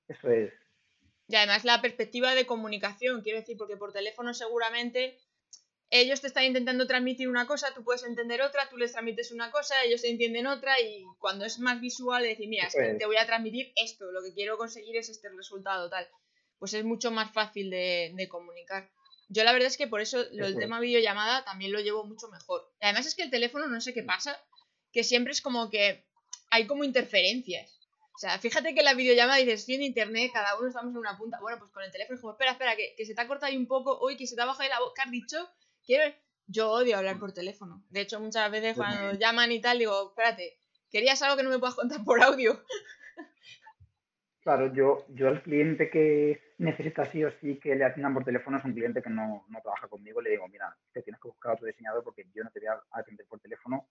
Eso 0.08 0.30
es. 0.30 0.52
Y 1.28 1.36
además 1.36 1.64
la 1.64 1.80
perspectiva 1.80 2.34
de 2.34 2.44
comunicación, 2.44 3.22
quiero 3.22 3.38
decir, 3.38 3.56
porque 3.56 3.76
por 3.76 3.92
teléfono 3.92 4.34
seguramente 4.34 5.16
ellos 5.90 6.20
te 6.20 6.26
están 6.26 6.44
intentando 6.44 6.88
transmitir 6.88 7.28
una 7.28 7.46
cosa, 7.46 7.72
tú 7.72 7.84
puedes 7.84 8.02
entender 8.02 8.42
otra, 8.42 8.68
tú 8.68 8.78
les 8.78 8.92
transmites 8.92 9.30
una 9.30 9.52
cosa, 9.52 9.76
ellos 9.84 10.02
entienden 10.02 10.48
otra 10.48 10.80
y 10.80 11.04
cuando 11.20 11.44
es 11.44 11.60
más 11.60 11.80
visual 11.80 12.24
decir, 12.24 12.48
mira, 12.48 12.66
es 12.66 12.74
que 12.74 12.94
te 12.94 13.06
voy 13.06 13.16
a 13.16 13.26
transmitir 13.26 13.72
esto, 13.76 14.10
lo 14.10 14.22
que 14.24 14.34
quiero 14.34 14.58
conseguir 14.58 14.96
es 14.96 15.08
este 15.08 15.28
resultado, 15.28 15.88
tal 15.88 16.08
pues 16.60 16.74
es 16.74 16.84
mucho 16.84 17.10
más 17.10 17.32
fácil 17.32 17.70
de, 17.70 18.28
comunicar. 18.30 18.88
Yo 19.28 19.42
la 19.42 19.52
verdad 19.52 19.68
es 19.68 19.76
que 19.76 19.88
por 19.88 20.00
eso 20.00 20.20
el 20.20 20.56
tema 20.58 20.78
videollamada 20.78 21.44
también 21.44 21.72
lo 21.72 21.80
llevo 21.80 22.04
mucho 22.04 22.28
mejor. 22.28 22.70
Además 22.80 23.06
es 23.06 23.14
que 23.14 23.22
el 23.22 23.30
teléfono, 23.30 23.66
no 23.66 23.80
sé 23.80 23.94
qué 23.94 24.02
pasa, 24.02 24.38
que 24.92 25.02
siempre 25.02 25.32
es 25.32 25.40
como 25.40 25.70
que 25.70 26.04
hay 26.50 26.66
como 26.66 26.84
interferencias. 26.84 27.78
O 28.14 28.18
sea, 28.18 28.38
fíjate 28.38 28.74
que 28.74 28.82
la 28.82 28.92
videollamada 28.92 29.38
dices, 29.38 29.60
estoy 29.60 29.76
en 29.76 29.82
internet, 29.84 30.30
cada 30.34 30.58
uno 30.58 30.68
estamos 30.68 30.92
en 30.92 30.98
una 30.98 31.16
punta. 31.16 31.38
Bueno, 31.40 31.58
pues 31.58 31.70
con 31.70 31.82
el 31.82 31.90
teléfono 31.90 32.16
es 32.16 32.20
como, 32.20 32.32
espera, 32.34 32.52
espera, 32.52 32.76
que, 32.76 32.94
se 33.06 33.14
te 33.14 33.20
ha 33.20 33.26
cortado 33.26 33.50
ahí 33.50 33.56
un 33.56 33.66
poco, 33.66 33.98
hoy 33.98 34.18
que 34.18 34.26
se 34.26 34.36
te 34.36 34.42
ha 34.42 34.44
bajado 34.44 34.64
ahí 34.64 34.68
la 34.68 34.80
voz, 34.80 34.92
que 34.94 35.02
has 35.02 35.10
dicho, 35.10 35.48
quiero... 35.84 36.14
Yo 36.52 36.68
odio 36.68 36.96
hablar 36.96 37.20
por 37.20 37.32
teléfono. 37.32 37.84
De 37.90 38.00
hecho, 38.00 38.18
muchas 38.18 38.50
veces 38.50 38.74
cuando 38.74 39.16
llaman 39.16 39.52
y 39.52 39.60
tal, 39.60 39.78
digo, 39.78 40.08
espérate, 40.08 40.58
¿querías 40.90 41.22
algo 41.22 41.36
que 41.36 41.44
no 41.44 41.50
me 41.50 41.60
puedas 41.60 41.76
contar 41.76 42.02
por 42.04 42.20
audio? 42.20 42.60
Claro, 44.50 44.74
yo, 44.74 45.06
yo 45.10 45.28
al 45.28 45.42
cliente 45.42 45.88
que 45.88 46.54
necesita 46.58 47.04
sí 47.04 47.22
o 47.22 47.30
sí 47.30 47.60
que 47.60 47.76
le 47.76 47.84
atiendan 47.84 48.12
por 48.12 48.24
teléfono 48.24 48.58
es 48.58 48.64
un 48.64 48.72
cliente 48.72 49.00
que 49.00 49.08
no, 49.08 49.44
no 49.48 49.60
trabaja 49.60 49.86
conmigo. 49.86 50.20
Le 50.20 50.30
digo, 50.30 50.48
mira, 50.48 50.76
te 50.92 51.02
tienes 51.02 51.20
que 51.20 51.28
buscar 51.28 51.52
otro 51.52 51.68
diseñador 51.68 52.02
porque 52.02 52.26
yo 52.34 52.42
no 52.42 52.50
te 52.50 52.58
voy 52.58 52.66
a 52.66 52.82
atender 52.90 53.24
por 53.28 53.38
teléfono 53.38 53.86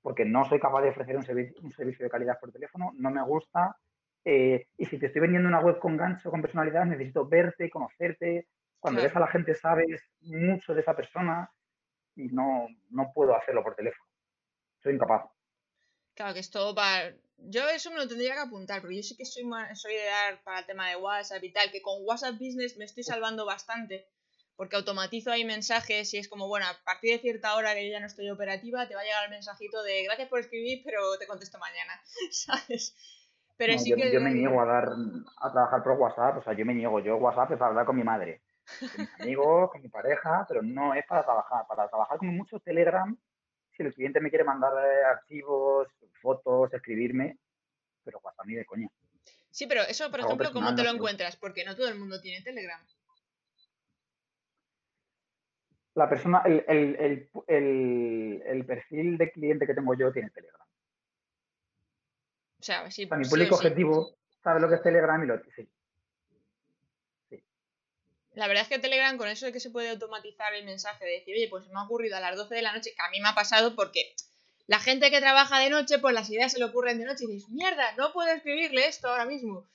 porque 0.00 0.24
no 0.24 0.44
soy 0.44 0.60
capaz 0.60 0.82
de 0.82 0.90
ofrecer 0.90 1.16
un, 1.16 1.24
servicio, 1.24 1.60
un 1.64 1.72
servicio 1.72 2.04
de 2.04 2.10
calidad 2.10 2.38
por 2.38 2.52
teléfono, 2.52 2.92
no 2.94 3.10
me 3.10 3.24
gusta. 3.24 3.76
Eh, 4.24 4.68
y 4.76 4.86
si 4.86 5.00
te 5.00 5.06
estoy 5.06 5.20
vendiendo 5.20 5.48
una 5.48 5.58
web 5.58 5.80
con 5.80 5.96
gancho, 5.96 6.30
con 6.30 6.42
personalidad, 6.42 6.84
necesito 6.84 7.26
verte, 7.26 7.68
conocerte. 7.68 8.46
Cuando 8.78 9.02
ves 9.02 9.16
a 9.16 9.20
la 9.20 9.26
gente 9.26 9.52
sabes 9.56 10.00
mucho 10.20 10.74
de 10.74 10.80
esa 10.82 10.94
persona 10.94 11.50
y 12.14 12.28
no, 12.28 12.68
no 12.90 13.10
puedo 13.12 13.34
hacerlo 13.34 13.64
por 13.64 13.74
teléfono. 13.74 14.08
Soy 14.80 14.94
incapaz. 14.94 15.24
Claro, 16.14 16.34
que 16.34 16.40
es 16.40 16.50
todo 16.52 16.72
para... 16.72 17.12
Yo 17.38 17.68
eso 17.68 17.90
me 17.90 17.98
lo 17.98 18.08
tendría 18.08 18.34
que 18.34 18.40
apuntar, 18.40 18.80
porque 18.80 18.96
yo 18.96 19.02
sí 19.02 19.16
que 19.16 19.24
soy, 19.24 19.44
soy 19.74 19.94
de 19.94 20.04
dar 20.04 20.42
para 20.42 20.60
el 20.60 20.66
tema 20.66 20.88
de 20.90 20.96
WhatsApp 20.96 21.42
y 21.42 21.52
tal, 21.52 21.70
que 21.70 21.80
con 21.80 22.04
WhatsApp 22.04 22.34
Business 22.34 22.76
me 22.76 22.84
estoy 22.84 23.04
salvando 23.04 23.46
bastante, 23.46 24.08
porque 24.56 24.76
automatizo 24.76 25.30
ahí 25.30 25.44
mensajes 25.44 26.12
y 26.14 26.18
es 26.18 26.28
como, 26.28 26.48
bueno, 26.48 26.66
a 26.66 26.84
partir 26.84 27.12
de 27.12 27.20
cierta 27.20 27.54
hora 27.54 27.74
que 27.74 27.86
yo 27.86 27.92
ya 27.92 28.00
no 28.00 28.06
estoy 28.06 28.28
operativa, 28.28 28.88
te 28.88 28.94
va 28.94 29.02
a 29.02 29.04
llegar 29.04 29.24
el 29.24 29.30
mensajito 29.30 29.82
de 29.82 30.02
gracias 30.04 30.28
por 30.28 30.40
escribir, 30.40 30.82
pero 30.84 31.16
te 31.16 31.26
contesto 31.26 31.58
mañana, 31.58 32.00
¿sabes? 32.32 32.96
Pero 33.56 33.78
sí 33.78 33.90
yo, 33.90 33.96
que... 33.96 34.12
Yo 34.12 34.20
me 34.20 34.32
niego 34.32 34.60
a 34.60 34.66
dar, 34.66 34.88
a 35.40 35.52
trabajar 35.52 35.82
por 35.82 35.92
WhatsApp, 35.92 36.38
o 36.38 36.42
sea, 36.42 36.54
yo 36.54 36.66
me 36.66 36.74
niego, 36.74 36.98
yo 37.00 37.16
WhatsApp 37.16 37.52
es 37.52 37.58
para 37.58 37.70
hablar 37.70 37.86
con 37.86 37.96
mi 37.96 38.04
madre, 38.04 38.42
con 38.80 38.90
mis 38.98 39.14
amigos, 39.20 39.70
con 39.70 39.80
mi 39.80 39.88
pareja, 39.88 40.44
pero 40.48 40.60
no 40.62 40.92
es 40.92 41.06
para 41.06 41.22
trabajar, 41.22 41.66
para 41.68 41.88
trabajar 41.88 42.18
como 42.18 42.32
mucho 42.32 42.58
Telegram 42.58 43.16
si 43.78 43.84
el 43.84 43.94
cliente 43.94 44.20
me 44.20 44.28
quiere 44.28 44.44
mandar 44.44 44.72
eh, 44.84 45.04
archivos, 45.04 45.88
fotos, 46.20 46.74
escribirme, 46.74 47.38
pero 48.04 48.20
WhatsApp 48.22 48.46
ni 48.46 48.54
de 48.54 48.66
coña. 48.66 48.88
Sí, 49.50 49.66
pero 49.66 49.82
eso, 49.82 50.10
por 50.10 50.20
ejemplo, 50.20 50.52
¿cómo 50.52 50.74
te 50.74 50.82
lo 50.82 50.90
encuentras? 50.90 51.36
Porque 51.36 51.64
no 51.64 51.76
todo 51.76 51.88
el 51.88 51.98
mundo 51.98 52.20
tiene 52.20 52.42
Telegram. 52.42 52.84
La 55.94 56.08
persona, 56.08 56.42
el, 56.44 56.64
el, 56.68 57.28
el, 57.46 58.42
el 58.44 58.66
perfil 58.66 59.16
de 59.16 59.32
cliente 59.32 59.66
que 59.66 59.74
tengo 59.74 59.94
yo 59.94 60.12
tiene 60.12 60.30
Telegram. 60.30 60.66
O 62.60 62.62
sea, 62.62 62.90
sí, 62.90 63.08
mi 63.16 63.24
público 63.24 63.54
objetivo 63.54 64.16
sabe 64.42 64.60
lo 64.60 64.68
que 64.68 64.74
es 64.76 64.82
Telegram 64.82 65.22
y 65.22 65.26
lo 65.26 65.40
sí. 65.54 65.68
La 68.38 68.46
verdad 68.46 68.62
es 68.62 68.68
que 68.68 68.78
Telegram, 68.78 69.18
con 69.18 69.26
eso 69.26 69.46
de 69.46 69.52
que 69.52 69.58
se 69.58 69.68
puede 69.68 69.90
automatizar 69.90 70.54
el 70.54 70.64
mensaje, 70.64 71.04
de 71.04 71.10
decir, 71.10 71.34
oye, 71.34 71.48
pues 71.48 71.66
me 71.66 71.80
ha 71.80 71.82
ocurrido 71.82 72.16
a 72.16 72.20
las 72.20 72.36
12 72.36 72.54
de 72.54 72.62
la 72.62 72.72
noche, 72.72 72.92
que 72.94 73.02
a 73.02 73.10
mí 73.10 73.20
me 73.20 73.28
ha 73.28 73.34
pasado 73.34 73.74
porque 73.74 74.14
la 74.68 74.78
gente 74.78 75.10
que 75.10 75.18
trabaja 75.18 75.58
de 75.58 75.70
noche, 75.70 75.98
pues 75.98 76.14
las 76.14 76.30
ideas 76.30 76.52
se 76.52 76.60
le 76.60 76.66
ocurren 76.66 77.00
de 77.00 77.04
noche 77.04 77.24
y 77.24 77.32
dices, 77.32 77.50
mierda, 77.50 77.90
no 77.96 78.12
puedo 78.12 78.32
escribirle 78.32 78.86
esto 78.86 79.08
ahora 79.08 79.24
mismo. 79.24 79.66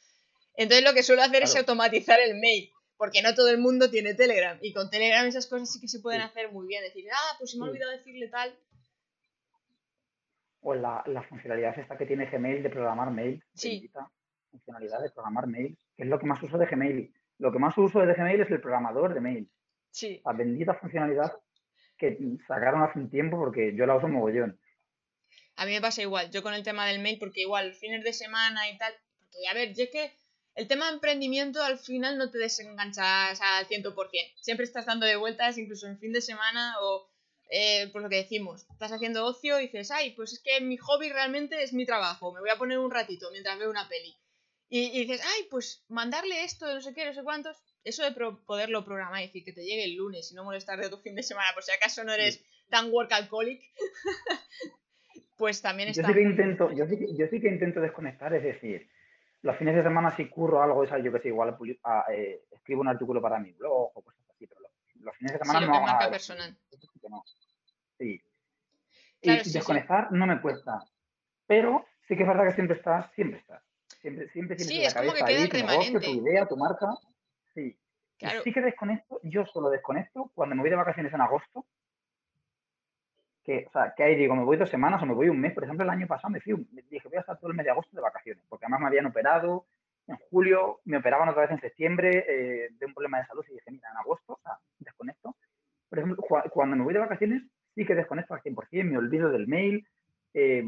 Entonces 0.55 0.85
lo 0.85 0.93
que 0.93 1.03
suelo 1.03 1.23
hacer 1.23 1.43
es 1.43 1.53
automatizar 1.57 2.21
el 2.21 2.39
mail, 2.39 2.71
porque 2.95 3.21
no 3.21 3.35
todo 3.35 3.49
el 3.49 3.57
mundo 3.57 3.89
tiene 3.89 4.13
Telegram. 4.13 4.57
Y 4.61 4.71
con 4.71 4.89
Telegram 4.89 5.25
esas 5.25 5.47
cosas 5.47 5.69
sí 5.69 5.81
que 5.81 5.89
se 5.89 5.99
pueden 5.99 6.21
hacer 6.21 6.49
muy 6.53 6.65
bien. 6.65 6.83
Decir, 6.83 7.03
ah, 7.11 7.35
pues 7.39 7.51
se 7.51 7.57
me 7.57 7.65
ha 7.65 7.69
olvidado 7.69 7.91
decirle 7.91 8.29
tal. 8.29 8.55
O 10.61 10.73
la, 10.73 11.03
la 11.07 11.23
funcionalidad 11.23 11.77
esta 11.77 11.97
que 11.97 12.05
tiene 12.05 12.27
Gmail 12.27 12.63
de 12.63 12.69
programar 12.69 13.11
mail. 13.11 13.43
Sí. 13.55 13.91
Funcionalidad 14.51 15.01
de 15.01 15.09
programar 15.09 15.47
mail, 15.47 15.77
que 15.97 16.03
es 16.03 16.07
lo 16.07 16.17
que 16.17 16.27
más 16.27 16.41
uso 16.41 16.57
de 16.57 16.65
Gmail 16.67 17.13
lo 17.43 17.51
que 17.51 17.59
más 17.59 17.77
uso 17.77 17.99
de 17.99 18.13
Gmail 18.13 18.39
es 18.39 18.51
el 18.51 18.61
programador 18.61 19.13
de 19.13 19.19
mail. 19.19 19.51
Sí. 19.91 20.21
La 20.23 20.31
bendita 20.31 20.75
funcionalidad 20.75 21.33
que 21.97 22.17
sacaron 22.47 22.83
hace 22.83 22.99
un 22.99 23.09
tiempo 23.09 23.37
porque 23.37 23.75
yo 23.75 23.85
la 23.85 23.97
uso 23.97 24.07
mogollón. 24.07 24.57
A 25.57 25.65
mí 25.65 25.73
me 25.73 25.81
pasa 25.81 26.01
igual, 26.01 26.31
yo 26.31 26.41
con 26.41 26.53
el 26.53 26.63
tema 26.63 26.87
del 26.87 27.01
mail, 27.01 27.19
porque 27.19 27.41
igual 27.41 27.73
fines 27.73 28.01
de 28.01 28.13
semana 28.13 28.69
y 28.69 28.77
tal, 28.77 28.93
porque 29.19 29.45
a 29.51 29.53
ver, 29.53 29.73
yo 29.75 29.83
es 29.83 29.89
que 29.89 30.13
el 30.55 30.69
tema 30.69 30.87
de 30.87 30.93
emprendimiento 30.93 31.61
al 31.61 31.77
final 31.77 32.17
no 32.17 32.31
te 32.31 32.37
desenganchas 32.37 33.41
al 33.41 33.67
100%, 33.67 33.93
siempre 34.39 34.63
estás 34.63 34.85
dando 34.85 35.05
de 35.05 35.17
vueltas, 35.17 35.57
incluso 35.57 35.87
en 35.87 35.99
fin 35.99 36.13
de 36.13 36.21
semana 36.21 36.75
o 36.81 37.09
eh, 37.49 37.89
por 37.91 38.01
lo 38.01 38.09
que 38.09 38.23
decimos, 38.23 38.65
estás 38.71 38.93
haciendo 38.93 39.25
ocio 39.25 39.59
y 39.59 39.63
dices, 39.63 39.91
ay, 39.91 40.11
pues 40.11 40.31
es 40.31 40.39
que 40.39 40.61
mi 40.61 40.77
hobby 40.77 41.09
realmente 41.09 41.61
es 41.61 41.73
mi 41.73 41.85
trabajo, 41.85 42.31
me 42.31 42.39
voy 42.39 42.51
a 42.51 42.57
poner 42.57 42.79
un 42.79 42.89
ratito 42.89 43.29
mientras 43.31 43.59
veo 43.59 43.69
una 43.69 43.89
peli. 43.89 44.15
Y, 44.69 45.05
dices, 45.05 45.21
ay, 45.23 45.47
pues 45.51 45.85
mandarle 45.87 46.43
esto, 46.43 46.73
no 46.73 46.81
sé 46.81 46.93
qué, 46.93 47.05
no 47.05 47.13
sé 47.13 47.23
cuántos. 47.23 47.61
Eso 47.83 48.03
de 48.03 48.11
poderlo 48.11 48.83
programar 48.83 49.21
y 49.21 49.27
decir 49.27 49.43
que 49.43 49.53
te 49.53 49.63
llegue 49.63 49.83
el 49.83 49.95
lunes 49.95 50.31
y 50.31 50.35
no 50.35 50.43
molestar 50.43 50.79
de 50.79 50.89
tu 50.89 50.97
fin 50.97 51.15
de 51.15 51.21
semana, 51.21 51.49
por 51.53 51.63
si 51.63 51.71
acaso 51.71 52.03
no 52.03 52.11
eres 52.11 52.43
tan 52.69 52.91
work 52.91 53.11
alcoholic, 53.11 53.61
pues 55.37 55.61
también 55.61 55.89
está. 55.89 56.01
Yo 56.01 56.07
sí, 56.07 56.13
que 56.13 56.21
intento, 56.21 56.71
yo, 56.71 56.87
sí 56.87 56.97
que, 56.97 57.15
yo 57.15 57.27
sí 57.27 57.39
que 57.39 57.49
intento 57.49 57.81
desconectar, 57.81 58.33
es 58.33 58.43
decir, 58.43 58.89
los 59.43 59.57
fines 59.57 59.75
de 59.75 59.83
semana 59.83 60.15
si 60.15 60.27
curro 60.27 60.63
algo, 60.63 60.83
yo 60.85 61.11
que 61.11 61.19
sé, 61.19 61.27
igual 61.27 61.55
ah, 61.83 62.05
eh, 62.11 62.45
escribo 62.51 62.81
un 62.81 62.87
artículo 62.87 63.21
para 63.21 63.39
mi 63.39 63.51
blog 63.51 63.91
o 63.93 64.01
cosas 64.01 64.23
así, 64.29 64.47
pero 64.47 64.61
los, 65.01 65.15
fines 65.17 65.33
de 65.33 65.39
semana 65.39 65.59
sí, 65.59 65.65
no. 65.65 65.73
Que 65.73 65.79
marca 65.81 66.09
personal. 66.09 66.57
Sí. 67.99 68.21
y 69.21 69.51
desconectar 69.51 70.11
no 70.11 70.25
me 70.25 70.41
cuesta. 70.41 70.79
Pero 71.45 71.85
sí 72.07 72.15
que 72.15 72.23
es 72.23 72.27
verdad 72.27 72.47
que 72.47 72.55
siempre 72.55 72.77
estás, 72.77 73.11
siempre 73.13 73.39
estás. 73.39 73.61
Siempre, 74.03 74.27
siempre 74.31 74.57
tienes 74.57 74.75
sí, 74.75 74.83
es 74.83 74.93
como 74.93 75.13
que 75.13 75.23
queda 75.23 75.79
tu 75.93 75.99
tu 76.01 76.11
idea, 76.11 76.45
tu 76.45 76.57
marca. 76.57 76.87
Sí. 77.53 77.73
Sí 78.43 78.51
que 78.51 78.59
desconecto, 78.59 79.21
yo 79.23 79.45
solo 79.45 79.69
desconecto 79.69 80.29
cuando 80.35 80.55
me 80.55 80.61
voy 80.61 80.69
de 80.69 80.75
vacaciones 80.75 81.13
en 81.13 81.21
agosto. 81.21 81.65
Que, 83.45 83.65
o 83.65 83.71
sea, 83.71 83.93
que 83.95 84.03
ahí 84.03 84.15
digo, 84.15 84.35
me 84.35 84.43
voy 84.43 84.57
dos 84.57 84.69
semanas 84.69 85.01
o 85.01 85.05
me 85.05 85.13
voy 85.13 85.29
un 85.29 85.39
mes. 85.39 85.53
Por 85.53 85.63
ejemplo, 85.63 85.85
el 85.85 85.89
año 85.89 86.05
pasado 86.05 86.31
me 86.31 86.41
fui, 86.41 86.53
me 86.73 86.81
dije, 86.89 87.07
voy 87.07 87.15
a 87.15 87.21
estar 87.21 87.39
todo 87.39 87.51
el 87.51 87.55
mes 87.55 87.63
de 87.63 87.71
agosto 87.71 87.95
de 87.95 88.01
vacaciones, 88.01 88.43
porque 88.49 88.65
además 88.65 88.81
me 88.81 88.87
habían 88.87 89.05
operado 89.05 89.67
en 90.07 90.17
julio, 90.29 90.81
me 90.83 90.97
operaban 90.97 91.29
otra 91.29 91.43
vez 91.43 91.51
en 91.51 91.61
septiembre 91.61 92.25
eh, 92.27 92.69
de 92.77 92.85
un 92.85 92.93
problema 92.93 93.19
de 93.19 93.25
salud 93.27 93.45
y 93.49 93.53
dije, 93.53 93.71
mira, 93.71 93.87
en 93.89 93.97
agosto, 93.99 94.33
o 94.33 94.39
sea, 94.43 94.57
desconecto. 94.79 95.37
Por 95.87 95.99
ejemplo, 95.99 96.21
cuando 96.51 96.75
me 96.75 96.83
voy 96.83 96.93
de 96.93 96.99
vacaciones, 96.99 97.43
sí 97.73 97.85
que 97.85 97.95
desconecto 97.95 98.33
al 98.33 98.41
100%, 98.41 98.83
me 98.83 98.97
olvido 98.97 99.29
del 99.29 99.47
mail, 99.47 99.87
eh, 100.33 100.65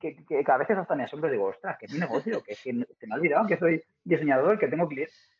que, 0.00 0.24
que, 0.24 0.44
a 0.46 0.56
veces 0.56 0.76
hasta 0.76 0.94
me 0.94 1.04
asombro 1.04 1.28
y 1.28 1.32
digo, 1.32 1.46
ostras, 1.46 1.76
que 1.78 1.86
es 1.86 1.92
mi 1.92 1.98
negocio, 1.98 2.42
que, 2.42 2.54
que 2.54 2.72
se 2.72 3.06
me 3.06 3.14
ha 3.14 3.16
olvidado 3.16 3.46
que 3.46 3.56
soy 3.56 3.82
diseñador, 4.04 4.58
que 4.58 4.68
tengo 4.68 4.88
clientes. 4.88 5.32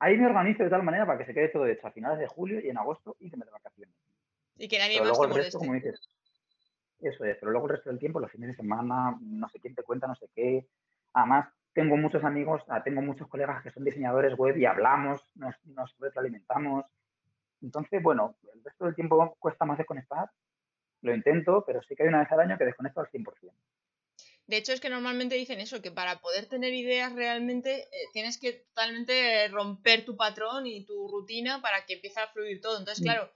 Ahí 0.00 0.16
me 0.16 0.26
organizo 0.26 0.62
de 0.62 0.70
tal 0.70 0.82
manera 0.82 1.06
para 1.06 1.18
que 1.18 1.24
se 1.24 1.34
quede 1.34 1.48
todo 1.48 1.66
hecho 1.66 1.86
a 1.86 1.92
finales 1.92 2.18
de 2.18 2.28
julio 2.28 2.60
y 2.60 2.68
en 2.68 2.78
agosto 2.78 3.16
y 3.18 3.30
que 3.30 3.36
me 3.36 3.44
dé 3.44 3.50
vacaciones. 3.50 3.94
Y 4.56 4.68
que 4.68 4.78
nadie 4.78 4.98
pero 4.98 5.10
más 5.10 5.18
luego 5.18 5.34
el 5.34 5.42
resto, 5.42 5.58
como 5.58 5.74
dices, 5.74 6.00
eso 7.00 7.24
es, 7.24 7.36
pero 7.38 7.52
luego 7.52 7.66
el 7.66 7.72
resto 7.72 7.90
del 7.90 7.98
tiempo, 7.98 8.20
los 8.20 8.30
fines 8.30 8.50
de 8.50 8.56
semana, 8.56 9.16
no 9.20 9.48
sé 9.48 9.60
quién 9.60 9.74
te 9.74 9.82
cuenta, 9.82 10.06
no 10.06 10.14
sé 10.14 10.28
qué. 10.34 10.66
Además, 11.14 11.48
tengo 11.72 11.96
muchos 11.96 12.22
amigos, 12.24 12.62
ah, 12.68 12.82
tengo 12.82 13.02
muchos 13.02 13.28
colegas 13.28 13.62
que 13.62 13.70
son 13.70 13.84
diseñadores 13.84 14.36
web 14.36 14.56
y 14.56 14.66
hablamos, 14.66 15.22
nos, 15.34 15.54
nos 15.64 15.96
retroalimentamos. 15.98 16.84
Entonces, 17.62 18.02
bueno, 18.02 18.36
el 18.54 18.62
resto 18.62 18.84
del 18.84 18.94
tiempo 18.94 19.36
cuesta 19.40 19.64
más 19.64 19.78
desconectar 19.78 20.30
lo 21.02 21.14
intento, 21.14 21.64
pero 21.66 21.80
sí 21.82 21.94
que 21.94 22.02
hay 22.02 22.08
una 22.08 22.20
vez 22.20 22.32
al 22.32 22.40
año 22.40 22.58
que 22.58 22.64
desconecto 22.64 23.00
al 23.00 23.08
100%. 23.08 23.52
De 24.46 24.56
hecho, 24.56 24.72
es 24.72 24.80
que 24.80 24.88
normalmente 24.88 25.34
dicen 25.34 25.60
eso, 25.60 25.82
que 25.82 25.90
para 25.90 26.20
poder 26.20 26.46
tener 26.46 26.72
ideas 26.72 27.12
realmente 27.12 27.82
eh, 27.82 27.88
tienes 28.14 28.38
que 28.38 28.52
totalmente 28.54 29.46
romper 29.48 30.06
tu 30.06 30.16
patrón 30.16 30.66
y 30.66 30.86
tu 30.86 31.06
rutina 31.06 31.60
para 31.60 31.84
que 31.84 31.94
empiece 31.94 32.18
a 32.18 32.28
fluir 32.28 32.60
todo. 32.62 32.78
Entonces, 32.78 33.02
mm. 33.02 33.04
claro, 33.04 33.30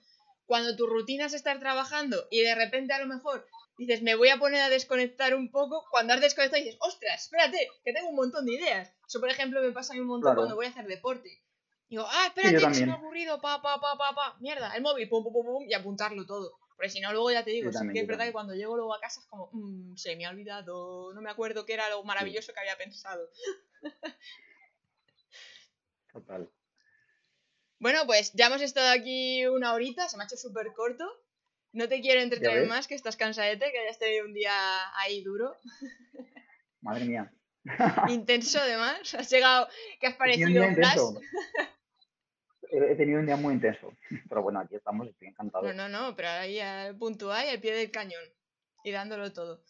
cuando 0.46 0.74
tu 0.74 0.86
rutina 0.86 1.26
es 1.26 1.34
estar 1.34 1.58
trabajando 1.58 2.26
y 2.30 2.40
de 2.40 2.54
repente 2.54 2.94
a 2.94 2.98
lo 2.98 3.06
mejor 3.06 3.46
dices, 3.76 4.02
me 4.02 4.14
voy 4.14 4.30
a 4.30 4.38
poner 4.38 4.62
a 4.62 4.68
desconectar 4.68 5.34
un 5.34 5.50
poco, 5.50 5.84
cuando 5.90 6.14
has 6.14 6.20
desconectado 6.20 6.62
dices, 6.62 6.78
ostras, 6.80 7.24
espérate, 7.24 7.68
que 7.84 7.92
tengo 7.92 8.08
un 8.08 8.16
montón 8.16 8.46
de 8.46 8.54
ideas. 8.54 8.90
Eso, 9.06 9.20
por 9.20 9.28
ejemplo, 9.28 9.60
me 9.60 9.72
pasa 9.72 9.92
a 9.92 9.96
mí 9.96 10.00
un 10.00 10.08
montón 10.08 10.34
cuando 10.34 10.54
voy 10.54 10.66
a 10.66 10.70
hacer 10.70 10.86
deporte. 10.86 11.42
Digo, 11.90 12.06
ah, 12.08 12.26
espérate, 12.28 12.66
que 12.66 12.74
se 12.74 12.86
me 12.86 12.92
ha 12.92 12.96
ocurrido, 12.96 13.38
pa, 13.40 13.60
pa, 13.60 13.78
pa, 13.78 13.98
pa, 13.98 14.14
pa, 14.14 14.36
mierda, 14.40 14.74
el 14.74 14.82
móvil, 14.82 15.10
pum, 15.10 15.22
pum, 15.22 15.32
pum, 15.32 15.44
pum, 15.44 15.64
y 15.68 15.74
apuntarlo 15.74 16.24
todo. 16.24 16.58
Porque 16.82 16.90
si 16.94 17.00
no, 17.00 17.12
luego 17.12 17.30
ya 17.30 17.44
te 17.44 17.52
digo, 17.52 17.70
que 17.70 18.00
es 18.00 18.06
verdad 18.08 18.24
que 18.24 18.32
cuando 18.32 18.56
llego 18.56 18.76
luego 18.76 18.92
a 18.92 18.98
casa 18.98 19.20
es 19.20 19.26
como, 19.26 19.50
mmm, 19.52 19.94
se 19.94 20.16
me 20.16 20.26
ha 20.26 20.30
olvidado, 20.30 21.14
no 21.14 21.22
me 21.22 21.30
acuerdo 21.30 21.64
qué 21.64 21.74
era 21.74 21.88
lo 21.88 22.02
maravilloso 22.02 22.52
que 22.52 22.58
había 22.58 22.76
pensado. 22.76 23.30
Total. 26.12 26.50
Bueno, 27.78 28.04
pues 28.04 28.32
ya 28.32 28.46
hemos 28.46 28.62
estado 28.62 28.90
aquí 28.90 29.46
una 29.46 29.74
horita, 29.74 30.08
se 30.08 30.16
me 30.16 30.24
ha 30.24 30.26
hecho 30.26 30.36
súper 30.36 30.72
corto. 30.72 31.08
No 31.70 31.88
te 31.88 32.00
quiero 32.00 32.20
entretener 32.20 32.66
más, 32.66 32.88
que 32.88 32.96
estás 32.96 33.16
cansadete, 33.16 33.70
que 33.70 33.78
hayas 33.78 34.00
tenido 34.00 34.24
un 34.24 34.34
día 34.34 34.52
ahí 34.96 35.22
duro. 35.22 35.56
Madre 36.80 37.04
mía. 37.04 37.32
Intenso 38.08 38.58
además. 38.58 39.14
Has 39.14 39.30
llegado, 39.30 39.68
que 40.00 40.08
has 40.08 40.16
parecido 40.16 40.66
un 40.66 40.74
flash. 40.74 40.98
he 42.72 42.96
tenido 42.96 43.20
un 43.20 43.26
día 43.26 43.36
muy 43.36 43.54
intenso. 43.54 43.92
Pero 44.28 44.42
bueno, 44.42 44.60
aquí 44.60 44.74
estamos, 44.74 45.08
estoy 45.08 45.28
encantado. 45.28 45.64
No, 45.64 45.74
no, 45.74 45.88
no, 45.88 46.16
pero 46.16 46.28
ahí 46.28 46.58
al 46.58 46.96
punto 46.96 47.32
A 47.32 47.44
y 47.44 47.50
al 47.50 47.60
pie 47.60 47.74
del 47.74 47.90
cañón. 47.90 48.24
Y 48.84 48.90
dándolo 48.90 49.32
todo. 49.32 49.62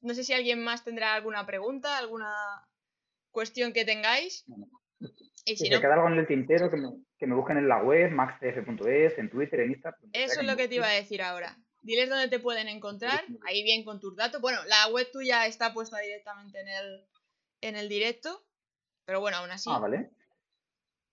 No, 0.00 0.14
sé 0.14 0.24
si 0.24 0.32
alguien 0.32 0.62
más 0.62 0.84
tendrá 0.84 1.14
alguna 1.14 1.44
pregunta, 1.44 1.98
alguna 1.98 2.32
cuestión 3.32 3.72
que 3.72 3.84
tengáis. 3.84 4.44
Y 5.44 5.56
si, 5.56 5.68
no... 5.68 5.80
queda 5.80 5.94
algo 5.94 6.08
en 6.08 6.18
el 6.18 6.26
tintero, 6.26 6.70
que 6.70 6.76
me, 6.76 6.88
que 7.18 7.26
me, 7.26 7.34
busquen 7.34 7.58
en 7.58 7.68
la 7.68 7.82
web, 7.82 8.12
maxtf.es, 8.12 9.18
en 9.18 9.28
Twitter, 9.28 9.60
en 9.60 9.72
Instagram. 9.72 10.10
Eso 10.12 10.40
es 10.40 10.46
lo 10.46 10.56
que 10.56 10.68
te 10.68 10.76
iba 10.76 10.86
a 10.86 10.92
decir 10.92 11.20
ahora. 11.20 11.58
Diles 11.82 12.08
dónde 12.08 12.28
te 12.28 12.38
pueden 12.38 12.68
encontrar, 12.68 13.24
ahí 13.46 13.62
bien 13.62 13.84
con 13.84 14.00
tus 14.00 14.16
datos. 14.16 14.40
Bueno, 14.40 14.60
la 14.66 14.88
web 14.88 15.06
tuya 15.12 15.46
está 15.46 15.74
puesta 15.74 15.98
directamente 15.98 16.60
en 16.60 16.68
el, 16.68 17.04
en 17.60 17.76
el 17.76 17.88
directo, 17.88 18.42
pero 19.04 19.20
bueno, 19.20 19.38
aún 19.38 19.50
así. 19.50 19.68
Ah, 19.70 19.80
vale. 19.80 20.10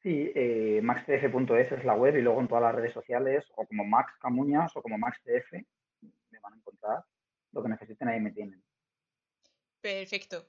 Sí, 0.04 0.32
eh, 0.34 0.80
maxtf.es 0.82 1.72
es 1.72 1.86
la 1.86 1.94
web 1.94 2.16
y 2.18 2.22
luego 2.22 2.42
en 2.42 2.48
todas 2.48 2.64
las 2.64 2.76
redes 2.76 2.94
sociales, 2.94 3.46
o 3.56 3.66
como 3.68 3.86
Max 3.86 4.14
Camuñas 4.20 4.76
o 4.76 4.82
como 4.82 4.98
maxtf, 4.98 5.52
me 5.52 6.40
van 6.40 6.54
a 6.54 6.58
encontrar. 6.58 7.04
Lo 7.52 7.62
que 7.62 7.70
necesiten 7.70 8.08
ahí 8.08 8.20
me 8.20 8.32
tienen. 8.32 8.64
Perfecto. 9.82 10.46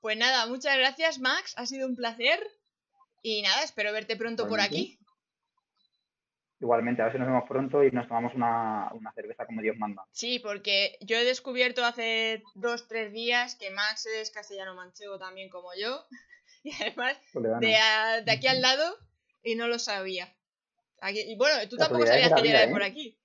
Pues 0.00 0.16
nada, 0.16 0.46
muchas 0.46 0.76
gracias 0.78 1.18
Max, 1.18 1.54
ha 1.58 1.66
sido 1.66 1.88
un 1.88 1.96
placer. 1.96 2.40
Y 3.22 3.42
nada, 3.42 3.62
espero 3.62 3.92
verte 3.92 4.16
pronto 4.16 4.48
por 4.48 4.60
aquí. 4.60 4.98
Igualmente, 6.60 7.02
a 7.02 7.06
ver 7.06 7.14
si 7.14 7.18
nos 7.18 7.28
vemos 7.28 7.48
pronto 7.48 7.84
y 7.84 7.90
nos 7.92 8.08
tomamos 8.08 8.34
una, 8.34 8.90
cerveza 9.14 9.46
como 9.46 9.62
Dios 9.62 9.76
manda. 9.76 10.04
Sí, 10.10 10.40
porque 10.40 10.98
yo 11.00 11.16
he 11.16 11.24
descubierto 11.24 11.84
hace 11.84 12.42
dos, 12.54 12.88
tres 12.88 13.12
días 13.12 13.54
que 13.54 13.70
Max 13.70 14.06
es 14.06 14.30
castellano 14.30 14.74
manchego 14.74 15.18
también 15.18 15.50
como 15.50 15.68
yo. 15.80 16.04
Y 16.68 16.72
además, 16.82 17.16
de, 17.34 18.30
aquí 18.30 18.46
al 18.46 18.60
lado, 18.60 18.84
y 19.42 19.54
no 19.54 19.68
lo 19.68 19.78
sabía. 19.78 20.34
y 21.08 21.36
bueno, 21.36 21.66
tú 21.68 21.76
tampoco 21.76 22.06
sabías 22.06 22.32
que 22.34 22.48
yo 22.48 22.54
era 22.54 22.70
por 22.70 22.82
¿eh? 22.82 22.86
aquí. 22.86 23.18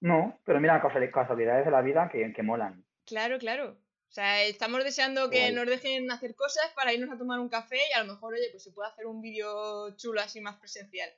No, 0.00 0.40
pero 0.44 0.60
mira, 0.60 0.80
casualidades 0.80 1.64
de 1.64 1.70
la 1.70 1.82
vida 1.82 2.08
que, 2.10 2.32
que 2.32 2.42
molan. 2.42 2.84
Claro, 3.04 3.38
claro. 3.38 3.78
O 4.08 4.12
sea, 4.16 4.42
estamos 4.44 4.82
deseando 4.82 5.28
que 5.28 5.52
nos 5.52 5.66
dejen 5.66 6.10
hacer 6.10 6.34
cosas 6.34 6.72
para 6.74 6.92
irnos 6.92 7.12
a 7.12 7.18
tomar 7.18 7.38
un 7.38 7.48
café 7.48 7.76
y 7.90 7.98
a 7.98 8.02
lo 8.02 8.14
mejor, 8.14 8.34
oye, 8.34 8.48
pues 8.50 8.62
se 8.62 8.72
puede 8.72 8.88
hacer 8.88 9.06
un 9.06 9.20
vídeo 9.20 9.94
chulo 9.96 10.20
así 10.20 10.40
más 10.40 10.56
presencial. 10.56 11.10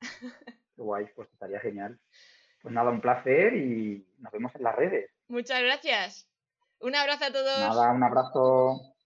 guay, 0.76 1.06
pues 1.14 1.28
estaría 1.32 1.60
genial. 1.60 1.98
Pues 2.60 2.74
nada, 2.74 2.90
un 2.90 3.00
placer 3.00 3.54
y 3.54 4.06
nos 4.18 4.32
vemos 4.32 4.54
en 4.56 4.62
las 4.62 4.76
redes. 4.76 5.10
Muchas 5.28 5.62
gracias. 5.62 6.28
Un 6.80 6.94
abrazo 6.96 7.24
a 7.24 7.32
todos. 7.32 7.60
Nada, 7.60 7.92
un 7.92 8.02
abrazo. 8.02 8.94